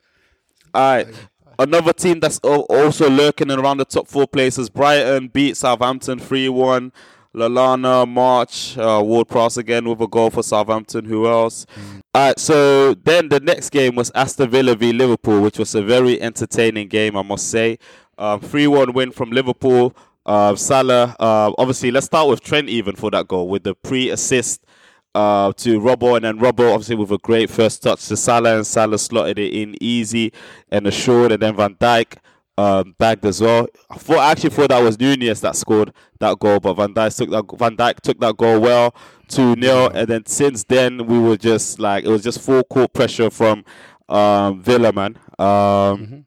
All 0.74 0.82
right. 0.82 1.08
Another 1.60 1.94
team 1.94 2.20
that's 2.20 2.40
also 2.40 3.10
lurking 3.10 3.52
around 3.52 3.78
the 3.78 3.86
top 3.86 4.08
four 4.08 4.28
places. 4.28 4.70
Brighton 4.70 5.28
beat 5.28 5.58
Southampton 5.58 6.18
3 6.18 6.50
1. 6.50 6.92
Lallana, 7.36 8.08
March, 8.08 8.78
uh, 8.78 9.02
Ward 9.04 9.28
Prowse 9.28 9.58
again 9.58 9.88
with 9.88 10.02
a 10.02 10.08
goal 10.08 10.30
for 10.30 10.44
Southampton. 10.44 11.06
Who 11.06 11.28
else? 11.28 11.66
All 12.14 12.28
right, 12.28 12.40
so 12.40 12.94
then 12.94 13.30
the 13.30 13.40
next 13.40 13.70
game 13.70 13.96
was 13.96 14.12
Aston 14.14 14.50
Villa 14.50 14.76
v 14.76 14.92
Liverpool, 14.92 15.42
which 15.42 15.58
was 15.58 15.74
a 15.74 15.82
very 15.82 16.22
entertaining 16.22 16.90
game, 16.90 17.16
I 17.16 17.22
must 17.22 17.50
say. 17.50 17.78
3 18.20 18.68
1 18.68 18.94
win 18.94 19.12
from 19.12 19.32
Liverpool. 19.32 19.96
Uh, 20.26 20.56
Salah, 20.56 21.16
uh, 21.20 21.52
obviously, 21.58 21.90
let's 21.90 22.06
start 22.06 22.30
with 22.30 22.42
Trent 22.42 22.70
even 22.70 22.96
for 22.96 23.10
that 23.12 23.28
goal 23.28 23.48
with 23.48 23.64
the 23.64 23.74
pre 23.74 24.10
assist 24.10 24.64
uh, 25.16 25.52
to 25.54 25.80
Robbo, 25.80 26.16
and 26.16 26.26
then 26.26 26.38
Robbo 26.38 26.74
obviously 26.74 26.96
with 26.96 27.12
a 27.12 27.18
great 27.18 27.50
first 27.50 27.82
touch 27.82 28.08
to 28.08 28.18
Salah, 28.18 28.56
and 28.58 28.68
Salah 28.68 29.00
slotted 29.00 29.40
it 29.40 29.54
in 29.54 29.76
easy 29.82 30.32
and 30.70 30.86
assured, 30.86 31.32
and 31.32 31.42
then 31.42 31.56
Van 31.56 31.76
Dijk 31.76 32.18
um, 32.62 32.96
bagged 32.98 33.26
as 33.26 33.42
well. 33.42 33.68
I 33.90 33.98
thought 33.98 34.32
actually 34.32 34.52
thought 34.52 34.70
that 34.70 34.84
was 34.84 35.00
Nunez 35.00 35.42
that 35.42 35.56
scored 35.56 35.94
that 36.20 36.38
goal, 36.40 36.60
but 36.60 36.74
Van 36.74 36.94
Dijk 36.94 37.16
took 37.16 37.30
that 37.32 37.58
Van 37.58 37.76
Dijk 37.76 38.02
took 38.02 38.20
that 38.20 38.38
goal 38.38 38.60
well, 38.60 38.96
two 39.28 39.56
0 39.60 39.90
and 39.90 40.08
then 40.08 40.26
since 40.26 40.64
then 40.66 41.08
we 41.08 41.20
were 41.20 41.38
just 41.38 41.80
like 41.80 42.04
it 42.04 42.10
was 42.10 42.24
just 42.24 42.40
full 42.42 42.64
court 42.64 42.94
pressure 42.94 43.30
from 43.30 43.66
um, 44.10 44.62
Villa, 44.62 44.92
man. 44.94 45.18
Um, 45.40 46.26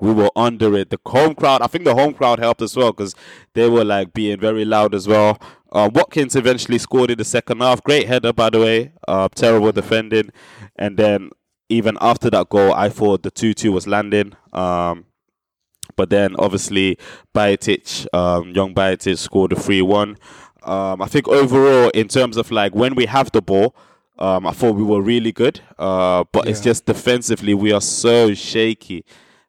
we 0.00 0.12
were 0.12 0.30
under 0.36 0.76
it. 0.76 0.90
The 0.90 0.98
home 1.06 1.34
crowd, 1.34 1.62
I 1.62 1.66
think 1.66 1.84
the 1.84 1.94
home 1.94 2.14
crowd 2.14 2.38
helped 2.38 2.62
as 2.62 2.76
well 2.76 2.92
because 2.92 3.14
they 3.54 3.68
were 3.68 3.84
like 3.84 4.12
being 4.12 4.38
very 4.38 4.64
loud 4.64 4.94
as 4.94 5.08
well. 5.08 5.40
Uh, 5.72 5.90
Watkins 5.92 6.36
eventually 6.36 6.78
scored 6.78 7.10
in 7.10 7.18
the 7.18 7.24
second 7.24 7.60
half. 7.60 7.82
Great 7.82 8.06
header, 8.06 8.32
by 8.32 8.50
the 8.50 8.60
way. 8.60 8.92
Uh, 9.06 9.28
terrible 9.34 9.72
defending. 9.72 10.30
And 10.76 10.96
then 10.96 11.30
even 11.68 11.98
after 12.00 12.30
that 12.30 12.48
goal, 12.48 12.72
I 12.72 12.88
thought 12.88 13.22
the 13.22 13.30
2 13.30 13.54
2 13.54 13.72
was 13.72 13.86
landing. 13.86 14.34
Um, 14.52 15.04
but 15.96 16.10
then 16.10 16.36
obviously, 16.36 16.98
Bajcetic, 17.34 18.06
um, 18.14 18.50
young 18.50 18.74
Bajcetic 18.74 19.18
scored 19.18 19.52
a 19.52 19.56
3 19.56 19.82
1. 19.82 20.16
Um, 20.64 21.00
I 21.02 21.06
think 21.06 21.28
overall, 21.28 21.90
in 21.90 22.08
terms 22.08 22.36
of 22.36 22.50
like 22.50 22.74
when 22.74 22.94
we 22.94 23.06
have 23.06 23.32
the 23.32 23.42
ball, 23.42 23.74
um, 24.18 24.46
I 24.46 24.52
thought 24.52 24.74
we 24.74 24.82
were 24.82 25.00
really 25.00 25.32
good. 25.32 25.60
Uh, 25.78 26.24
but 26.32 26.48
it's 26.48 26.60
just 26.60 26.86
defensively, 26.86 27.54
we 27.54 27.72
are 27.72 27.80
so 27.80 28.34
shaky. 28.34 29.04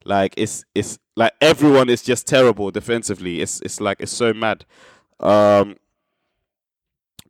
Like 0.06 0.34
it's 0.38 0.64
it's 0.74 0.98
like 1.16 1.34
everyone 1.42 1.90
is 1.90 2.02
just 2.02 2.28
terrible 2.28 2.72
defensively. 2.72 3.42
It's 3.42 3.62
it's 3.62 3.82
like 3.82 3.98
it's 4.00 4.12
so 4.12 4.34
mad. 4.34 4.66
Um, 5.20 5.76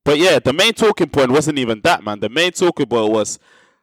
but 0.03 0.17
yeah, 0.17 0.39
the 0.39 0.53
main 0.53 0.73
talking 0.73 1.09
point 1.09 1.31
wasn't 1.31 1.59
even 1.59 1.81
that, 1.81 2.03
man. 2.03 2.19
The 2.19 2.29
main 2.29 2.51
talking 2.51 2.85
point 2.85 3.11
was 3.11 3.39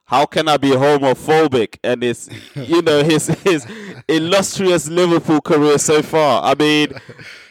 how 0.06 0.24
can 0.24 0.48
I 0.48 0.56
be 0.56 0.70
homophobic? 0.70 1.78
And 1.84 2.02
it's 2.02 2.28
you 2.54 2.80
know 2.82 3.02
his 3.02 3.26
his 3.26 3.66
illustrious 4.08 4.88
Liverpool 4.88 5.40
career 5.40 5.78
so 5.78 6.02
far. 6.02 6.42
I 6.42 6.54
mean, 6.54 6.92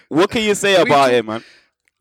what 0.09 0.31
can 0.31 0.43
you 0.43 0.55
say 0.55 0.81
about 0.81 1.13
it, 1.13 1.25
man? 1.25 1.43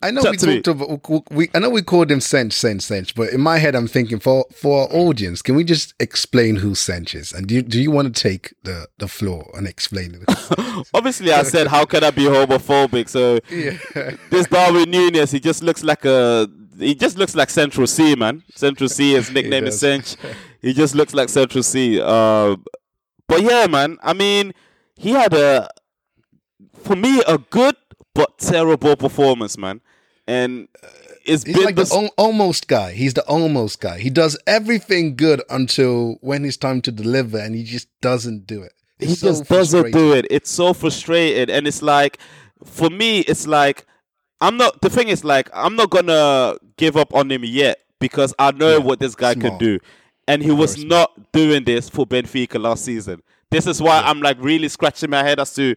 I 0.05 0.11
know 0.11 0.21
Chat 0.23 0.43
we 0.43 0.61
talked 0.61 0.83
about 0.83 1.33
we. 1.33 1.49
I 1.55 1.61
know 1.61 1.71
we 1.71 1.81
called 1.81 2.11
him 2.11 2.19
Sench, 2.19 2.53
Sench, 2.53 2.83
Sench, 2.83 3.15
but 3.15 3.31
in 3.31 3.41
my 3.41 3.57
head, 3.57 3.75
I'm 3.75 3.89
thinking 3.89 4.21
for 4.21 4.45
for 4.53 4.83
our 4.83 4.89
audience, 4.95 5.41
can 5.41 5.55
we 5.55 5.65
just 5.65 5.95
explain 5.99 6.57
who 6.57 6.73
Sench 6.73 7.15
is? 7.15 7.33
And 7.33 7.47
do 7.47 7.55
you, 7.55 7.63
do 7.63 7.81
you 7.81 7.91
want 7.91 8.15
to 8.15 8.23
take 8.23 8.53
the 8.65 8.87
the 8.99 9.09
floor 9.09 9.51
and 9.55 9.67
explain 9.67 10.15
it? 10.15 10.87
Obviously, 10.95 11.33
I 11.33 11.43
said 11.43 11.69
how 11.69 11.87
can 11.87 12.05
I 12.05 12.11
be 12.11 12.25
homophobic? 12.25 13.09
So 13.09 13.41
yeah, 13.51 13.79
this 14.29 14.47
Darwin 14.47 14.91
Nunez, 14.91 15.31
he 15.31 15.41
just 15.41 15.63
looks 15.63 15.83
like 15.83 16.05
a 16.05 16.51
he 16.79 16.95
just 16.95 17.19
looks 17.19 17.35
like 17.35 17.51
Central 17.51 17.87
Cee, 17.87 18.15
man. 18.17 18.43
Central 18.55 18.89
Cee, 18.89 19.13
his 19.15 19.31
nickname 19.37 19.67
is. 19.67 19.79
Cinch. 19.79 20.17
He 20.61 20.73
just 20.73 20.95
looks 20.95 21.15
like 21.15 21.29
Central 21.29 21.63
Cee. 21.63 22.01
Uh, 22.01 22.57
but 23.29 23.43
yeah, 23.43 23.67
man. 23.67 23.99
I 24.03 24.13
mean, 24.13 24.53
he 24.97 25.11
had 25.11 25.33
a 25.35 25.69
for 26.83 26.97
me 26.97 27.23
a 27.27 27.39
good 27.39 27.77
but 28.15 28.39
terrible 28.39 28.97
performance, 28.97 29.59
man. 29.59 29.81
And 30.27 30.69
it's 31.25 31.43
he's 31.43 31.55
been 31.57 31.65
like 31.65 31.77
the 31.77 31.85
the 31.85 31.95
al- 31.95 32.11
almost 32.17 32.69
guy. 32.69 32.93
He's 32.93 33.15
the 33.15 33.25
almost 33.27 33.81
guy. 33.81 33.99
He 33.99 34.11
does 34.11 34.39
everything 34.47 35.17
good 35.17 35.43
until 35.51 36.17
when 36.21 36.45
it's 36.45 36.57
time 36.57 36.81
to 36.83 36.93
deliver, 36.93 37.39
and 37.39 37.55
he 37.55 37.65
just 37.65 37.89
doesn't 38.01 38.47
do 38.47 38.63
it. 38.63 38.73
he 38.99 39.15
so 39.15 39.29
just 39.29 39.49
doesn't 39.49 39.93
do 39.93 40.13
it. 40.13 40.27
It's 40.31 40.51
so 40.51 40.73
frustrated, 40.73 41.51
and 41.51 41.67
it's 41.67 41.83
like, 41.83 42.19
for 42.65 42.91
me, 42.91 43.21
it's 43.21 43.47
like, 43.47 43.87
I'm 44.41 44.57
not. 44.57 44.81
The 44.81 44.91
thing 44.91 45.09
is, 45.09 45.25
like, 45.25 45.49
I'm 45.55 45.77
not 45.77 45.91
gonna 45.91 46.57
give 46.77 46.97
up 46.97 47.15
on 47.15 47.31
him 47.31 47.45
yet 47.45 47.79
because 48.01 48.35
I 48.39 48.51
know 48.53 48.81
what 48.81 49.01
this 49.01 49.15
guy 49.15 49.33
smart. 49.35 49.51
can 49.53 49.59
do, 49.59 49.79
and 50.29 50.43
he 50.43 50.51
was 50.51 50.83
not 50.85 51.33
doing 51.33 51.65
this 51.65 51.89
for 51.89 52.07
Benfica 52.07 52.61
last 52.61 52.85
season. 52.85 53.23
This 53.51 53.67
is 53.67 53.81
why 53.81 54.01
I'm 54.01 54.21
like 54.21 54.37
really 54.41 54.69
scratching 54.69 55.11
my 55.11 55.23
head 55.23 55.39
as 55.39 55.55
to, 55.55 55.75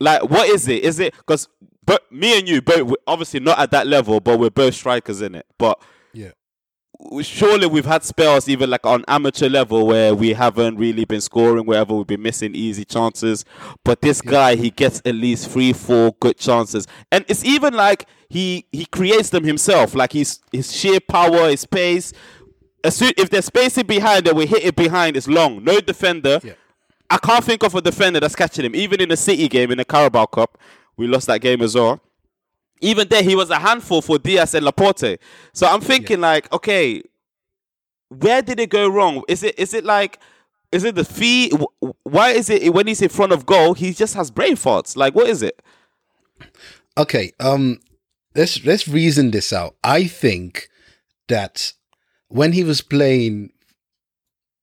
like, 0.00 0.22
what 0.22 0.48
is 0.48 0.66
it? 0.68 0.82
Is 0.82 0.98
it 0.98 1.14
because, 1.14 1.48
but 1.84 2.10
me 2.10 2.38
and 2.38 2.48
you 2.48 2.62
both, 2.62 2.94
obviously 3.06 3.40
not 3.40 3.58
at 3.58 3.70
that 3.72 3.86
level, 3.86 4.18
but 4.20 4.38
we're 4.38 4.50
both 4.50 4.74
strikers 4.74 5.20
in 5.20 5.34
it, 5.34 5.46
but 5.58 5.78
Yeah. 5.80 5.86
Surely 7.22 7.66
we've 7.66 7.84
had 7.86 8.02
spells 8.04 8.48
even 8.48 8.70
like 8.70 8.84
on 8.86 9.04
amateur 9.08 9.48
level 9.48 9.86
where 9.86 10.14
we 10.14 10.32
haven't 10.32 10.76
really 10.76 11.04
been 11.04 11.20
scoring 11.20 11.66
wherever 11.66 11.94
we've 11.94 12.06
been 12.06 12.22
missing 12.22 12.54
easy 12.54 12.84
chances. 12.84 13.44
But 13.84 14.00
this 14.00 14.20
guy 14.20 14.56
he 14.56 14.70
gets 14.70 15.02
at 15.04 15.14
least 15.14 15.50
three 15.50 15.72
four 15.72 16.14
good 16.20 16.38
chances. 16.38 16.86
And 17.12 17.24
it's 17.28 17.44
even 17.44 17.74
like 17.74 18.08
he 18.28 18.66
he 18.72 18.86
creates 18.86 19.30
them 19.30 19.44
himself. 19.44 19.94
Like 19.94 20.12
his 20.12 20.40
his 20.52 20.74
sheer 20.74 21.00
power 21.00 21.50
his 21.50 21.64
pace. 21.64 22.12
As 22.84 22.96
soon, 22.96 23.12
if 23.16 23.30
there's 23.30 23.46
spacing 23.46 23.86
behind 23.86 24.28
and 24.28 24.36
we 24.36 24.46
hit 24.46 24.64
it 24.64 24.76
behind 24.76 25.16
it's 25.16 25.26
long. 25.26 25.64
No 25.64 25.80
defender. 25.80 26.40
Yeah. 26.42 26.52
I 27.08 27.18
can't 27.18 27.44
think 27.44 27.62
of 27.62 27.74
a 27.74 27.80
defender 27.80 28.20
that's 28.20 28.34
catching 28.34 28.64
him. 28.64 28.74
Even 28.74 29.00
in 29.00 29.08
the 29.08 29.16
city 29.16 29.48
game 29.48 29.70
in 29.70 29.78
the 29.78 29.84
Carabao 29.84 30.26
Cup 30.26 30.58
we 30.96 31.06
lost 31.06 31.26
that 31.26 31.40
game 31.40 31.60
as 31.62 31.74
well 31.74 32.00
even 32.80 33.08
there 33.08 33.22
he 33.22 33.34
was 33.34 33.50
a 33.50 33.58
handful 33.58 34.02
for 34.02 34.18
Dias 34.18 34.54
and 34.54 34.64
Laporte. 34.64 35.18
So 35.52 35.66
I'm 35.66 35.80
thinking 35.80 36.20
like, 36.20 36.52
okay, 36.52 37.02
where 38.08 38.42
did 38.42 38.60
it 38.60 38.70
go 38.70 38.88
wrong? 38.88 39.22
Is 39.28 39.42
it 39.42 39.58
is 39.58 39.74
it 39.74 39.84
like 39.84 40.18
is 40.72 40.84
it 40.84 40.94
the 40.94 41.04
fee? 41.04 41.52
Why 42.02 42.30
is 42.30 42.50
it 42.50 42.72
when 42.72 42.86
he's 42.86 43.02
in 43.02 43.08
front 43.08 43.32
of 43.32 43.46
goal 43.46 43.74
he 43.74 43.92
just 43.92 44.14
has 44.14 44.30
brain 44.30 44.56
farts? 44.56 44.96
Like 44.96 45.14
what 45.14 45.28
is 45.28 45.42
it? 45.42 45.62
Okay, 46.98 47.32
um, 47.40 47.80
let's 48.34 48.64
let's 48.64 48.88
reason 48.88 49.30
this 49.30 49.52
out. 49.52 49.76
I 49.82 50.06
think 50.06 50.68
that 51.28 51.72
when 52.28 52.52
he 52.52 52.64
was 52.64 52.80
playing, 52.80 53.50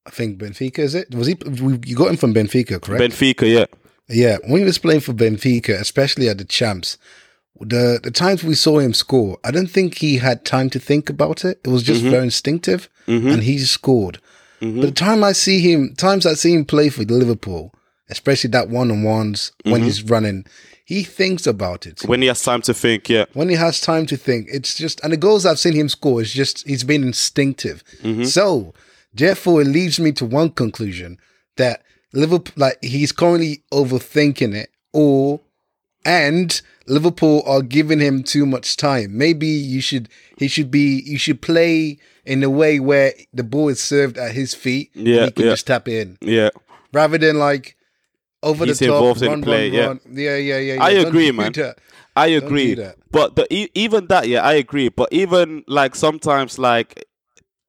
I 0.05 0.09
think 0.09 0.39
Benfica 0.39 0.79
is 0.79 0.95
it? 0.95 1.13
Was 1.13 1.27
he? 1.27 1.37
You 1.85 1.95
got 1.95 2.09
him 2.09 2.17
from 2.17 2.33
Benfica, 2.33 2.81
correct? 2.81 3.01
Benfica, 3.01 3.51
yeah. 3.51 3.65
Yeah, 4.09 4.37
when 4.45 4.59
he 4.59 4.65
was 4.65 4.77
playing 4.77 4.99
for 4.99 5.13
Benfica, 5.13 5.79
especially 5.79 6.27
at 6.27 6.37
the 6.37 6.43
champs, 6.43 6.97
the 7.59 7.99
the 8.01 8.11
times 8.11 8.43
we 8.43 8.55
saw 8.55 8.79
him 8.79 8.93
score, 8.93 9.37
I 9.43 9.51
don't 9.51 9.69
think 9.69 9.97
he 9.97 10.17
had 10.17 10.45
time 10.45 10.69
to 10.71 10.79
think 10.79 11.09
about 11.09 11.45
it. 11.45 11.59
It 11.63 11.69
was 11.69 11.83
just 11.83 12.01
mm-hmm. 12.01 12.11
very 12.11 12.23
instinctive, 12.23 12.89
mm-hmm. 13.07 13.27
and 13.27 13.43
he 13.43 13.59
scored. 13.59 14.19
Mm-hmm. 14.61 14.81
But 14.81 14.87
the 14.87 14.93
time 14.93 15.23
I 15.23 15.33
see 15.33 15.59
him, 15.59 15.93
times 15.95 16.25
I 16.25 16.33
see 16.33 16.53
him 16.53 16.65
play 16.65 16.89
for 16.89 17.03
Liverpool, 17.03 17.73
especially 18.09 18.49
that 18.51 18.69
one 18.69 18.91
on 18.91 19.03
ones 19.03 19.51
when 19.63 19.83
he's 19.83 20.03
running, 20.03 20.45
he 20.85 21.03
thinks 21.03 21.45
about 21.45 21.85
it. 21.85 22.01
When 22.05 22.21
he 22.21 22.27
has 22.27 22.41
time 22.41 22.61
to 22.63 22.73
think, 22.73 23.09
yeah. 23.09 23.25
When 23.33 23.49
he 23.49 23.55
has 23.55 23.81
time 23.81 24.05
to 24.07 24.17
think, 24.17 24.47
it's 24.51 24.75
just 24.75 24.99
and 25.01 25.13
the 25.13 25.17
goals 25.17 25.45
I've 25.45 25.59
seen 25.59 25.73
him 25.73 25.89
score 25.89 26.21
is 26.21 26.33
just 26.33 26.67
he's 26.67 26.83
been 26.83 27.03
instinctive. 27.03 27.83
So 28.25 28.73
therefore, 29.13 29.61
it 29.61 29.67
leads 29.67 29.99
me 29.99 30.11
to 30.13 30.25
one 30.25 30.49
conclusion 30.49 31.19
that 31.57 31.83
Liverpool, 32.13 32.53
like 32.55 32.77
he's 32.83 33.11
currently 33.11 33.63
overthinking 33.71 34.55
it, 34.55 34.69
or 34.91 35.39
and 36.05 36.61
Liverpool 36.85 37.43
are 37.45 37.61
giving 37.61 37.99
him 37.99 38.23
too 38.23 38.45
much 38.45 38.75
time. 38.77 39.17
Maybe 39.17 39.47
you 39.47 39.81
should 39.81 40.09
he 40.37 40.47
should 40.47 40.69
be 40.71 41.01
you 41.05 41.17
should 41.17 41.41
play 41.41 41.97
in 42.25 42.43
a 42.43 42.49
way 42.49 42.79
where 42.79 43.13
the 43.33 43.43
ball 43.43 43.69
is 43.69 43.81
served 43.81 44.17
at 44.17 44.33
his 44.33 44.53
feet. 44.53 44.91
and 44.95 45.07
Yeah, 45.07 45.25
he 45.25 45.31
can 45.31 45.45
yeah. 45.45 45.51
just 45.51 45.67
tap 45.67 45.87
in 45.87 46.17
Yeah. 46.21 46.49
rather 46.91 47.17
than 47.17 47.37
like 47.39 47.75
over 48.41 48.65
He's 48.65 48.79
the 48.79 48.87
top. 48.87 48.95
involved 48.95 49.21
in 49.21 49.29
run, 49.29 49.41
play, 49.41 49.69
run, 49.69 49.73
yeah. 49.79 49.85
run. 49.87 49.99
yeah, 50.11 50.35
yeah, 50.37 50.57
yeah. 50.57 50.73
yeah. 50.75 50.83
I 50.83 50.93
Don't 50.95 51.07
agree, 51.07 51.31
man. 51.31 51.51
that. 51.53 51.77
I 52.15 52.27
agree. 52.27 52.73
that. 52.75 52.97
But 53.11 53.35
the 53.35 53.47
even 53.73 54.07
that, 54.07 54.27
yeah, 54.27 54.41
I 54.43 54.53
agree. 54.53 54.89
But 54.89 55.09
even 55.11 55.63
like 55.67 55.95
sometimes, 55.95 56.59
like, 56.59 57.05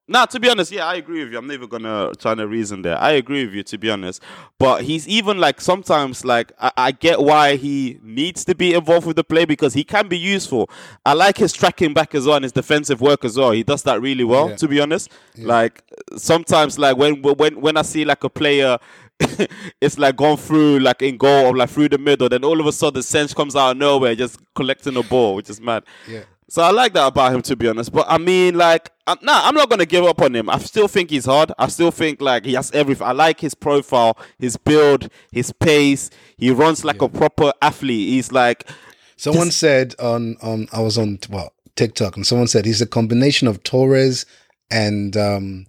nah, 0.09 0.27
to 0.27 0.39
be 0.41 0.49
honest, 0.49 0.71
yeah, 0.73 0.87
I 0.87 0.97
agree 0.97 1.25
with 1.25 1.33
you. 1.33 1.39
I'm 1.39 1.47
never 1.47 1.67
gonna 1.67 2.13
try 2.19 2.35
to 2.35 2.47
reason 2.47 2.83
there. 2.83 2.99
I 3.01 3.13
agree 3.13 3.45
with 3.45 3.55
you, 3.55 3.63
to 3.65 3.79
be 3.79 3.91
honest. 3.91 4.23
But 4.59 4.83
he's 4.83 5.07
even 5.09 5.39
like 5.39 5.61
sometimes, 5.61 6.25
like, 6.25 6.53
I, 6.61 6.73
I 6.77 6.91
get 6.93 7.21
why 7.21 7.57
he 7.57 7.99
needs 8.03 8.45
to 8.47 8.55
be 8.55 8.75
involved 8.75 9.07
with 9.07 9.17
the 9.17 9.25
play 9.25 9.45
because 9.45 9.75
he 9.75 9.85
can 9.85 10.09
be 10.09 10.19
useful. 10.19 10.69
I 11.05 11.15
like 11.15 11.39
his 11.39 11.53
tracking 11.53 11.95
back 11.95 12.15
as 12.15 12.27
well 12.27 12.37
and 12.37 12.45
his 12.45 12.53
defensive 12.53 13.01
work 13.01 13.25
as 13.25 13.37
well. 13.37 13.51
He 13.53 13.63
does 13.63 13.83
that 13.85 14.01
really 14.01 14.25
well, 14.25 14.51
Yeah. 14.51 14.57
to 14.57 14.69
be 14.69 14.81
honest. 14.81 15.11
Like 15.39 15.83
sometimes, 16.17 16.79
like 16.79 16.97
when 16.97 17.23
when 17.23 17.61
when 17.61 17.77
I 17.77 17.83
see 17.83 18.05
like 18.05 18.25
a 18.25 18.31
player. 18.31 18.79
it's 19.81 19.97
like 19.97 20.17
gone 20.17 20.37
through 20.37 20.81
like 20.81 21.01
in 21.01 21.17
goal 21.17 21.47
or 21.47 21.57
like 21.57 21.71
through 21.71 21.89
the 21.89 21.97
middle. 21.99 22.29
Then 22.29 22.43
all 22.43 22.59
of 22.59 22.67
a 22.67 22.73
sudden, 22.73 23.01
Sench 23.01 23.33
comes 23.33 23.55
out 23.55 23.71
of 23.71 23.77
nowhere, 23.77 24.17
just 24.17 24.41
collecting 24.57 24.95
the 24.95 25.05
ball, 25.05 25.37
which 25.37 25.49
is 25.49 25.61
mad. 25.61 25.85
Yeah. 26.09 26.25
So 26.55 26.63
I 26.63 26.71
like 26.71 26.93
that 26.93 27.09
about 27.09 27.35
him, 27.35 27.43
to 27.43 27.57
be 27.57 27.67
honest. 27.67 27.91
But 27.91 28.07
I 28.09 28.17
mean, 28.17 28.55
like, 28.55 28.89
I'm, 29.09 29.17
nah, 29.23 29.41
I'm 29.43 29.57
not 29.57 29.69
gonna 29.69 29.85
give 29.85 30.05
up 30.05 30.23
on 30.23 30.37
him. 30.37 30.49
I 30.49 30.59
still 30.59 30.87
think 30.87 31.11
he's 31.11 31.25
hard. 31.25 31.51
I 31.59 31.67
still 31.67 31.91
think 31.91 32.21
like 32.21 32.45
he 32.45 32.55
has 32.55 32.71
everything. 32.71 33.05
I 33.05 33.11
like 33.11 33.41
his 33.41 33.57
profile, 33.57 34.17
his 34.39 34.57
build, 34.57 35.09
his 35.33 35.51
pace. 35.51 36.11
He 36.37 36.53
runs 36.53 36.85
like 36.85 37.03
a 37.03 37.09
proper 37.09 37.53
athlete. 37.61 38.09
He's 38.09 38.31
like, 38.31 38.71
Someone 39.17 39.51
said 39.51 39.97
on 39.99 40.37
on 40.43 40.69
I 40.73 40.81
was 40.81 40.97
on 40.97 41.19
well 41.29 41.53
TikTok 41.75 42.15
and 42.15 42.25
someone 42.25 42.47
said 42.47 42.67
he's 42.67 42.81
a 42.81 42.87
combination 42.87 43.49
of 43.49 43.65
Torres 43.65 44.25
and 44.71 45.17
um 45.17 45.67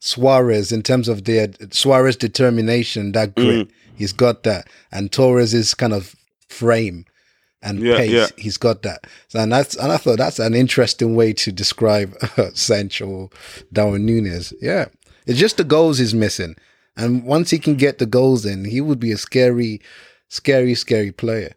Suarez 0.00 0.72
in 0.72 0.82
terms 0.82 1.06
of 1.06 1.26
their 1.26 1.52
Suarez 1.70 2.16
determination, 2.16 3.12
that 3.12 3.36
grit. 3.36 3.70
He's 3.94 4.12
got 4.12 4.42
that. 4.42 4.66
And 4.90 5.12
Torres 5.12 5.54
is 5.54 5.74
kind 5.74 5.92
of 5.92 6.16
frame 6.48 7.04
and 7.62 7.80
Yeah, 7.80 7.96
pace. 7.98 8.10
yeah. 8.10 8.26
He's 8.36 8.56
got 8.56 8.82
that. 8.82 9.06
So, 9.28 9.38
and 9.40 9.52
that's 9.52 9.76
and 9.76 9.92
I 9.92 9.96
thought 9.96 10.18
that's 10.18 10.38
an 10.38 10.54
interesting 10.54 11.14
way 11.14 11.32
to 11.34 11.52
describe 11.52 12.14
uh, 12.36 12.50
Sancho 12.54 13.30
Darwin 13.72 14.04
Nunez. 14.06 14.52
Yeah. 14.60 14.86
It's 15.26 15.38
just 15.38 15.56
the 15.56 15.64
goals 15.64 15.98
he's 15.98 16.14
missing. 16.14 16.56
And 16.96 17.24
once 17.24 17.50
he 17.50 17.58
can 17.58 17.76
get 17.76 17.98
the 17.98 18.06
goals 18.06 18.44
in, 18.44 18.64
he 18.64 18.80
would 18.80 18.98
be 19.00 19.12
a 19.12 19.16
scary, 19.16 19.80
scary, 20.28 20.74
scary 20.74 21.12
player. 21.12 21.54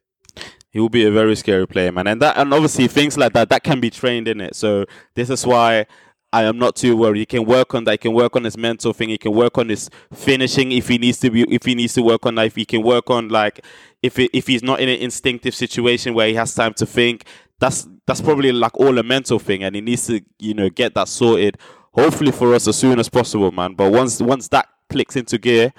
he 0.71 0.79
will 0.79 0.89
be 0.89 1.05
a 1.05 1.11
very 1.11 1.35
scary 1.35 1.67
player, 1.67 1.91
man. 1.91 2.07
And 2.07 2.21
that, 2.21 2.37
and 2.37 2.53
obviously 2.53 2.87
things 2.87 3.17
like 3.17 3.33
that, 3.33 3.49
that 3.49 3.63
can 3.63 3.79
be 3.79 3.89
trained 3.89 4.27
in 4.27 4.39
it. 4.41 4.55
So 4.55 4.85
this 5.15 5.29
is 5.29 5.45
why 5.45 5.87
I 6.31 6.43
am 6.43 6.57
not 6.59 6.75
too 6.75 6.95
worried. 6.97 7.19
He 7.19 7.25
can 7.25 7.45
work 7.45 7.73
on 7.73 7.85
that. 7.85 7.91
He 7.93 7.97
can 7.97 8.13
work 8.13 8.35
on 8.35 8.43
his 8.43 8.57
mental 8.57 8.93
thing. 8.93 9.09
He 9.09 9.17
can 9.17 9.33
work 9.33 9.57
on 9.57 9.69
his 9.69 9.89
finishing 10.13 10.71
if 10.71 10.87
he 10.87 10.97
needs 10.97 11.19
to 11.19 11.29
be. 11.29 11.41
If 11.53 11.65
he 11.65 11.75
needs 11.75 11.93
to 11.95 12.01
work 12.01 12.25
on 12.25 12.35
that, 12.35 12.45
if 12.47 12.55
he 12.55 12.65
can 12.65 12.83
work 12.83 13.09
on 13.09 13.29
like 13.29 13.63
if 14.05 14.19
it, 14.19 14.29
if 14.33 14.47
he's 14.47 14.63
not 14.63 14.79
in 14.79 14.89
an 14.89 14.99
instinctive 14.99 15.55
situation 15.55 16.13
where 16.13 16.27
he 16.27 16.35
has 16.35 16.53
time 16.53 16.73
to 16.75 16.85
think. 16.85 17.25
That's 17.59 17.87
that's 18.05 18.21
probably 18.21 18.51
like 18.51 18.77
all 18.77 18.97
a 18.97 19.03
mental 19.03 19.39
thing, 19.39 19.63
and 19.63 19.75
he 19.75 19.81
needs 19.81 20.07
to 20.07 20.21
you 20.39 20.53
know 20.53 20.69
get 20.69 20.93
that 20.95 21.07
sorted. 21.07 21.57
Hopefully 21.93 22.31
for 22.31 22.53
us 22.53 22.67
as 22.67 22.77
soon 22.77 22.99
as 22.99 23.07
possible, 23.09 23.51
man. 23.51 23.73
But 23.73 23.91
once 23.91 24.21
once 24.21 24.49
that 24.49 24.67
clicks 24.89 25.15
into 25.15 25.37
gear, 25.37 25.73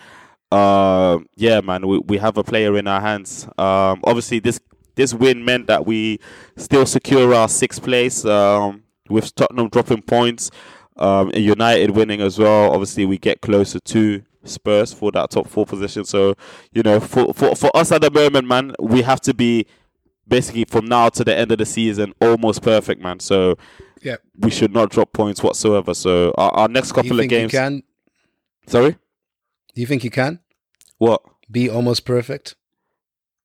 uh, 0.51 1.19
yeah, 1.37 1.61
man, 1.61 1.87
we, 1.87 1.99
we 1.99 2.19
have 2.19 2.39
a 2.39 2.45
player 2.45 2.77
in 2.79 2.89
our 2.89 3.01
hands. 3.01 3.47
Um, 3.59 4.01
obviously, 4.05 4.39
this 4.39 4.59
this 4.95 5.13
win 5.13 5.45
meant 5.45 5.67
that 5.67 5.87
we 5.87 6.19
still 6.57 6.87
secure 6.87 7.35
our 7.35 7.49
sixth 7.49 7.83
place. 7.83 8.25
Um, 8.25 8.83
with 9.09 9.35
Tottenham 9.35 9.69
dropping 9.69 10.03
points, 10.03 10.51
um, 10.97 11.31
United 11.35 11.91
winning 11.91 12.21
as 12.21 12.39
well. 12.39 12.73
Obviously, 12.73 13.05
we 13.07 13.19
get 13.19 13.41
closer 13.41 13.79
to 13.79 14.23
Spurs 14.49 14.93
for 14.93 15.11
that 15.13 15.31
top 15.31 15.47
four 15.49 15.67
position. 15.67 16.05
So, 16.05 16.35
you 16.73 16.83
know, 16.83 17.01
for 17.01 17.33
for 17.35 17.55
for 17.57 17.75
us 17.77 17.93
at 17.93 18.01
the 18.03 18.11
moment, 18.11 18.47
man, 18.47 18.73
we 18.81 19.03
have 19.03 19.21
to 19.23 19.35
be 19.35 19.67
basically 20.29 20.65
from 20.65 20.87
now 20.87 21.09
to 21.11 21.23
the 21.25 21.37
end 21.37 21.53
of 21.53 21.59
the 21.59 21.67
season 21.67 22.13
almost 22.21 22.63
perfect, 22.63 23.01
man. 23.01 23.21
So 23.21 23.57
Yeah. 24.03 24.17
we 24.39 24.51
should 24.51 24.73
not 24.73 24.91
drop 24.91 25.13
points 25.13 25.43
whatsoever. 25.43 25.95
So 25.95 26.33
our, 26.37 26.51
our 26.51 26.69
next 26.69 26.93
couple 26.93 27.21
of 27.21 27.29
games. 27.29 27.53
you 27.53 27.59
can? 27.59 27.83
Sorry, 28.67 28.93
Do 29.75 29.81
you 29.81 29.87
think 29.87 30.03
you 30.03 30.11
can 30.11 30.41
what? 30.99 31.23
be 31.51 31.69
almost 31.71 32.05
perfect? 32.05 32.57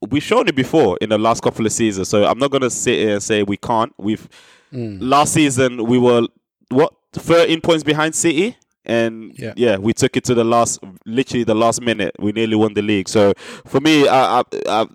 we've 0.10 0.24
shown 0.24 0.47
it 0.47 0.56
before 0.56 0.97
in 0.99 1.10
the 1.10 1.18
last 1.20 1.43
couple 1.43 1.64
of 1.64 1.72
seasons, 1.72 2.10
so 2.10 2.26
I'm 2.26 2.39
not 2.39 2.49
gonna 2.49 2.72
sit 2.72 2.97
here 2.97 3.12
and 3.14 3.22
say 3.22 3.43
we 3.43 3.58
can't. 3.58 3.93
We've 3.99 4.28
Mm. 4.74 4.97
last 5.02 5.34
season 5.34 5.84
we 5.86 5.99
were 5.99 6.24
what 6.70 6.93
13 7.14 7.62
points 7.62 7.84
behind 7.84 8.16
City, 8.16 8.56
and 8.86 9.34
Yeah. 9.38 9.54
yeah. 9.56 9.78
we 9.78 9.94
took 9.94 10.18
it 10.18 10.24
to 10.26 10.34
the 10.34 10.44
last, 10.44 10.80
literally 11.06 11.44
the 11.44 11.56
last 11.56 11.82
minute. 11.82 12.16
We 12.20 12.32
nearly 12.32 12.56
won 12.56 12.74
the 12.74 12.82
league. 12.82 13.08
So 13.10 13.34
for 13.66 13.80
me, 13.80 14.08
I, 14.08 14.40
I, 14.40 14.44
I, 14.68 14.86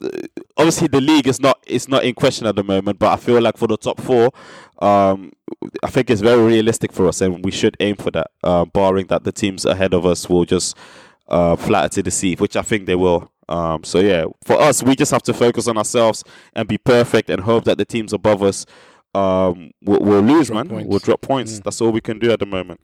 obviously 0.56 0.88
the 0.88 1.00
league 1.00 1.28
is 1.28 1.40
not 1.40 1.58
it's 1.66 1.88
not 1.88 2.04
in 2.04 2.14
question 2.14 2.46
at 2.46 2.56
the 2.56 2.64
moment, 2.64 2.98
but 2.98 3.12
I 3.12 3.16
feel 3.16 3.40
like 3.40 3.56
for 3.56 3.68
the 3.68 3.76
top 3.76 4.00
four, 4.00 4.30
um, 4.80 5.32
I 5.82 5.88
think 5.88 6.10
it's 6.10 6.20
very 6.20 6.42
realistic 6.42 6.92
for 6.92 7.06
us, 7.08 7.20
and 7.20 7.44
we 7.44 7.50
should 7.50 7.76
aim 7.80 7.96
for 7.96 8.10
that. 8.10 8.30
Uh, 8.42 8.64
barring 8.64 9.06
that 9.06 9.24
the 9.24 9.32
teams 9.32 9.64
ahead 9.64 9.94
of 9.94 10.04
us 10.04 10.28
will 10.28 10.44
just 10.44 10.76
uh, 11.28 11.56
flatter 11.56 11.88
to 11.88 12.02
the 12.02 12.10
sea, 12.10 12.34
which 12.34 12.56
I 12.56 12.62
think 12.62 12.86
they 12.86 12.94
will. 12.96 13.30
Um, 13.48 13.84
so 13.84 14.00
yeah, 14.00 14.24
for 14.44 14.60
us, 14.60 14.82
we 14.82 14.96
just 14.96 15.12
have 15.12 15.22
to 15.22 15.32
focus 15.34 15.68
on 15.68 15.78
ourselves 15.78 16.24
and 16.54 16.66
be 16.68 16.78
perfect, 16.78 17.30
and 17.30 17.42
hope 17.42 17.64
that 17.64 17.78
the 17.78 17.84
teams 17.84 18.12
above 18.12 18.42
us 18.42 18.66
um, 19.14 19.70
will, 19.82 20.00
will 20.00 20.20
lose, 20.20 20.50
man. 20.50 20.68
points. 20.68 20.88
Will 20.88 20.98
drop 20.98 21.20
points. 21.22 21.60
That's 21.60 21.80
all 21.80 21.92
we 21.92 22.00
can 22.00 22.18
do 22.18 22.30
at 22.32 22.40
the 22.40 22.46
moment. 22.46 22.80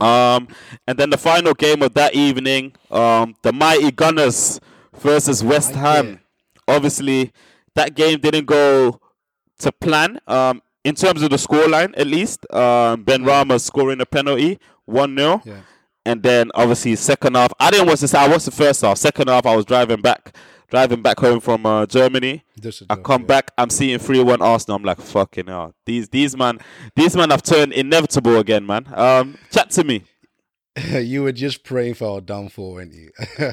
Um, 0.00 0.48
and 0.86 0.98
then 0.98 1.10
the 1.10 1.18
final 1.18 1.54
game 1.54 1.82
of 1.82 1.94
that 1.94 2.14
evening, 2.14 2.72
um, 2.90 3.34
the 3.42 3.52
mighty 3.52 3.90
Gunners 3.90 4.60
versus 4.98 5.42
West 5.44 5.74
Ham. 5.74 6.20
Obviously, 6.68 7.32
that 7.74 7.94
game 7.94 8.18
didn't 8.20 8.46
go 8.46 9.00
to 9.58 9.72
plan. 9.72 10.18
Um, 10.26 10.62
in 10.84 10.94
terms 10.94 11.22
of 11.22 11.30
the 11.30 11.36
scoreline, 11.36 11.94
at 11.96 12.06
least, 12.06 12.44
um, 12.52 13.04
Benrahma 13.04 13.60
scoring 13.60 14.00
a 14.00 14.06
penalty, 14.06 14.58
one 14.84 15.16
0 15.16 15.42
Yeah. 15.44 15.60
and 16.04 16.22
then 16.22 16.50
obviously 16.54 16.96
second 16.96 17.36
half. 17.36 17.52
I 17.60 17.70
didn't 17.70 17.86
watch 17.86 18.00
this. 18.00 18.14
I 18.14 18.26
watched 18.28 18.46
the 18.46 18.50
first 18.50 18.80
half. 18.82 18.98
Second 18.98 19.28
half, 19.28 19.46
I 19.46 19.54
was 19.54 19.64
driving 19.64 20.00
back, 20.00 20.34
driving 20.72 21.02
back 21.02 21.20
home 21.20 21.38
from 21.38 21.66
uh, 21.66 21.84
Germany. 21.84 22.42
I 22.88 22.96
come 22.96 23.20
yeah. 23.20 23.26
back, 23.26 23.50
I'm 23.58 23.68
seeing 23.68 23.98
three 23.98 24.22
one 24.22 24.40
Arsenal. 24.40 24.76
I'm 24.76 24.82
like, 24.82 25.02
fucking 25.02 25.46
hell. 25.46 25.74
These 25.84 26.08
these 26.08 26.34
man, 26.34 26.60
these 26.96 27.14
man 27.14 27.28
have 27.28 27.42
turned 27.42 27.74
inevitable 27.74 28.38
again, 28.38 28.64
man. 28.64 28.86
Um, 28.94 29.36
chat 29.50 29.68
to 29.72 29.84
me. 29.84 30.04
you 30.94 31.24
were 31.24 31.32
just 31.32 31.62
praying 31.62 31.92
for 31.94 32.14
our 32.14 32.20
downfall, 32.22 32.72
weren't 32.72 32.94
you? 32.94 33.10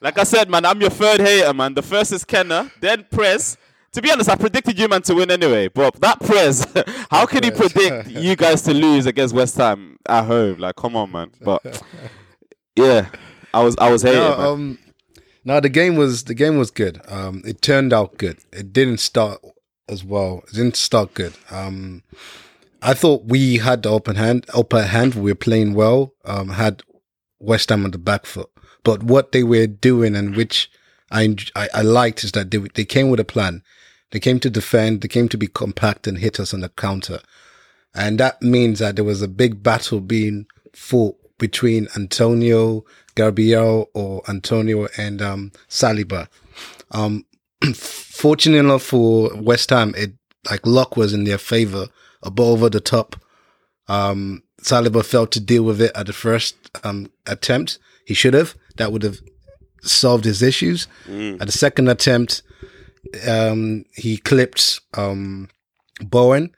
Like 0.00 0.18
I 0.18 0.24
said, 0.24 0.48
man, 0.48 0.64
I'm 0.64 0.80
your 0.80 0.88
third 0.88 1.20
hater, 1.20 1.52
man. 1.52 1.74
The 1.74 1.82
first 1.82 2.12
is 2.12 2.24
Kenner, 2.24 2.70
then 2.80 3.04
Prez. 3.10 3.58
To 3.92 4.00
be 4.00 4.10
honest, 4.10 4.30
I 4.30 4.36
predicted 4.36 4.78
you 4.78 4.88
man 4.88 5.02
to 5.02 5.14
win 5.14 5.30
anyway. 5.30 5.68
But 5.68 6.00
that 6.00 6.18
Prez, 6.20 6.66
how 7.10 7.26
can 7.26 7.42
he 7.42 7.50
predict 7.50 8.08
you 8.08 8.34
guys 8.36 8.62
to 8.62 8.72
lose 8.72 9.04
against 9.04 9.34
West 9.34 9.56
Ham 9.58 9.98
at 10.06 10.24
home? 10.24 10.60
Like, 10.60 10.76
come 10.76 10.96
on, 10.96 11.12
man. 11.12 11.30
But 11.42 11.82
yeah, 12.74 13.10
I 13.52 13.62
was 13.62 13.76
I 13.76 13.90
was 13.90 14.00
hating. 14.00 14.20
no, 14.20 14.52
um, 14.52 14.78
no, 15.48 15.60
the 15.60 15.70
game 15.70 15.96
was 15.96 16.24
the 16.24 16.34
game 16.34 16.58
was 16.58 16.70
good. 16.70 17.00
Um, 17.08 17.42
it 17.46 17.62
turned 17.62 17.94
out 17.94 18.18
good. 18.18 18.38
It 18.52 18.70
didn't 18.70 18.98
start 18.98 19.40
as 19.88 20.04
well. 20.04 20.42
It 20.48 20.56
didn't 20.56 20.76
start 20.76 21.14
good. 21.14 21.32
Um, 21.50 22.02
I 22.82 22.92
thought 22.92 23.24
we 23.24 23.56
had 23.56 23.82
the 23.82 23.88
open 23.88 24.16
hand, 24.16 24.44
upper 24.52 24.82
hand. 24.82 25.14
We 25.14 25.30
were 25.30 25.34
playing 25.34 25.72
well. 25.72 26.12
Um, 26.26 26.50
had 26.50 26.82
West 27.38 27.70
Ham 27.70 27.86
on 27.86 27.92
the 27.92 27.98
back 27.98 28.26
foot, 28.26 28.50
but 28.84 29.02
what 29.02 29.32
they 29.32 29.42
were 29.42 29.66
doing 29.66 30.14
and 30.14 30.36
which 30.36 30.70
I 31.10 31.34
I, 31.56 31.70
I 31.72 31.80
liked 31.80 32.24
is 32.24 32.32
that 32.32 32.50
they 32.50 32.58
they 32.58 32.84
came 32.84 33.08
with 33.08 33.18
a 33.18 33.24
plan. 33.24 33.62
They 34.10 34.20
came 34.20 34.40
to 34.40 34.50
defend. 34.50 35.00
They 35.00 35.08
came 35.08 35.30
to 35.30 35.38
be 35.38 35.46
compact 35.46 36.06
and 36.06 36.18
hit 36.18 36.38
us 36.38 36.52
on 36.52 36.60
the 36.60 36.68
counter. 36.68 37.20
and 37.94 38.20
that 38.20 38.42
means 38.42 38.80
that 38.80 38.96
there 38.96 39.04
was 39.12 39.22
a 39.22 39.28
big 39.42 39.62
battle 39.62 40.00
being 40.00 40.44
fought 40.74 41.16
between 41.38 41.88
Antonio 41.96 42.84
Gabriel 43.18 43.90
or 43.94 44.22
Antonio 44.28 44.86
and 44.96 45.20
um, 45.20 45.52
Saliba. 45.68 46.28
Um, 46.92 47.24
fortunate 47.74 48.58
enough 48.58 48.82
for 48.82 49.34
West 49.34 49.70
Ham, 49.70 49.92
it 49.96 50.12
like 50.48 50.64
luck 50.64 50.96
was 50.96 51.12
in 51.12 51.24
their 51.24 51.36
favor, 51.38 51.88
a 52.22 52.30
ball 52.30 52.52
over 52.52 52.70
the 52.70 52.80
top. 52.80 53.16
Um, 53.88 54.42
Saliba 54.62 55.04
failed 55.04 55.32
to 55.32 55.40
deal 55.40 55.64
with 55.64 55.80
it 55.80 55.92
at 55.94 56.06
the 56.06 56.12
first 56.12 56.56
um, 56.84 57.10
attempt. 57.26 57.78
He 58.06 58.14
should 58.14 58.34
have. 58.34 58.54
That 58.76 58.92
would 58.92 59.02
have 59.02 59.18
solved 59.82 60.24
his 60.24 60.40
issues. 60.40 60.86
At 61.40 61.46
the 61.46 61.52
second 61.52 61.88
attempt, 61.88 62.42
um, 63.26 63.84
he 63.94 64.16
clipped 64.18 64.80
um, 64.94 65.48
Bowen. 66.00 66.54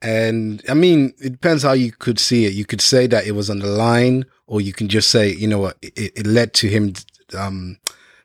And 0.00 0.62
I 0.68 0.74
mean, 0.74 1.14
it 1.18 1.30
depends 1.32 1.62
how 1.62 1.72
you 1.72 1.92
could 1.92 2.18
see 2.18 2.44
it. 2.44 2.54
You 2.54 2.64
could 2.64 2.80
say 2.80 3.06
that 3.08 3.26
it 3.26 3.32
was 3.32 3.48
on 3.50 3.60
the 3.60 3.68
line, 3.68 4.24
or 4.52 4.60
you 4.60 4.74
can 4.74 4.86
just 4.86 5.08
say, 5.08 5.32
you 5.32 5.48
know 5.48 5.58
what, 5.58 5.78
it, 5.80 6.12
it 6.14 6.26
led 6.26 6.52
to 6.52 6.68
him 6.68 6.92
um, 7.38 7.78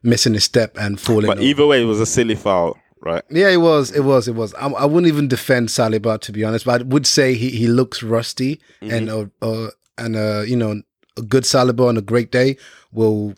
missing 0.04 0.36
a 0.36 0.42
step 0.42 0.76
and 0.78 1.00
falling. 1.00 1.26
But 1.26 1.38
over. 1.38 1.48
either 1.48 1.66
way, 1.66 1.82
it 1.82 1.86
was 1.86 2.02
a 2.02 2.06
silly 2.06 2.36
foul, 2.36 2.78
right? 3.00 3.24
Yeah, 3.30 3.48
it 3.48 3.62
was. 3.62 3.92
It 3.92 4.02
was. 4.02 4.28
It 4.28 4.36
was. 4.36 4.54
I, 4.56 4.68
I 4.68 4.84
wouldn't 4.84 5.08
even 5.08 5.30
defend 5.30 5.70
Saliba 5.70 6.20
to 6.20 6.34
be 6.34 6.44
honest, 6.44 6.66
but 6.66 6.82
I 6.82 6.84
would 6.84 7.08
say 7.08 7.34
he, 7.34 7.52
he 7.52 7.68
looks 7.68 8.04
rusty, 8.04 8.60
and 8.82 9.10
uh, 9.10 9.28
uh, 9.42 9.70
and 9.98 10.18
uh, 10.18 10.42
you 10.42 10.58
know, 10.58 10.82
a 11.16 11.22
good 11.22 11.44
Saliba 11.44 11.88
on 11.88 11.96
a 11.96 12.02
great 12.02 12.30
day 12.30 12.58
will 12.92 13.34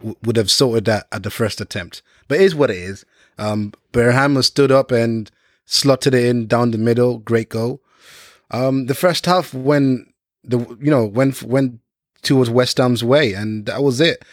w- 0.00 0.16
would 0.24 0.36
have 0.36 0.50
sorted 0.50 0.86
that 0.86 1.06
at 1.12 1.22
the 1.22 1.30
first 1.30 1.60
attempt. 1.60 2.02
But 2.26 2.40
it 2.40 2.42
is 2.42 2.54
what 2.56 2.68
it 2.68 2.78
is. 2.78 3.06
Um, 3.38 3.72
Benrahma 3.92 4.42
stood 4.42 4.72
up 4.72 4.90
and 4.90 5.30
slotted 5.66 6.14
it 6.14 6.24
in 6.24 6.48
down 6.48 6.72
the 6.72 6.78
middle. 6.78 7.18
Great 7.18 7.48
goal. 7.48 7.80
Um, 8.50 8.86
the 8.86 8.96
first 8.96 9.24
half 9.26 9.54
when 9.54 10.12
the 10.42 10.58
you 10.80 10.90
know 10.90 11.04
when 11.06 11.32
went 11.44 11.78
towards 12.22 12.50
West 12.50 12.78
Ham's 12.78 13.04
way, 13.04 13.32
and 13.32 13.66
that 13.66 13.82
was 13.82 14.00
it. 14.00 14.24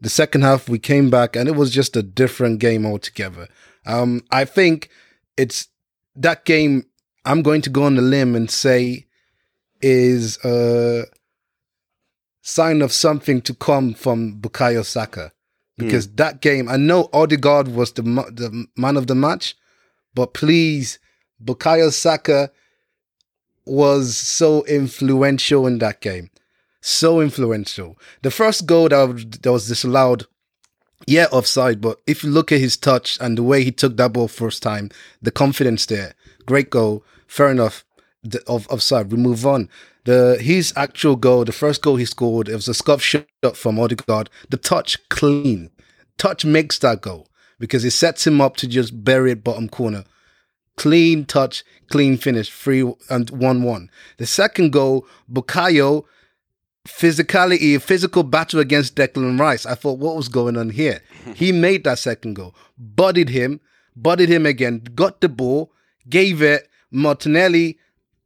The 0.00 0.08
second 0.08 0.42
half 0.42 0.68
we 0.68 0.78
came 0.78 1.10
back, 1.10 1.36
and 1.36 1.48
it 1.48 1.56
was 1.56 1.70
just 1.72 1.96
a 1.96 2.02
different 2.02 2.58
game 2.60 2.84
altogether. 2.84 3.48
Um, 3.86 4.22
I 4.30 4.44
think 4.44 4.90
it's 5.36 5.68
that 6.16 6.44
game. 6.44 6.86
I'm 7.24 7.42
going 7.42 7.62
to 7.62 7.70
go 7.70 7.84
on 7.84 7.94
the 7.94 8.02
limb 8.02 8.34
and 8.34 8.50
say 8.50 9.06
is 9.80 10.38
a 10.44 11.04
sign 12.42 12.82
of 12.82 12.92
something 12.92 13.40
to 13.42 13.54
come 13.54 13.94
from 13.94 14.40
Bukayo 14.40 14.84
Saka 14.84 15.32
because 15.76 16.08
that 16.14 16.40
game. 16.40 16.68
I 16.68 16.76
know 16.76 17.08
Odegaard 17.12 17.68
was 17.68 17.92
the 17.92 18.02
the 18.02 18.66
man 18.76 18.96
of 18.96 19.06
the 19.06 19.14
match, 19.14 19.56
but 20.14 20.34
please, 20.34 20.98
Bukayo 21.42 21.92
Saka 21.92 22.50
was 23.66 24.16
so 24.16 24.64
influential 24.66 25.66
in 25.66 25.78
that 25.78 26.00
game. 26.00 26.30
So 26.86 27.22
influential. 27.22 27.98
The 28.20 28.30
first 28.30 28.66
goal 28.66 28.90
that, 28.90 29.08
was- 29.08 29.24
that 29.24 29.50
was 29.50 29.66
disallowed, 29.66 30.26
yeah, 31.06 31.28
offside, 31.32 31.80
but 31.80 31.98
if 32.06 32.22
you 32.22 32.28
look 32.28 32.52
at 32.52 32.60
his 32.60 32.76
touch 32.76 33.16
and 33.22 33.38
the 33.38 33.42
way 33.42 33.64
he 33.64 33.72
took 33.72 33.96
that 33.96 34.12
ball 34.12 34.28
first 34.28 34.62
time, 34.62 34.90
the 35.22 35.30
confidence 35.30 35.86
there, 35.86 36.14
great 36.44 36.68
goal, 36.68 37.02
fair 37.26 37.50
enough. 37.50 37.86
The, 38.22 38.42
of 38.46 38.66
offside, 38.68 39.10
we 39.10 39.16
move 39.16 39.46
on. 39.46 39.70
The 40.04 40.36
his 40.40 40.74
actual 40.76 41.16
goal, 41.16 41.46
the 41.46 41.52
first 41.52 41.80
goal 41.82 41.96
he 41.96 42.04
scored, 42.04 42.48
it 42.50 42.54
was 42.54 42.68
a 42.68 42.74
scuff 42.74 43.00
shot 43.02 43.26
from 43.54 43.78
Odegaard. 43.78 44.28
The 44.50 44.56
touch 44.58 44.98
clean, 45.08 45.70
touch 46.18 46.44
makes 46.44 46.78
that 46.80 47.00
goal 47.00 47.28
because 47.58 47.84
it 47.84 47.92
sets 47.92 48.26
him 48.26 48.40
up 48.42 48.56
to 48.58 48.66
just 48.66 49.04
bury 49.04 49.30
it 49.32 49.42
bottom 49.44 49.68
corner 49.70 50.04
clean 50.76 51.24
touch, 51.24 51.64
clean 51.88 52.16
finish, 52.16 52.50
free 52.50 52.92
and 53.08 53.30
one 53.30 53.62
one. 53.62 53.90
The 54.18 54.26
second 54.26 54.72
goal, 54.72 55.06
Bukayo, 55.32 56.04
physicality, 56.86 57.80
physical 57.80 58.22
battle 58.22 58.60
against 58.60 58.96
Declan 58.96 59.38
Rice. 59.38 59.66
I 59.66 59.74
thought, 59.74 59.98
what 59.98 60.16
was 60.16 60.28
going 60.28 60.56
on 60.56 60.70
here? 60.70 61.00
he 61.34 61.52
made 61.52 61.84
that 61.84 61.98
second 61.98 62.34
goal, 62.34 62.54
bodied 62.78 63.30
him, 63.30 63.60
bodied 63.96 64.28
him 64.28 64.46
again, 64.46 64.82
got 64.94 65.20
the 65.20 65.28
ball, 65.28 65.72
gave 66.08 66.42
it 66.42 66.68
Martinelli 66.90 67.78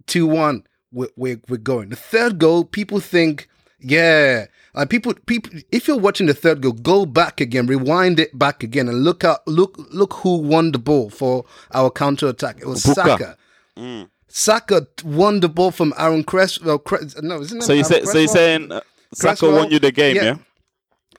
two 0.06 0.26
one. 0.26 0.64
We're, 0.90 1.08
we're 1.16 1.40
we're 1.48 1.58
going. 1.58 1.90
The 1.90 1.96
third 1.96 2.38
goal, 2.38 2.64
people 2.64 2.98
think, 2.98 3.48
yeah. 3.78 4.46
Like 4.74 4.90
people, 4.90 5.14
people. 5.26 5.52
If 5.70 5.86
you're 5.86 5.98
watching 5.98 6.26
the 6.26 6.34
third 6.34 6.62
goal, 6.62 6.72
go 6.72 7.04
back 7.06 7.40
again, 7.40 7.66
rewind 7.66 8.18
it 8.18 8.36
back 8.38 8.62
again, 8.62 8.88
and 8.88 9.04
look 9.04 9.22
out. 9.22 9.46
Look, 9.46 9.76
look 9.90 10.14
who 10.14 10.38
won 10.38 10.72
the 10.72 10.78
ball 10.78 11.10
for 11.10 11.44
our 11.72 11.90
counter 11.90 12.28
attack. 12.28 12.58
It 12.60 12.66
was 12.66 12.82
Buka. 12.84 12.94
Saka. 12.94 13.36
Mm. 13.76 14.08
Saka 14.28 14.86
won 15.04 15.40
the 15.40 15.48
ball 15.48 15.70
from 15.70 15.92
Aaron 15.98 16.22
Cresswell. 16.24 16.78
Cres- 16.78 17.20
no, 17.22 17.40
isn't 17.40 17.58
it? 17.58 17.62
So 17.64 17.72
you 17.72 17.84
say, 17.84 18.04
so 18.04 18.18
you're 18.18 18.28
saying 18.28 18.70
uh, 18.72 18.80
Saka 19.14 19.50
won 19.50 19.70
you 19.70 19.78
the 19.78 19.90
game, 19.92 20.16
yeah. 20.16 20.22
yeah? 20.22 20.36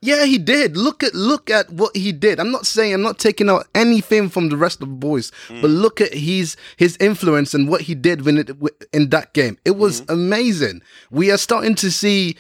Yeah, 0.01 0.23
he 0.25 0.37
did. 0.37 0.77
Look 0.77 1.03
at 1.03 1.13
look 1.13 1.49
at 1.49 1.69
what 1.71 1.93
he 1.97 2.13
did. 2.13 2.39
I'm 2.39 2.51
not 2.51 2.65
saying 2.65 2.93
I'm 2.93 3.01
not 3.01 3.19
taking 3.19 3.49
out 3.49 3.67
anything 3.75 4.29
from 4.29 4.47
the 4.47 4.55
rest 4.55 4.81
of 4.81 4.87
the 4.87 4.95
boys, 4.95 5.29
Mm. 5.49 5.61
but 5.61 5.69
look 5.69 5.99
at 5.99 6.13
his 6.13 6.55
his 6.77 6.95
influence 7.01 7.53
and 7.53 7.67
what 7.67 7.81
he 7.81 7.95
did 7.95 8.23
when 8.25 8.37
it 8.37 8.49
in 8.93 9.09
that 9.09 9.33
game. 9.33 9.57
It 9.65 9.75
was 9.75 10.01
Mm-hmm. 10.01 10.11
amazing. 10.13 10.81
We 11.11 11.31
are 11.31 11.37
starting 11.37 11.75
to 11.75 11.91
see 11.91 12.37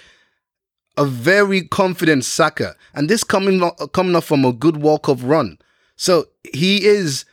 a 0.95 1.03
very 1.03 1.63
confident 1.63 2.23
Saka, 2.23 2.75
and 2.93 3.09
this 3.09 3.25
coming 3.25 3.59
coming 3.91 4.15
off 4.15 4.25
from 4.25 4.45
a 4.45 4.53
good 4.53 4.77
walk 4.77 5.09
of 5.09 5.25
run. 5.25 5.57
So 5.97 6.27
he 6.53 6.85
is 6.85 7.25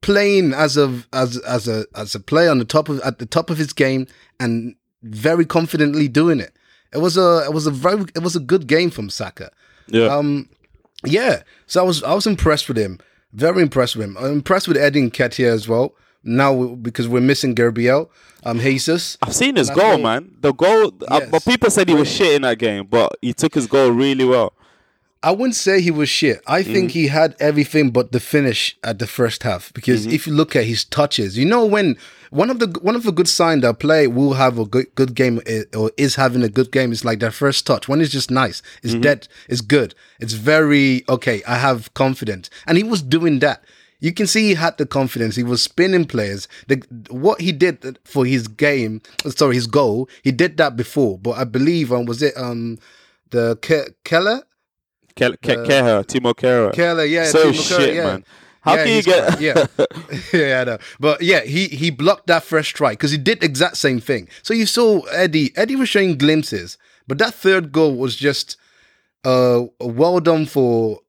playing 0.00 0.52
as 0.54 0.76
a 0.76 1.02
as 1.12 1.36
as 1.38 1.68
a 1.68 1.86
as 1.94 2.14
a 2.14 2.20
player 2.20 2.50
on 2.50 2.58
the 2.58 2.64
top 2.64 2.88
of 2.88 3.00
at 3.00 3.18
the 3.18 3.26
top 3.26 3.50
of 3.50 3.58
his 3.58 3.72
game 3.72 4.06
and 4.40 4.74
very 5.02 5.44
confidently 5.44 6.08
doing 6.08 6.40
it. 6.40 6.52
It 6.92 6.98
was 6.98 7.16
a 7.16 7.44
it 7.44 7.52
was 7.52 7.66
a 7.66 7.70
very 7.70 8.02
it 8.14 8.22
was 8.22 8.36
a 8.36 8.40
good 8.40 8.66
game 8.66 8.90
from 8.90 9.10
Saka. 9.10 9.50
Yeah. 9.88 10.06
Um, 10.14 10.48
yeah. 11.04 11.42
So 11.66 11.80
I 11.82 11.84
was 11.84 12.02
I 12.02 12.14
was 12.14 12.26
impressed 12.26 12.68
with 12.68 12.78
him. 12.78 12.98
Very 13.32 13.62
impressed 13.62 13.96
with 13.96 14.04
him. 14.06 14.16
I'm 14.18 14.32
impressed 14.32 14.68
with 14.68 14.76
Eddie 14.76 15.10
Nketiah 15.10 15.52
as 15.52 15.68
well. 15.68 15.94
Now 16.24 16.52
we- 16.52 16.74
because 16.76 17.06
we're 17.08 17.20
missing 17.20 17.54
Gerbiel, 17.54 18.08
um, 18.44 18.58
Jesus. 18.58 19.16
I've 19.22 19.34
seen 19.34 19.56
his 19.56 19.70
goal, 19.70 19.92
think- 19.92 20.02
man. 20.02 20.30
The 20.40 20.52
goal, 20.52 20.92
uh, 21.08 21.20
Yes. 21.20 21.30
but 21.30 21.44
people 21.44 21.70
said 21.70 21.88
he 21.88 21.94
was 21.94 22.10
shit 22.10 22.34
in 22.34 22.42
that 22.42 22.58
game, 22.58 22.86
but 22.90 23.12
he 23.22 23.32
took 23.32 23.54
his 23.54 23.66
goal 23.66 23.90
really 23.90 24.24
well. 24.24 24.52
I 25.22 25.32
wouldn't 25.32 25.56
say 25.56 25.80
he 25.80 25.90
was 25.90 26.08
shit. 26.08 26.40
I 26.46 26.62
think 26.62 26.92
he 26.92 27.08
had 27.08 27.34
everything 27.40 27.90
but 27.90 28.12
the 28.12 28.20
finish 28.20 28.76
at 28.84 29.00
the 29.00 29.06
first 29.06 29.42
half. 29.42 29.72
Because 29.72 30.06
if 30.06 30.26
you 30.26 30.32
look 30.32 30.54
at 30.54 30.64
his 30.64 30.84
touches, 30.84 31.36
you 31.36 31.44
know 31.44 31.66
when 31.66 31.96
one 32.30 32.50
of 32.50 32.60
the 32.60 32.66
one 32.82 32.94
of 32.94 33.02
the 33.02 33.10
good 33.12 33.26
signs 33.28 33.62
that 33.62 33.80
play 33.80 34.06
will 34.06 34.34
have 34.34 34.58
a 34.58 34.64
good 34.64 34.86
good 34.94 35.14
game 35.14 35.40
eh, 35.46 35.64
or 35.76 35.90
is 35.96 36.14
having 36.14 36.42
a 36.44 36.48
good 36.48 36.70
game 36.70 36.92
is 36.92 37.04
like 37.04 37.18
their 37.18 37.32
first 37.32 37.66
touch. 37.66 37.88
When 37.88 38.00
it's 38.00 38.12
just 38.12 38.30
nice, 38.30 38.62
it's 38.84 38.94
dead, 39.00 39.26
it's 39.48 39.60
good, 39.60 39.94
it's 40.20 40.34
very 40.34 41.04
okay. 41.08 41.42
I 41.48 41.56
have 41.56 41.92
confidence, 41.94 42.48
and 42.66 42.76
he 42.78 42.84
was 42.84 43.02
doing 43.02 43.40
that. 43.40 43.64
You 44.00 44.12
can 44.12 44.28
see 44.28 44.42
he 44.42 44.54
had 44.54 44.78
the 44.78 44.86
confidence. 44.86 45.34
He 45.34 45.42
was 45.42 45.60
spinning 45.60 46.04
players. 46.04 46.46
The, 46.68 46.76
what 47.10 47.40
he 47.40 47.50
did 47.50 47.98
for 48.04 48.24
his 48.24 48.46
game, 48.46 49.02
sorry, 49.30 49.56
his 49.56 49.66
goal, 49.66 50.08
he 50.22 50.30
did 50.30 50.56
that 50.58 50.76
before. 50.76 51.18
But 51.18 51.32
I 51.32 51.42
believe, 51.42 51.92
um, 51.92 52.04
was 52.06 52.22
it 52.22 52.34
um, 52.36 52.78
the 53.30 53.56
Ke- 53.56 53.96
Keller? 54.04 54.44
Ke- 55.18 55.36
Ke- 55.42 55.66
Keher, 55.68 56.04
Timo 56.06 56.32
Keher. 56.34 56.72
Keller, 56.72 57.04
yeah, 57.04 57.24
So 57.26 57.50
Timo 57.50 57.68
shit, 57.78 57.94
yeah. 57.94 58.04
man. 58.04 58.24
How 58.60 58.74
Yeah, 58.74 58.84
can 58.84 58.96
you 58.96 59.02
get? 59.02 59.26
quite- 59.26 59.40
yeah, 59.40 59.66
yeah, 60.32 60.60
I 60.60 60.64
know. 60.64 60.78
But 61.00 61.22
yeah, 61.22 61.40
he 61.40 61.68
he 61.68 61.90
blocked 61.90 62.26
that 62.26 62.42
first 62.42 62.68
strike 62.70 62.98
because 62.98 63.10
he 63.12 63.18
did 63.18 63.42
exact 63.42 63.76
same 63.76 64.00
thing. 64.00 64.28
So 64.42 64.52
you 64.54 64.66
saw 64.66 65.00
Eddie. 65.12 65.52
Eddie 65.56 65.76
was 65.76 65.88
showing 65.88 66.18
glimpses, 66.18 66.76
but 67.06 67.18
that 67.18 67.34
third 67.34 67.72
goal 67.72 67.96
was 67.96 68.16
just 68.16 68.56
uh 69.24 69.62
well 69.80 70.20
done 70.20 70.46
for 70.46 71.00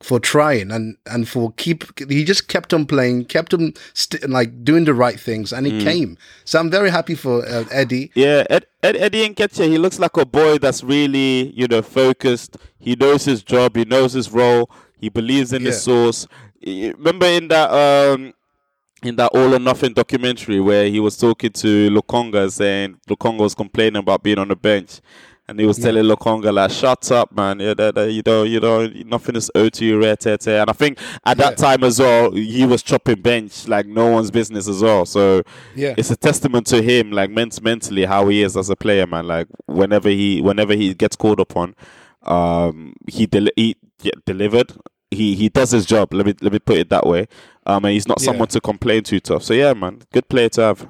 for 0.00 0.20
trying 0.20 0.70
and 0.70 0.96
and 1.06 1.28
for 1.28 1.52
keep. 1.52 1.84
He 2.08 2.24
just 2.24 2.48
kept 2.48 2.74
on 2.74 2.86
playing, 2.86 3.26
kept 3.26 3.54
on 3.54 3.74
st- 3.94 4.28
like 4.28 4.64
doing 4.64 4.84
the 4.84 4.94
right 4.94 5.18
things, 5.18 5.52
and 5.52 5.66
he 5.66 5.82
came. 5.82 6.18
So 6.44 6.58
I'm 6.58 6.70
very 6.70 6.90
happy 6.90 7.14
for 7.14 7.46
uh, 7.46 7.64
Eddie. 7.70 8.10
Yeah, 8.14 8.44
Ed, 8.50 8.66
Ed, 8.82 8.96
Eddie 8.96 9.28
Nketiah, 9.28 9.68
he 9.68 9.78
looks 9.78 9.98
like 9.98 10.16
a 10.16 10.26
boy 10.26 10.58
that's 10.58 10.84
really, 10.84 11.52
you 11.54 11.66
know, 11.66 11.82
focused. 11.82 12.56
He 12.78 12.94
knows 12.94 13.24
his 13.24 13.42
job. 13.42 13.76
He 13.76 13.84
knows 13.84 14.12
his 14.12 14.30
role. 14.30 14.70
He 14.98 15.08
believes 15.08 15.52
in 15.52 15.62
his 15.62 15.82
source. 15.82 16.26
Remember 16.64 17.26
in 17.26 17.48
that 17.48 17.70
um, 17.70 18.32
in 19.02 19.16
that 19.16 19.30
All 19.34 19.54
or 19.54 19.58
Nothing 19.58 19.92
documentary 19.92 20.60
where 20.60 20.88
he 20.88 21.00
was 21.00 21.16
talking 21.16 21.52
to 21.52 21.90
Lokonga, 21.90 22.50
saying 22.50 22.98
Lokonga 23.08 23.38
was 23.38 23.54
complaining 23.54 24.00
about 24.00 24.22
being 24.22 24.38
on 24.38 24.48
the 24.48 24.56
bench, 24.56 25.00
and 25.48 25.60
he 25.60 25.66
was 25.66 25.78
telling 25.78 26.04
Lokonga 26.04 26.52
like, 26.52 26.70
"Shut 26.70 27.10
up, 27.12 27.30
man! 27.34 27.60
Yeah, 27.60 27.74
that, 27.74 27.94
that, 27.94 28.10
you 28.10 28.22
know, 28.26 28.42
you 28.42 28.58
know, 28.60 28.86
nothing 29.06 29.36
is 29.36 29.50
owed 29.54 29.72
to 29.74 29.84
you, 29.84 30.00
rare 30.00 30.16
tete." 30.16 30.48
And 30.48 30.68
I 30.68 30.72
think 30.72 30.98
at 31.24 31.36
that 31.38 31.56
time 31.56 31.84
as 31.84 31.98
well, 32.00 32.32
he 32.32 32.66
was 32.66 32.82
chopping 32.82 33.20
bench 33.22 33.68
like 33.68 33.86
no 33.86 34.08
one's 34.10 34.30
business 34.30 34.66
as 34.68 34.82
well. 34.82 35.06
So 35.06 35.42
Yeah. 35.74 35.94
it's 35.96 36.10
a 36.10 36.16
testament 36.16 36.66
to 36.68 36.82
him, 36.82 37.12
like 37.12 37.30
ment- 37.30 37.62
mentally, 37.62 38.04
how 38.04 38.28
he 38.28 38.42
is 38.42 38.56
as 38.56 38.70
a 38.70 38.76
player, 38.76 39.06
man. 39.06 39.26
Like 39.28 39.46
whenever 39.66 40.08
he, 40.08 40.42
whenever 40.42 40.74
he 40.74 40.94
gets 40.94 41.14
called 41.16 41.38
upon, 41.40 41.74
um, 42.22 42.94
he, 43.06 43.26
del- 43.26 43.48
he 43.56 43.76
yeah, 44.02 44.12
delivered. 44.24 44.72
He 45.10 45.36
he 45.36 45.48
does 45.48 45.70
his 45.70 45.86
job. 45.86 46.12
Let 46.12 46.26
me 46.26 46.34
let 46.40 46.52
me 46.52 46.58
put 46.58 46.78
it 46.78 46.90
that 46.90 47.06
way. 47.06 47.28
Um, 47.64 47.84
and 47.84 47.92
he's 47.92 48.08
not 48.08 48.20
Yeah. 48.20 48.26
someone 48.26 48.48
to 48.48 48.60
complain 48.60 49.04
too 49.04 49.20
tough. 49.20 49.44
So 49.44 49.54
yeah, 49.54 49.72
man, 49.72 50.00
good 50.12 50.28
player 50.28 50.48
to 50.50 50.60
have. 50.62 50.88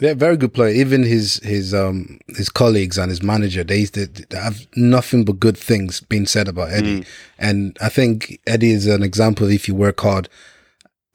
Yeah, 0.00 0.14
very 0.14 0.36
good 0.36 0.52
player. 0.52 0.74
Even 0.74 1.04
his 1.04 1.36
his 1.44 1.72
um 1.72 2.18
his 2.28 2.48
colleagues 2.48 2.98
and 2.98 3.10
his 3.10 3.22
manager, 3.22 3.62
they, 3.62 3.84
they, 3.84 4.06
have 4.36 4.66
nothing 4.76 5.24
but 5.24 5.38
good 5.38 5.56
things 5.56 6.00
being 6.00 6.26
said 6.26 6.48
about 6.48 6.72
Eddie. 6.72 7.00
Mm. 7.00 7.06
And 7.38 7.78
I 7.80 7.88
think 7.88 8.40
Eddie 8.46 8.72
is 8.72 8.86
an 8.86 9.02
example. 9.02 9.48
If 9.48 9.68
you 9.68 9.74
work 9.74 10.00
hard, 10.00 10.28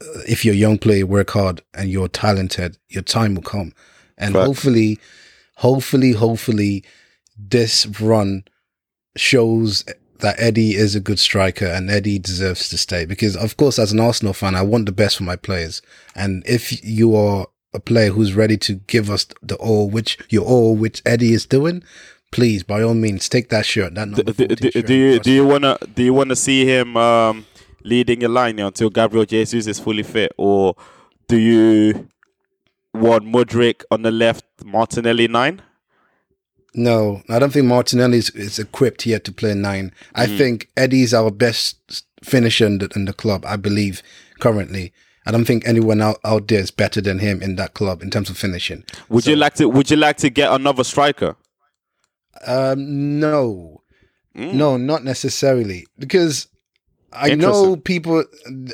uh, 0.02 0.22
if 0.28 0.46
you're 0.46 0.54
a 0.54 0.58
young 0.58 0.78
player, 0.78 1.06
work 1.06 1.32
hard, 1.32 1.62
and 1.74 1.90
you're 1.90 2.08
talented, 2.08 2.78
your 2.88 3.04
time 3.04 3.36
will 3.36 3.42
come. 3.42 3.74
And 4.18 4.34
Facts. 4.34 4.46
hopefully, 4.46 5.00
hopefully, 5.56 6.14
hopefully, 6.14 6.86
this 7.38 7.86
run 8.00 8.46
shows 9.18 9.84
that 10.20 10.36
Eddie 10.40 10.76
is 10.76 10.96
a 10.96 11.00
good 11.00 11.20
striker 11.20 11.66
and 11.66 11.90
Eddie 11.90 12.20
deserves 12.20 12.70
to 12.70 12.78
stay. 12.78 13.06
Because 13.06 13.36
of 13.36 13.58
course, 13.58 13.78
as 13.80 13.92
an 13.92 14.00
Arsenal 14.00 14.34
fan, 14.34 14.56
I 14.56 14.62
want 14.62 14.86
the 14.86 14.92
best 14.92 15.18
for 15.18 15.24
my 15.24 15.36
players. 15.36 15.82
And 16.16 16.44
if 16.46 16.84
you 16.84 17.16
are 17.16 17.48
a 17.74 17.80
player 17.80 18.10
who's 18.12 18.34
ready 18.34 18.58
to 18.58 18.74
give 18.88 19.10
us 19.10 19.26
the 19.42 19.56
all, 19.58 19.90
which 19.90 20.18
your 20.30 20.46
all, 20.46 20.76
which 20.76 21.02
Eddie 21.06 21.34
is 21.34 21.46
doing, 21.46 21.84
please, 22.32 22.64
by 22.64 22.82
all 22.82 22.94
means, 22.96 23.30
take 23.30 23.50
that 23.50 23.66
shirt. 23.66 23.96
That 23.96 24.08
number 24.10 24.32
Do, 24.34 24.48
do, 24.48 24.72
shirt 24.72 24.86
do 24.86 24.94
you 24.94 25.20
do 25.20 25.32
you 25.32 25.46
wanna 25.46 25.78
do 25.96 26.04
you 26.04 26.14
wanna 26.14 26.36
see 26.36 26.66
him 26.66 26.98
um, 26.98 27.46
leading 27.84 28.22
your 28.22 28.30
line 28.32 28.60
until 28.60 28.90
Gabriel 28.90 29.26
Jesus 29.26 29.68
is 29.68 29.80
fully 29.80 30.04
fit, 30.04 30.32
or 30.38 30.76
do 31.28 31.38
you 31.38 32.08
want 32.94 33.24
Mudryk 33.26 33.84
on 33.92 34.02
the 34.02 34.12
left, 34.12 34.46
Martinelli 34.66 35.28
nine? 35.28 35.62
No, 36.76 37.24
I 37.30 37.40
don't 37.40 37.52
think 37.52 37.66
Martinelli 37.66 38.20
is, 38.20 38.30
is 38.32 38.60
equipped 38.60 39.06
yet 39.06 39.24
to 39.26 39.32
play 39.32 39.54
nine. 39.56 39.92
I 40.14 40.28
Mm. 40.28 40.38
think 40.38 40.70
Eddie's 40.78 41.14
our 41.14 41.32
best 41.32 42.04
finisher 42.24 42.68
in 42.68 42.78
the, 42.78 42.90
in 42.96 43.06
the 43.06 43.14
club, 43.14 43.44
I 43.46 43.56
believe, 43.56 44.04
currently. 44.40 44.94
I 45.30 45.32
don't 45.32 45.46
think 45.46 45.68
anyone 45.68 46.02
out, 46.02 46.18
out 46.26 46.48
there 46.48 46.60
is 46.60 46.72
better 46.72 47.02
than 47.02 47.20
him 47.20 47.40
in 47.44 47.56
that 47.58 47.76
club 47.76 48.02
in 48.02 48.10
terms 48.10 48.32
of 48.32 48.38
finishing. 48.38 48.84
Would 49.10 49.28
you 49.28 49.36
like 49.36 49.54
to 49.56 49.70
Would 49.70 49.92
you 49.92 49.98
like 49.98 50.18
to 50.18 50.32
get 50.32 50.52
another 50.52 50.84
striker? 50.84 51.36
Um, 52.46 53.20
no, 53.20 53.84
Mm. 54.36 54.54
no, 54.54 54.78
not 54.78 55.04
necessarily 55.04 55.86
because 56.00 56.48
I 57.14 57.36
know 57.36 57.76
people. 57.76 58.24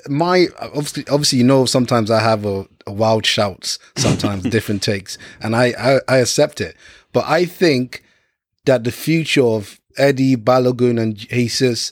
My 0.08 0.47
obviously, 0.62 1.06
obviously, 1.10 1.39
you 1.39 1.45
know, 1.45 1.66
sometimes 1.66 2.10
I 2.10 2.22
have 2.22 2.45
a, 2.45 2.66
a 2.88 2.93
wild 2.93 3.26
shouts, 3.26 3.78
sometimes 3.97 4.43
different 4.56 4.82
takes, 4.82 5.18
and 5.41 5.56
I, 5.56 5.74
I 5.78 5.99
I 6.08 6.18
accept 6.18 6.62
it. 6.62 6.76
But 7.12 7.26
I 7.28 7.43
think 7.45 8.03
that 8.66 8.86
the 8.86 8.91
future 8.91 9.43
of 9.43 9.80
Eddie 9.97 10.38
Balogun 10.38 11.01
and 11.01 11.16
Jesus, 11.16 11.91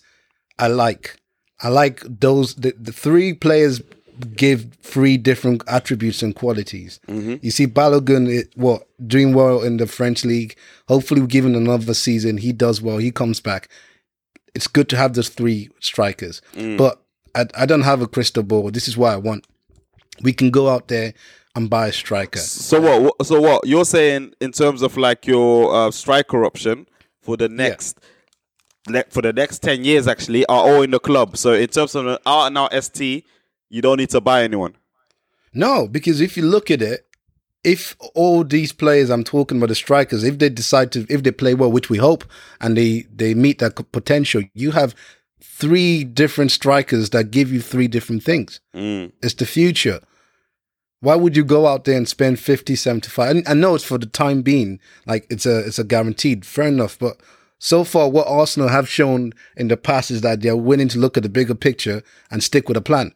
I 0.57 0.67
like. 0.67 1.17
I 1.61 1.69
like 1.69 2.01
those. 2.01 2.55
The, 2.55 2.73
the 2.79 2.91
three 2.93 3.33
players 3.33 3.81
give 4.23 4.73
three 4.81 5.17
different 5.17 5.63
attributes 5.67 6.21
and 6.23 6.35
qualities. 6.35 6.99
Mm-hmm. 7.07 7.35
You 7.41 7.51
see, 7.51 7.67
Balogun, 7.67 8.29
it, 8.29 8.51
what 8.55 8.87
doing 9.05 9.33
well 9.33 9.61
in 9.61 9.77
the 9.77 9.87
French 9.87 10.23
league. 10.25 10.55
Hopefully, 10.87 11.25
given 11.27 11.55
another 11.55 11.93
season, 11.93 12.37
he 12.37 12.51
does 12.51 12.81
well. 12.81 12.97
He 12.97 13.11
comes 13.11 13.39
back. 13.39 13.69
It's 14.55 14.67
good 14.67 14.89
to 14.89 14.97
have 14.97 15.13
those 15.13 15.29
three 15.29 15.69
strikers, 15.79 16.41
mm. 16.53 16.77
but 16.77 17.01
I, 17.35 17.45
I 17.57 17.65
don't 17.65 17.81
have 17.81 18.01
a 18.01 18.07
crystal 18.07 18.43
ball. 18.43 18.69
This 18.71 18.87
is 18.87 18.95
why 18.97 19.13
I 19.13 19.17
want. 19.17 19.47
We 20.21 20.31
can 20.33 20.51
go 20.51 20.69
out 20.69 20.89
there 20.89 21.13
and 21.55 21.69
buy 21.69 21.87
a 21.87 21.91
striker. 21.93 22.39
So 22.39 22.79
what? 22.81 23.01
what- 23.17 23.25
So 23.25 23.41
what? 23.41 23.65
You're 23.67 23.85
saying 23.85 24.33
in 24.41 24.51
terms 24.51 24.81
of 24.81 24.95
like 24.97 25.25
your 25.25 25.73
uh, 25.73 25.91
striker 25.91 26.45
option 26.45 26.87
for 27.21 27.35
the 27.37 27.49
next, 27.49 27.99
le- 28.87 29.05
for 29.09 29.21
the 29.23 29.33
next 29.33 29.59
ten 29.63 29.83
years, 29.83 30.07
actually, 30.07 30.45
are 30.45 30.59
all 30.61 30.81
in 30.83 30.91
the 30.91 30.99
club. 30.99 31.35
So 31.37 31.53
in 31.53 31.67
terms 31.67 31.95
of 31.95 32.05
an 32.05 32.17
out 32.25 32.47
and 32.47 32.57
out 32.57 32.83
ST, 32.83 33.25
you 33.73 33.81
don't 33.81 33.97
need 33.97 34.11
to 34.11 34.21
buy 34.21 34.43
anyone. 34.43 34.75
No, 35.51 35.87
because 35.87 36.21
if 36.21 36.37
you 36.37 36.43
look 36.43 36.69
at 36.69 36.81
it, 36.81 37.07
if 37.63 37.95
all 38.13 38.43
these 38.43 38.71
players 38.71 39.09
I'm 39.09 39.23
talking 39.23 39.57
about 39.57 39.69
the 39.69 39.75
strikers, 39.75 40.23
if 40.23 40.37
they 40.37 40.49
decide 40.49 40.91
to, 40.91 41.07
if 41.09 41.23
they 41.23 41.31
play 41.31 41.55
well, 41.55 41.71
which 41.71 41.89
we 41.89 41.97
hope, 41.97 42.23
and 42.61 42.77
they 42.77 43.07
they 43.11 43.33
meet 43.33 43.59
that 43.59 43.91
potential, 43.91 44.43
you 44.53 44.71
have 44.71 44.93
three 45.41 46.03
different 46.03 46.51
strikers 46.51 47.09
that 47.11 47.31
give 47.31 47.51
you 47.51 47.61
three 47.61 47.87
different 47.87 48.23
things. 48.23 48.61
Mm. 48.75 49.11
It's 49.23 49.33
the 49.33 49.45
future. 49.45 50.01
Why 50.99 51.15
would 51.15 51.35
you 51.35 51.43
go 51.43 51.65
out 51.65 51.83
there 51.85 51.97
and 51.97 52.07
spend 52.07 52.39
50, 52.39 52.75
75? 52.75 53.29
And 53.29 53.47
I 53.47 53.53
know 53.55 53.75
it's 53.75 53.83
for 53.83 53.97
the 53.97 54.05
time 54.05 54.41
being, 54.43 54.79
like 55.07 55.25
it's 55.31 55.47
a 55.47 55.65
it's 55.65 55.79
a 55.79 55.83
guaranteed, 55.83 56.45
fair 56.45 56.67
enough. 56.67 56.99
But 56.99 57.17
so 57.57 57.83
far, 57.83 58.07
what 58.07 58.27
Arsenal 58.27 58.69
have 58.69 58.87
shown 58.87 59.33
in 59.57 59.69
the 59.69 59.77
past 59.77 60.11
is 60.11 60.21
that 60.21 60.41
they're 60.41 60.55
willing 60.55 60.89
to 60.89 60.99
look 60.99 61.17
at 61.17 61.23
the 61.23 61.29
bigger 61.29 61.55
picture 61.55 62.03
and 62.29 62.43
stick 62.43 62.67
with 62.67 62.77
a 62.77 62.81
plan. 62.81 63.15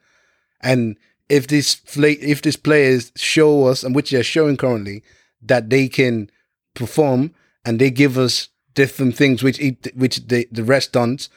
And 0.62 0.98
if 1.30 1.48
this 1.48 1.76
fla- 1.76 2.10
if 2.22 2.42
these 2.42 2.58
players 2.58 3.12
show 3.16 3.66
us, 3.68 3.84
and 3.84 3.94
which 3.96 4.12
they're 4.12 4.24
showing 4.24 4.58
currently, 4.58 5.04
that 5.42 5.70
they 5.70 5.88
can 5.88 6.30
perform 6.74 7.34
and 7.66 7.80
they 7.80 7.90
give 7.90 8.18
us 8.18 8.50
different 8.74 9.16
things 9.16 9.44
which 9.44 9.60
it, 9.60 9.96
which 9.96 10.28
they, 10.28 10.46
the 10.52 10.64
rest 10.64 10.94
don't, 10.94 11.28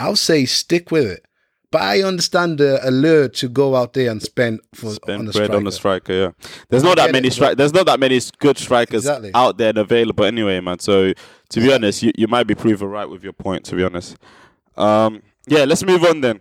I'll 0.00 0.16
say 0.16 0.44
stick 0.46 0.90
with 0.90 1.06
it. 1.06 1.24
But 1.70 1.82
I 1.82 2.02
understand 2.02 2.58
the 2.58 2.78
allure 2.88 3.28
to 3.30 3.48
go 3.48 3.74
out 3.74 3.94
there 3.94 4.08
and 4.08 4.22
spend 4.22 4.60
for 4.74 4.92
Spend 4.92 5.18
on 5.18 5.24
the 5.26 5.32
bread 5.32 5.46
striker. 5.46 5.56
on 5.56 5.64
the 5.64 5.72
striker. 5.72 6.12
Yeah, 6.12 6.30
there's 6.68 6.84
not 6.84 6.96
that 6.98 7.10
many 7.10 7.26
it, 7.28 7.32
stri- 7.34 7.56
There's 7.56 7.74
not 7.74 7.86
that 7.86 7.98
many 7.98 8.20
good 8.38 8.58
strikers 8.58 8.98
Exactly. 9.04 9.32
out 9.34 9.58
there 9.58 9.70
and 9.70 9.78
available 9.78 10.24
anyway, 10.24 10.60
man. 10.60 10.78
So 10.78 11.12
to 11.48 11.60
be 11.60 11.72
honest, 11.74 12.02
you, 12.04 12.12
you 12.16 12.28
might 12.28 12.46
be 12.46 12.54
proven 12.54 12.88
right 12.88 13.08
with 13.08 13.24
your 13.24 13.32
point. 13.32 13.64
To 13.66 13.74
be 13.76 13.82
honest, 13.82 14.16
um, 14.76 15.22
yeah. 15.48 15.64
Let's 15.64 15.84
move 15.84 16.04
on 16.04 16.20
then. 16.20 16.40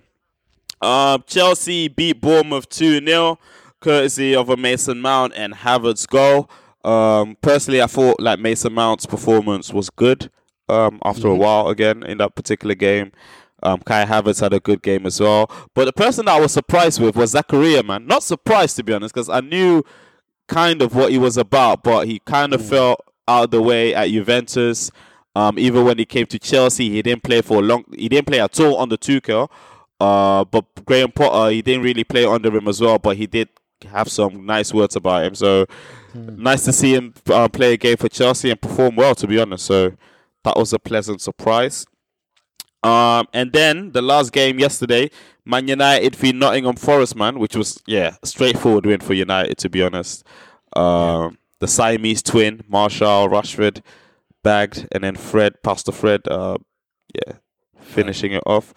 Um, 0.84 1.24
Chelsea 1.26 1.88
beat 1.88 2.22
Bournemouth 2.22 2.70
two 2.70 3.04
0 3.04 3.40
courtesy 3.80 4.36
of 4.36 4.50
a 4.50 4.58
Mason 4.58 5.02
Mount 5.02 5.34
and 5.36 5.54
Havertz 5.54 6.08
goal. 6.08 6.50
Um, 6.84 7.38
personally, 7.42 7.82
I 7.82 7.88
thought 7.88 8.20
like 8.20 8.40
Mason 8.40 8.74
Mount's 8.74 9.06
performance 9.06 9.74
was 9.74 9.90
good. 9.90 10.30
Um, 10.70 11.00
after 11.04 11.28
a 11.28 11.36
while 11.36 11.68
again 11.68 12.04
in 12.04 12.20
that 12.20 12.36
particular 12.36 12.74
game. 12.74 13.12
Um, 13.62 13.80
Kai 13.80 14.06
Havertz 14.06 14.42
had 14.42 14.54
a 14.54 14.60
good 14.60 14.82
game 14.82 15.06
as 15.06 15.20
well. 15.20 15.50
But 15.74 15.86
the 15.86 15.94
person 15.94 16.26
that 16.26 16.36
I 16.36 16.40
was 16.40 16.52
surprised 16.52 17.02
with 17.02 17.16
was 17.16 17.34
Zakaria, 17.34 17.86
man. 17.86 18.08
Not 18.08 18.24
surprised 18.24 18.76
to 18.78 18.84
be 18.84 18.94
honest, 18.94 19.14
because 19.14 19.30
I 19.30 19.42
knew 19.42 19.84
kind 20.48 20.82
of 20.82 20.96
what 20.96 21.12
he 21.12 21.18
was 21.18 21.38
about, 21.38 21.84
but 21.84 22.08
he 22.08 22.20
kind 22.20 22.54
of 22.54 22.66
felt 22.66 23.02
out 23.28 23.46
of 23.46 23.52
the 23.52 23.62
way 23.62 23.96
at 23.96 24.10
Juventus. 24.10 24.92
Um, 25.36 25.58
even 25.58 25.86
when 25.86 25.98
he 25.98 26.06
came 26.06 26.28
to 26.28 26.40
Chelsea, 26.40 26.90
he 26.90 27.02
didn't 27.02 27.24
play 27.24 27.42
for 27.42 27.62
long. 27.62 27.86
He 27.96 28.10
didn't 28.10 28.28
play 28.28 28.40
at 28.40 28.60
all 28.60 28.80
under 28.80 28.98
Tuchel. 28.98 29.50
Uh, 30.04 30.44
but 30.44 30.66
Graham 30.86 31.12
Potter, 31.12 31.52
he 31.52 31.62
didn't 31.62 31.84
really 31.84 32.04
play 32.04 32.26
under 32.26 32.54
him 32.56 32.68
as 32.68 32.82
well. 32.82 33.00
But 33.00 33.16
he 33.16 33.26
did 33.26 33.48
have 33.90 34.10
some 34.10 34.46
nice 34.46 34.74
words 34.74 34.98
about 34.98 35.24
him. 35.24 35.36
So 35.36 35.66
nice 36.14 36.66
to 36.66 36.74
see 36.74 36.94
him 36.94 37.14
uh, 37.30 37.48
play 37.48 37.74
a 37.74 37.78
game 37.78 37.96
for 37.98 38.10
Chelsea 38.10 38.50
and 38.50 38.62
perform 38.62 38.98
well. 38.98 39.16
To 39.16 39.28
be 39.28 39.40
honest, 39.40 39.66
so 39.66 39.94
that 40.44 40.58
was 40.58 40.74
a 40.74 40.80
pleasant 40.80 41.22
surprise. 41.22 41.86
Um, 42.84 43.28
and 43.34 43.54
then 43.54 43.94
the 43.94 44.02
last 44.02 44.34
game 44.34 44.60
yesterday, 44.60 45.10
Man 45.46 45.70
United 45.70 46.18
v 46.18 46.34
Nottingham 46.34 46.76
Forest, 46.76 47.16
man, 47.16 47.40
which 47.40 47.56
was 47.56 47.82
yeah, 47.88 48.18
a 48.22 48.28
straightforward 48.28 48.86
win 48.86 49.00
for 49.00 49.14
United 49.14 49.58
to 49.60 49.70
be 49.70 49.82
honest. 49.82 50.26
Um, 50.76 51.38
the 51.60 51.68
Siamese 51.68 52.22
twin, 52.22 52.66
Martial, 52.68 53.30
Rashford, 53.30 53.82
bagged, 54.44 54.86
and 54.92 55.06
then 55.06 55.16
Fred, 55.16 55.64
Pastor 55.64 55.94
Fred, 55.94 56.28
uh, 56.28 56.58
yeah, 57.16 57.36
finishing 57.80 58.34
it 58.34 58.44
off. 58.46 58.74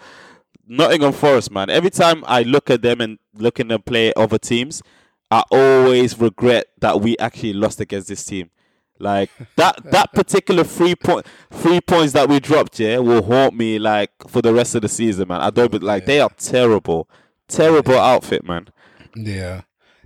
Nottingham 0.66 1.12
Forest, 1.12 1.50
man. 1.50 1.70
Every 1.70 1.90
time 1.90 2.24
I 2.26 2.42
look 2.42 2.70
at 2.70 2.82
them 2.82 3.00
and 3.00 3.18
look 3.34 3.60
at 3.60 3.68
them 3.68 3.82
play 3.82 4.12
other 4.14 4.38
teams, 4.38 4.82
I 5.30 5.42
always 5.50 6.18
regret 6.18 6.66
that 6.80 7.00
we 7.00 7.16
actually 7.18 7.52
lost 7.52 7.80
against 7.80 8.08
this 8.08 8.24
team. 8.24 8.50
Like 8.98 9.30
that 9.56 9.82
that 9.90 10.12
particular 10.12 10.64
three 10.64 10.94
point 10.94 11.26
three 11.52 11.80
points 11.80 12.12
that 12.14 12.28
we 12.28 12.40
dropped, 12.40 12.80
yeah, 12.80 12.98
will 12.98 13.22
haunt 13.22 13.54
me 13.54 13.78
like 13.78 14.10
for 14.28 14.40
the 14.42 14.54
rest 14.54 14.74
of 14.74 14.82
the 14.82 14.88
season, 14.88 15.28
man. 15.28 15.40
I 15.40 15.50
don't 15.50 15.70
but 15.70 15.82
like 15.82 16.06
they 16.06 16.20
are 16.20 16.30
terrible. 16.36 17.08
Terrible 17.48 17.98
outfit, 17.98 18.44
man. 18.44 18.68
Yeah. 19.14 19.62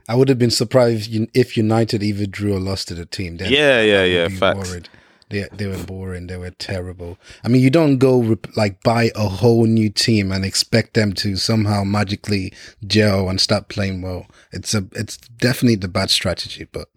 I 0.08 0.16
would 0.16 0.28
have 0.28 0.38
been 0.38 0.50
surprised 0.50 1.10
if 1.34 1.56
United 1.56 2.02
either 2.02 2.26
drew 2.26 2.56
or 2.56 2.58
lost 2.58 2.88
to 2.88 2.94
the 2.94 3.06
team. 3.06 3.36
Then 3.36 3.52
Yeah, 3.52 3.80
yeah, 3.80 4.04
yeah, 4.04 4.28
facts. 4.28 4.68
worried. 4.70 4.88
They 5.30 5.46
they 5.52 5.66
were 5.66 5.82
boring. 5.84 6.26
They 6.26 6.36
were 6.36 6.50
terrible. 6.50 7.16
I 7.44 7.48
mean, 7.48 7.62
you 7.62 7.70
don't 7.70 7.98
go 7.98 8.36
like 8.56 8.82
buy 8.82 9.10
a 9.14 9.28
whole 9.28 9.64
new 9.66 9.88
team 9.90 10.32
and 10.32 10.44
expect 10.44 10.94
them 10.94 11.12
to 11.14 11.36
somehow 11.36 11.84
magically 11.84 12.52
gel 12.86 13.28
and 13.28 13.40
start 13.40 13.68
playing 13.68 14.02
well. 14.02 14.26
It's 14.52 14.74
a 14.74 14.86
it's 14.92 15.16
definitely 15.16 15.76
the 15.76 15.88
bad 15.88 16.10
strategy. 16.10 16.66
But 16.70 16.88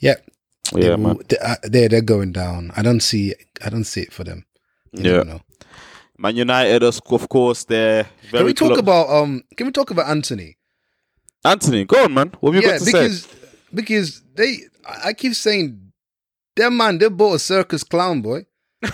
yeah, 0.00 0.16
Yeah, 0.74 0.96
they- 1.28 1.38
uh, 1.38 1.56
they're 1.62 1.88
they're 1.88 2.02
going 2.02 2.32
down. 2.32 2.72
I 2.76 2.82
don't 2.82 3.00
see 3.00 3.34
I 3.64 3.70
don't 3.70 3.84
see 3.84 4.02
it 4.02 4.12
for 4.12 4.24
them. 4.24 4.44
You 4.92 5.10
Yeah. 5.12 5.38
Man 6.18 6.34
United, 6.36 6.82
of 6.82 7.00
of 7.10 7.28
course, 7.28 7.62
they're 7.64 8.08
very 8.30 8.38
Can 8.42 8.46
we 8.46 8.54
talk 8.54 8.68
clo- 8.72 8.78
about 8.80 9.08
um? 9.08 9.42
Can 9.56 9.66
we 9.66 9.72
talk 9.72 9.90
about 9.92 10.08
Antony? 10.08 10.56
Antony. 11.44 11.84
Go 11.84 12.04
on, 12.04 12.12
man. 12.14 12.32
What 12.40 12.54
have 12.54 12.62
you 12.62 12.68
yeah, 12.68 12.78
got 12.78 12.84
to 12.84 12.90
because 12.92 13.22
say? 13.22 13.38
because 13.72 14.22
they 14.34 14.58
I 14.84 15.08
I 15.08 15.12
keep 15.12 15.34
saying 15.34 15.87
that 16.58 16.70
man 16.70 16.98
they 16.98 17.08
bought 17.08 17.34
a 17.34 17.38
circus 17.38 17.82
clown 17.82 18.20
boy. 18.22 18.44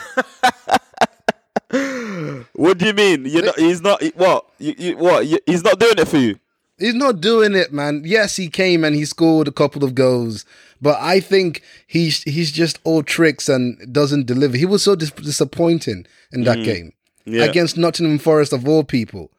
What 2.52 2.78
do 2.78 2.86
you 2.86 2.92
mean? 2.92 3.24
You 3.24 3.42
know, 3.42 3.52
he's 3.56 3.80
not. 3.80 4.00
What? 4.14 4.46
You, 4.58 4.74
you, 4.78 4.96
what? 4.96 5.26
You, 5.26 5.38
he's 5.44 5.64
not 5.64 5.78
doing 5.80 5.98
it 5.98 6.06
for 6.06 6.18
you. 6.18 6.38
He's 6.78 6.94
not 6.94 7.20
doing 7.20 7.54
it, 7.54 7.72
man. 7.72 8.02
Yes, 8.04 8.36
he 8.36 8.48
came 8.48 8.84
and 8.84 8.94
he 8.94 9.04
scored 9.04 9.48
a 9.48 9.52
couple 9.52 9.82
of 9.84 9.94
goals, 9.94 10.44
but 10.80 10.96
I 11.00 11.18
think 11.20 11.62
he's 11.86 12.22
he's 12.22 12.52
just 12.52 12.78
all 12.84 13.02
tricks 13.02 13.48
and 13.48 13.92
doesn't 13.92 14.26
deliver. 14.26 14.56
He 14.56 14.66
was 14.66 14.82
so 14.84 14.94
dis- 14.94 15.10
disappointing 15.10 16.06
in 16.32 16.44
that 16.44 16.62
game 16.64 16.92
Mm. 17.26 17.32
Yeah. 17.34 17.46
Mm. 17.46 17.50
against 17.50 17.76
Nottingham 17.76 18.18
Forest 18.18 18.52
of 18.52 18.68
all 18.68 18.84
people. 18.84 19.30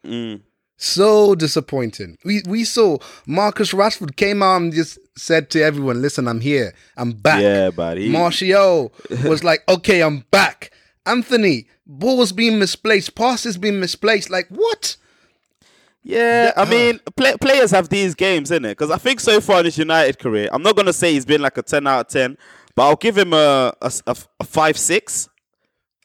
So 0.77 1.35
disappointing. 1.35 2.17
We 2.25 2.41
we 2.47 2.63
saw 2.65 2.97
Marcus 3.25 3.71
Rashford 3.73 4.15
came 4.17 4.43
out 4.43 4.57
and 4.57 4.73
just 4.73 4.99
said 5.17 5.49
to 5.51 5.61
everyone, 5.63 6.01
"Listen, 6.01 6.27
I'm 6.27 6.41
here. 6.41 6.73
I'm 6.97 7.11
back." 7.13 7.41
Yeah, 7.41 7.95
he- 7.95 8.09
Martial 8.09 8.91
was 9.25 9.43
like, 9.43 9.63
"Okay, 9.69 10.01
I'm 10.03 10.25
back." 10.31 10.71
Antony, 11.05 11.67
ball's 11.87 12.31
being 12.33 12.59
misplaced, 12.59 13.15
passes 13.15 13.57
being 13.57 13.79
misplaced. 13.79 14.29
Like 14.29 14.47
what? 14.49 14.97
Yeah, 16.03 16.51
I 16.55 16.65
mean, 16.69 16.99
play, 17.15 17.35
players 17.41 17.71
have 17.71 17.89
these 17.89 18.13
games, 18.13 18.51
innit? 18.51 18.71
Because 18.71 18.91
I 18.91 18.97
think 18.97 19.19
so 19.19 19.41
far 19.41 19.59
in 19.59 19.65
his 19.65 19.77
United 19.77 20.19
career, 20.19 20.49
I'm 20.51 20.61
not 20.61 20.75
gonna 20.75 20.93
say 20.93 21.13
he's 21.13 21.25
been 21.25 21.41
like 21.41 21.57
a 21.57 21.63
ten 21.63 21.87
out 21.87 22.01
of 22.01 22.07
ten, 22.09 22.37
but 22.75 22.83
I'll 22.83 22.95
give 22.95 23.17
him 23.17 23.33
a 23.33 23.73
a, 23.81 23.91
a, 24.07 24.15
a 24.39 24.43
five 24.43 24.77
six. 24.77 25.27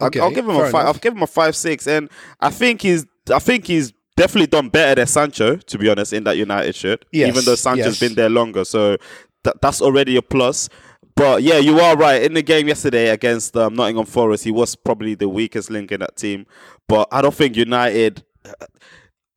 I'll- 0.00 0.06
Okay, 0.06 0.20
I'll 0.20 0.30
give 0.30 0.46
him 0.48 0.56
a 0.56 0.60
five. 0.60 0.74
I'll 0.76 0.80
enough. 0.82 1.00
give 1.02 1.12
him 1.14 1.22
a 1.22 1.26
five 1.26 1.54
six, 1.54 1.86
and 1.86 2.08
I 2.40 2.48
think 2.50 2.80
he's 2.80 3.04
I 3.34 3.38
think 3.40 3.66
he's 3.66 3.92
definitely 4.20 4.46
done 4.46 4.68
better 4.68 4.96
than 4.96 5.06
Sancho, 5.06 5.56
to 5.56 5.78
be 5.78 5.88
honest, 5.88 6.12
in 6.12 6.24
that 6.24 6.36
United 6.36 6.74
shirt. 6.74 7.04
Yes, 7.10 7.28
even 7.28 7.44
though 7.44 7.54
Sancho's 7.54 7.86
yes. 7.86 8.00
been 8.00 8.14
there 8.14 8.28
longer, 8.28 8.64
so 8.64 8.96
th- 9.44 9.56
that's 9.62 9.80
already 9.80 10.16
a 10.16 10.22
plus. 10.22 10.68
But 11.16 11.42
yeah, 11.42 11.58
you 11.58 11.80
are 11.80 11.96
right. 11.96 12.22
In 12.22 12.34
the 12.34 12.42
game 12.42 12.68
yesterday 12.68 13.08
against 13.08 13.56
um, 13.56 13.74
Nottingham 13.74 14.06
Forest, 14.06 14.44
he 14.44 14.50
was 14.50 14.76
probably 14.76 15.14
the 15.14 15.28
weakest 15.28 15.70
link 15.70 15.90
in 15.92 16.00
that 16.00 16.16
team. 16.16 16.46
But 16.88 17.08
I 17.12 17.22
don't 17.22 17.34
think 17.34 17.56
United. 17.56 18.22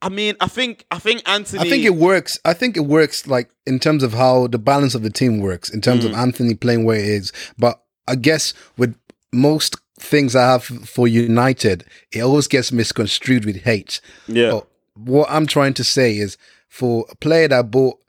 I 0.01 0.09
mean, 0.09 0.35
I 0.39 0.47
think 0.47 0.85
I 0.91 0.99
think 0.99 1.27
Antony. 1.27 1.61
I 1.61 1.69
think 1.69 1.85
it 1.85 1.95
works. 1.95 2.37
I 2.45 2.53
think 2.53 2.75
it 2.77 2.85
works 2.85 3.25
like 3.27 3.49
in 3.65 3.79
terms 3.79 4.03
of 4.03 4.13
how 4.13 4.47
the 4.47 4.59
balance 4.59 4.95
of 4.95 5.03
the 5.03 5.09
team 5.09 5.39
works, 5.39 5.69
in 5.69 5.81
terms 5.81 6.03
Mm. 6.03 6.09
of 6.09 6.15
Antony 6.15 6.55
playing 6.55 6.83
where 6.85 6.99
he 6.99 7.11
is. 7.11 7.31
But 7.57 7.81
I 8.07 8.15
guess 8.15 8.53
with 8.77 8.95
most 9.31 9.77
things 9.99 10.35
I 10.35 10.51
have 10.51 10.63
for 10.65 11.07
United, 11.07 11.85
it 12.11 12.21
always 12.21 12.47
gets 12.47 12.71
misconstrued 12.71 13.45
with 13.45 13.63
hate. 13.63 14.01
Yeah. 14.27 14.51
But 14.51 14.67
what 14.95 15.29
I'm 15.29 15.47
trying 15.47 15.73
to 15.75 15.83
say 15.83 16.17
is 16.17 16.37
for 16.67 17.05
a 17.09 17.15
player 17.15 17.47
that 17.47 17.71
bought 17.71 17.99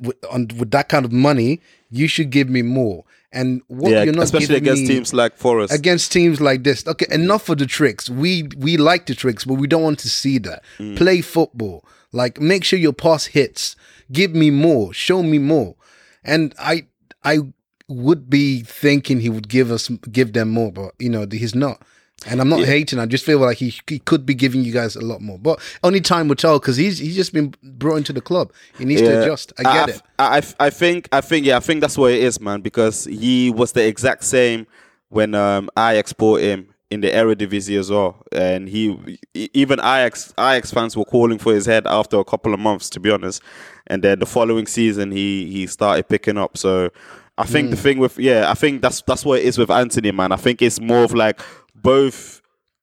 with, 0.00 0.16
on, 0.30 0.48
with 0.58 0.70
that 0.70 0.88
kind 0.88 1.04
of 1.04 1.12
money, 1.12 1.60
you 1.90 2.08
should 2.08 2.30
give 2.30 2.48
me 2.48 2.62
more. 2.62 3.04
And 3.32 3.62
what 3.66 3.90
yeah, 3.90 4.04
you're 4.04 4.14
not 4.14 4.24
especially 4.24 4.56
against 4.56 4.86
teams 4.86 5.12
like 5.12 5.36
Forest. 5.36 5.74
against 5.74 6.12
teams 6.12 6.40
like 6.40 6.62
this. 6.62 6.86
Okay, 6.86 7.06
enough 7.10 7.48
of 7.48 7.58
the 7.58 7.66
tricks. 7.66 8.08
We 8.08 8.48
we 8.56 8.76
like 8.76 9.06
the 9.06 9.14
tricks, 9.14 9.44
but 9.44 9.54
we 9.54 9.66
don't 9.66 9.82
want 9.82 9.98
to 10.00 10.08
see 10.08 10.38
that. 10.38 10.62
Mm. 10.78 10.96
Play 10.96 11.20
football. 11.20 11.84
Like 12.12 12.40
make 12.40 12.62
sure 12.62 12.78
your 12.78 12.92
pass 12.92 13.26
hits. 13.26 13.74
Give 14.12 14.34
me 14.34 14.50
more. 14.50 14.92
Show 14.92 15.22
me 15.24 15.38
more. 15.38 15.74
And 16.22 16.54
I 16.60 16.86
I 17.24 17.40
would 17.88 18.30
be 18.30 18.60
thinking 18.60 19.20
he 19.20 19.30
would 19.30 19.48
give 19.48 19.72
us 19.72 19.88
give 19.88 20.32
them 20.32 20.50
more, 20.50 20.70
but 20.70 20.92
you 21.00 21.08
know 21.08 21.26
he's 21.30 21.56
not. 21.56 21.82
And 22.26 22.40
I'm 22.40 22.48
not 22.48 22.60
hating. 22.64 22.98
I 22.98 23.06
just 23.06 23.24
feel 23.24 23.38
like 23.38 23.58
he 23.58 23.74
he 23.88 23.98
could 23.98 24.24
be 24.24 24.34
giving 24.34 24.64
you 24.64 24.72
guys 24.72 24.96
a 24.96 25.00
lot 25.00 25.20
more, 25.20 25.38
but 25.38 25.60
only 25.82 26.00
time 26.00 26.28
will 26.28 26.36
tell 26.36 26.58
because 26.58 26.76
he's 26.76 26.98
he's 26.98 27.16
just 27.16 27.32
been 27.32 27.54
brought 27.62 27.96
into 27.96 28.12
the 28.12 28.20
club. 28.20 28.52
He 28.78 28.84
needs 28.84 29.02
to 29.02 29.22
adjust. 29.22 29.52
I 29.58 29.62
get 29.62 29.88
it. 29.90 30.02
I, 30.18 30.38
I, 30.38 30.66
I 30.66 30.70
think 30.70 31.08
I 31.12 31.20
think 31.20 31.44
yeah, 31.46 31.56
I 31.56 31.60
think 31.60 31.80
that's 31.80 31.98
what 31.98 32.12
it 32.12 32.22
is, 32.22 32.40
man. 32.40 32.60
Because 32.62 33.04
he 33.04 33.50
was 33.50 33.72
the 33.72 33.86
exact 33.86 34.24
same 34.24 34.66
when 35.10 35.34
um, 35.34 35.68
Ajax 35.78 36.12
bought 36.12 36.40
him 36.40 36.68
in 36.90 37.00
the 37.00 37.10
Eredivisie 37.10 37.78
as 37.78 37.90
well, 37.90 38.22
and 38.32 38.68
he 38.68 39.18
even 39.34 39.78
Ajax 39.80 40.32
Ajax 40.38 40.70
fans 40.70 40.96
were 40.96 41.04
calling 41.04 41.38
for 41.38 41.52
his 41.52 41.66
head 41.66 41.86
after 41.86 42.18
a 42.18 42.24
couple 42.24 42.54
of 42.54 42.60
months, 42.60 42.88
to 42.90 43.00
be 43.00 43.10
honest. 43.10 43.42
And 43.86 44.02
then 44.02 44.18
the 44.18 44.26
following 44.26 44.66
season, 44.66 45.10
he 45.10 45.50
he 45.50 45.66
started 45.66 46.08
picking 46.08 46.38
up. 46.38 46.56
So 46.56 46.90
I 47.36 47.44
think 47.44 47.68
Mm. 47.68 47.70
the 47.72 47.76
thing 47.76 47.98
with 47.98 48.18
yeah, 48.18 48.50
I 48.50 48.54
think 48.54 48.80
that's 48.80 49.02
that's 49.02 49.24
what 49.24 49.40
it 49.40 49.44
is 49.44 49.58
with 49.58 49.70
Antony, 49.70 50.12
man. 50.12 50.32
I 50.32 50.36
think 50.36 50.62
it's 50.62 50.80
more 50.80 51.04
of 51.04 51.12
like 51.14 51.40
both 51.84 52.40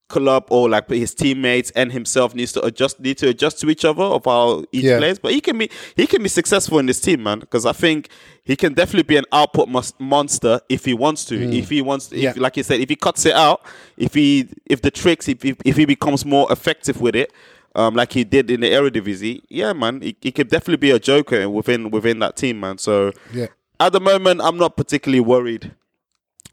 club 0.07 0.43
or 0.49 0.67
like 0.69 0.89
his 0.89 1.13
teammates 1.15 1.71
and 1.71 1.91
himself 1.93 2.35
needs 2.35 2.51
to 2.51 2.61
adjust 2.65 2.99
need 2.99 3.17
to 3.17 3.29
adjust 3.29 3.61
to 3.61 3.69
each 3.69 3.85
other 3.85 4.03
of 4.03 4.25
how 4.25 4.61
each 4.73 4.83
Yeah. 4.83 4.97
plays 4.97 5.17
but 5.17 5.31
he 5.31 5.39
can 5.39 5.57
be 5.57 5.69
he 5.95 6.05
can 6.05 6.21
be 6.21 6.27
successful 6.27 6.79
in 6.79 6.85
this 6.85 6.99
team 6.99 7.23
man 7.23 7.39
because 7.39 7.65
i 7.65 7.71
think 7.71 8.09
he 8.43 8.57
can 8.57 8.73
definitely 8.73 9.03
be 9.03 9.15
an 9.15 9.23
output 9.31 9.69
mus- 9.69 9.93
monster 9.99 10.59
if 10.67 10.83
he 10.83 10.93
wants 10.93 11.23
to 11.25 11.35
if 11.61 11.69
he 11.69 11.81
wants 11.81 12.07
to, 12.07 12.17
if, 12.17 12.23
Yeah. 12.23 12.33
like 12.35 12.57
you 12.57 12.63
said 12.63 12.81
if 12.81 12.89
he 12.89 12.97
cuts 12.97 13.25
it 13.25 13.33
out 13.33 13.61
if 13.95 14.13
he 14.13 14.49
if 14.65 14.81
the 14.81 14.91
tricks 14.91 15.29
if 15.29 15.45
if, 15.45 15.55
if 15.63 15.77
he 15.77 15.85
becomes 15.85 16.25
more 16.25 16.51
effective 16.51 16.99
with 16.99 17.15
it 17.15 17.31
um, 17.73 17.95
like 17.95 18.11
he 18.11 18.25
did 18.25 18.51
in 18.51 18.59
the 18.59 18.69
Eredivisie, 18.69 19.43
yeah, 19.47 19.71
man, 19.71 20.01
he, 20.01 20.13
he 20.19 20.29
could 20.33 20.49
definitely 20.49 20.75
be 20.75 20.91
a 20.91 20.99
joker 20.99 21.49
within 21.49 21.89
within 21.89 22.19
that 22.19 22.35
team, 22.35 22.59
man. 22.59 22.77
So 22.77 23.13
Yeah. 23.33 23.47
at 23.79 23.93
the 23.93 24.01
moment, 24.01 24.41
I'm 24.43 24.57
not 24.57 24.75
particularly 24.75 25.21
worried 25.21 25.71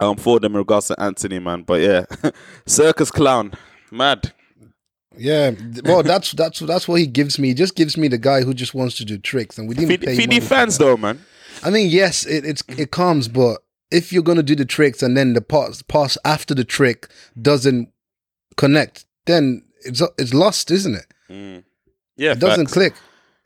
um, 0.01 0.17
for 0.17 0.41
them 0.41 0.53
in 0.53 0.59
regards 0.59 0.89
to 0.89 1.01
Antony, 1.01 1.39
man. 1.39 1.63
But 1.63 1.81
yeah, 1.81 2.05
circus 2.67 3.11
clown, 3.11 3.53
mad. 3.91 4.33
Yeah, 5.17 5.53
well, 5.85 6.03
that's 6.03 6.33
that's 6.33 6.61
that's 6.61 6.87
what 6.87 7.01
he 7.01 7.07
gives 7.07 7.39
me. 7.39 7.49
He 7.49 7.55
just 7.55 7.75
gives 7.75 7.97
me 7.97 8.07
the 8.09 8.19
guy 8.19 8.43
who 8.43 8.55
just 8.55 8.75
wants 8.75 8.97
to 8.99 9.05
do 9.05 9.19
tricks, 9.19 9.59
and 9.59 9.69
we 9.69 9.75
didn't 9.75 9.89
Feed, 9.89 10.03
pay 10.03 10.17
feed 10.17 10.29
money 10.29 10.41
the 10.41 10.47
for 10.47 10.55
fans 10.55 10.79
though, 10.79 10.97
man. 10.97 11.21
I 11.65 11.71
mean, 11.71 11.89
yes, 11.89 12.25
it, 12.25 12.45
it's 12.45 12.63
it 12.69 12.93
comes, 12.93 13.27
but 13.27 13.59
if 13.91 14.13
you're 14.13 14.23
gonna 14.23 14.45
do 14.45 14.55
the 14.55 14.65
tricks 14.65 15.03
and 15.03 15.17
then 15.17 15.33
the 15.33 15.41
pass 15.41 15.83
pass 15.83 16.17
after 16.25 16.55
the 16.55 16.65
trick 16.65 17.09
doesn't 17.41 17.91
connect, 18.57 19.07
then 19.27 19.65
it's 19.85 20.01
it's 20.19 20.33
lost, 20.35 20.71
isn't 20.71 20.95
it? 20.95 21.65
Yeah, 22.17 22.33
It 22.33 22.41
doesn't 22.41 22.67
click. 22.67 22.95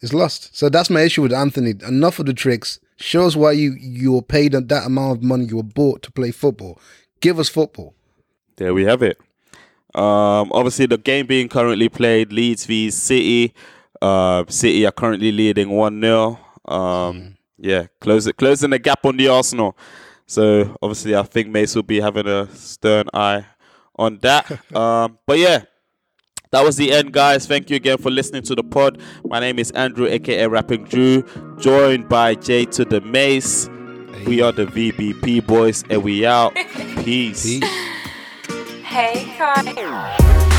It's 0.01 0.13
lost. 0.13 0.57
So 0.57 0.69
that's 0.69 0.91
my 0.91 1.03
issue 1.03 1.23
with 1.23 1.33
Antony. 1.33 1.75
Enough 1.87 2.19
of 2.19 2.27
the 2.27 2.35
tricks. 2.35 2.81
Shows 3.03 3.37
why 3.37 3.53
you 3.53 3.75
you 3.81 4.13
were 4.13 4.23
paid 4.23 4.53
that 4.53 4.87
amount 4.87 5.19
of 5.19 5.25
money 5.25 5.47
you 5.47 5.57
were 5.57 5.65
bought 5.65 6.03
to 6.03 6.13
play 6.13 6.31
football. 6.31 6.79
Give 7.21 7.41
us 7.41 7.49
football. 7.49 7.95
There 8.57 8.73
we 8.73 8.85
have 8.85 9.03
it. 9.03 9.19
Um, 9.93 10.53
obviously, 10.53 10.87
the 10.87 10.99
game 10.99 11.27
being 11.27 11.49
currently 11.49 11.89
played, 11.89 12.33
Leeds 12.33 12.65
v 12.65 12.91
City. 12.91 13.55
Uh, 14.01 14.45
City 14.49 14.87
are 14.87 14.93
currently 14.93 15.33
leading 15.33 15.71
one 15.71 16.01
0 16.01 16.39
Um, 16.65 17.37
yeah, 17.59 17.87
close 18.01 18.29
it, 18.29 18.37
closing 18.37 18.71
the 18.71 18.79
gap 18.79 19.05
on 19.05 19.17
the 19.17 19.29
Arsenal. 19.29 19.77
So 20.27 20.77
obviously, 20.81 21.17
I 21.17 21.25
think 21.25 21.49
Mace 21.49 21.75
will 21.75 21.83
be 21.83 22.01
having 22.01 22.29
a 22.29 22.49
stern 22.55 23.09
eye 23.13 23.47
on 23.97 24.19
that. 24.19 24.49
um, 24.77 25.19
but 25.27 25.41
yeah, 25.41 25.65
that 26.53 26.63
was 26.63 26.77
the 26.77 26.93
end, 26.93 27.13
guys. 27.13 27.47
Thank 27.47 27.71
you 27.71 27.77
again 27.77 27.99
for 27.99 28.11
listening 28.11 28.43
to 28.43 28.55
the 28.55 28.63
pod. 28.63 29.01
My 29.25 29.41
name 29.41 29.59
is 29.59 29.71
Andrew, 29.73 30.07
aka 30.07 30.47
Rapping 30.47 30.85
Drew, 30.85 31.25
joined 31.59 32.09
by 32.09 32.35
Jay 32.35 32.67
to 32.67 32.85
the 32.85 33.01
Mace. 33.01 33.69
We 34.27 34.43
are 34.43 34.53
the 34.53 34.67
VBP 34.67 35.47
boys, 35.47 35.83
and 35.89 36.03
we 36.03 36.27
out. 36.27 36.55
Peace. 37.05 37.43
Peace. 37.43 37.65
Hey, 38.85 39.35
Kai. 39.37 40.52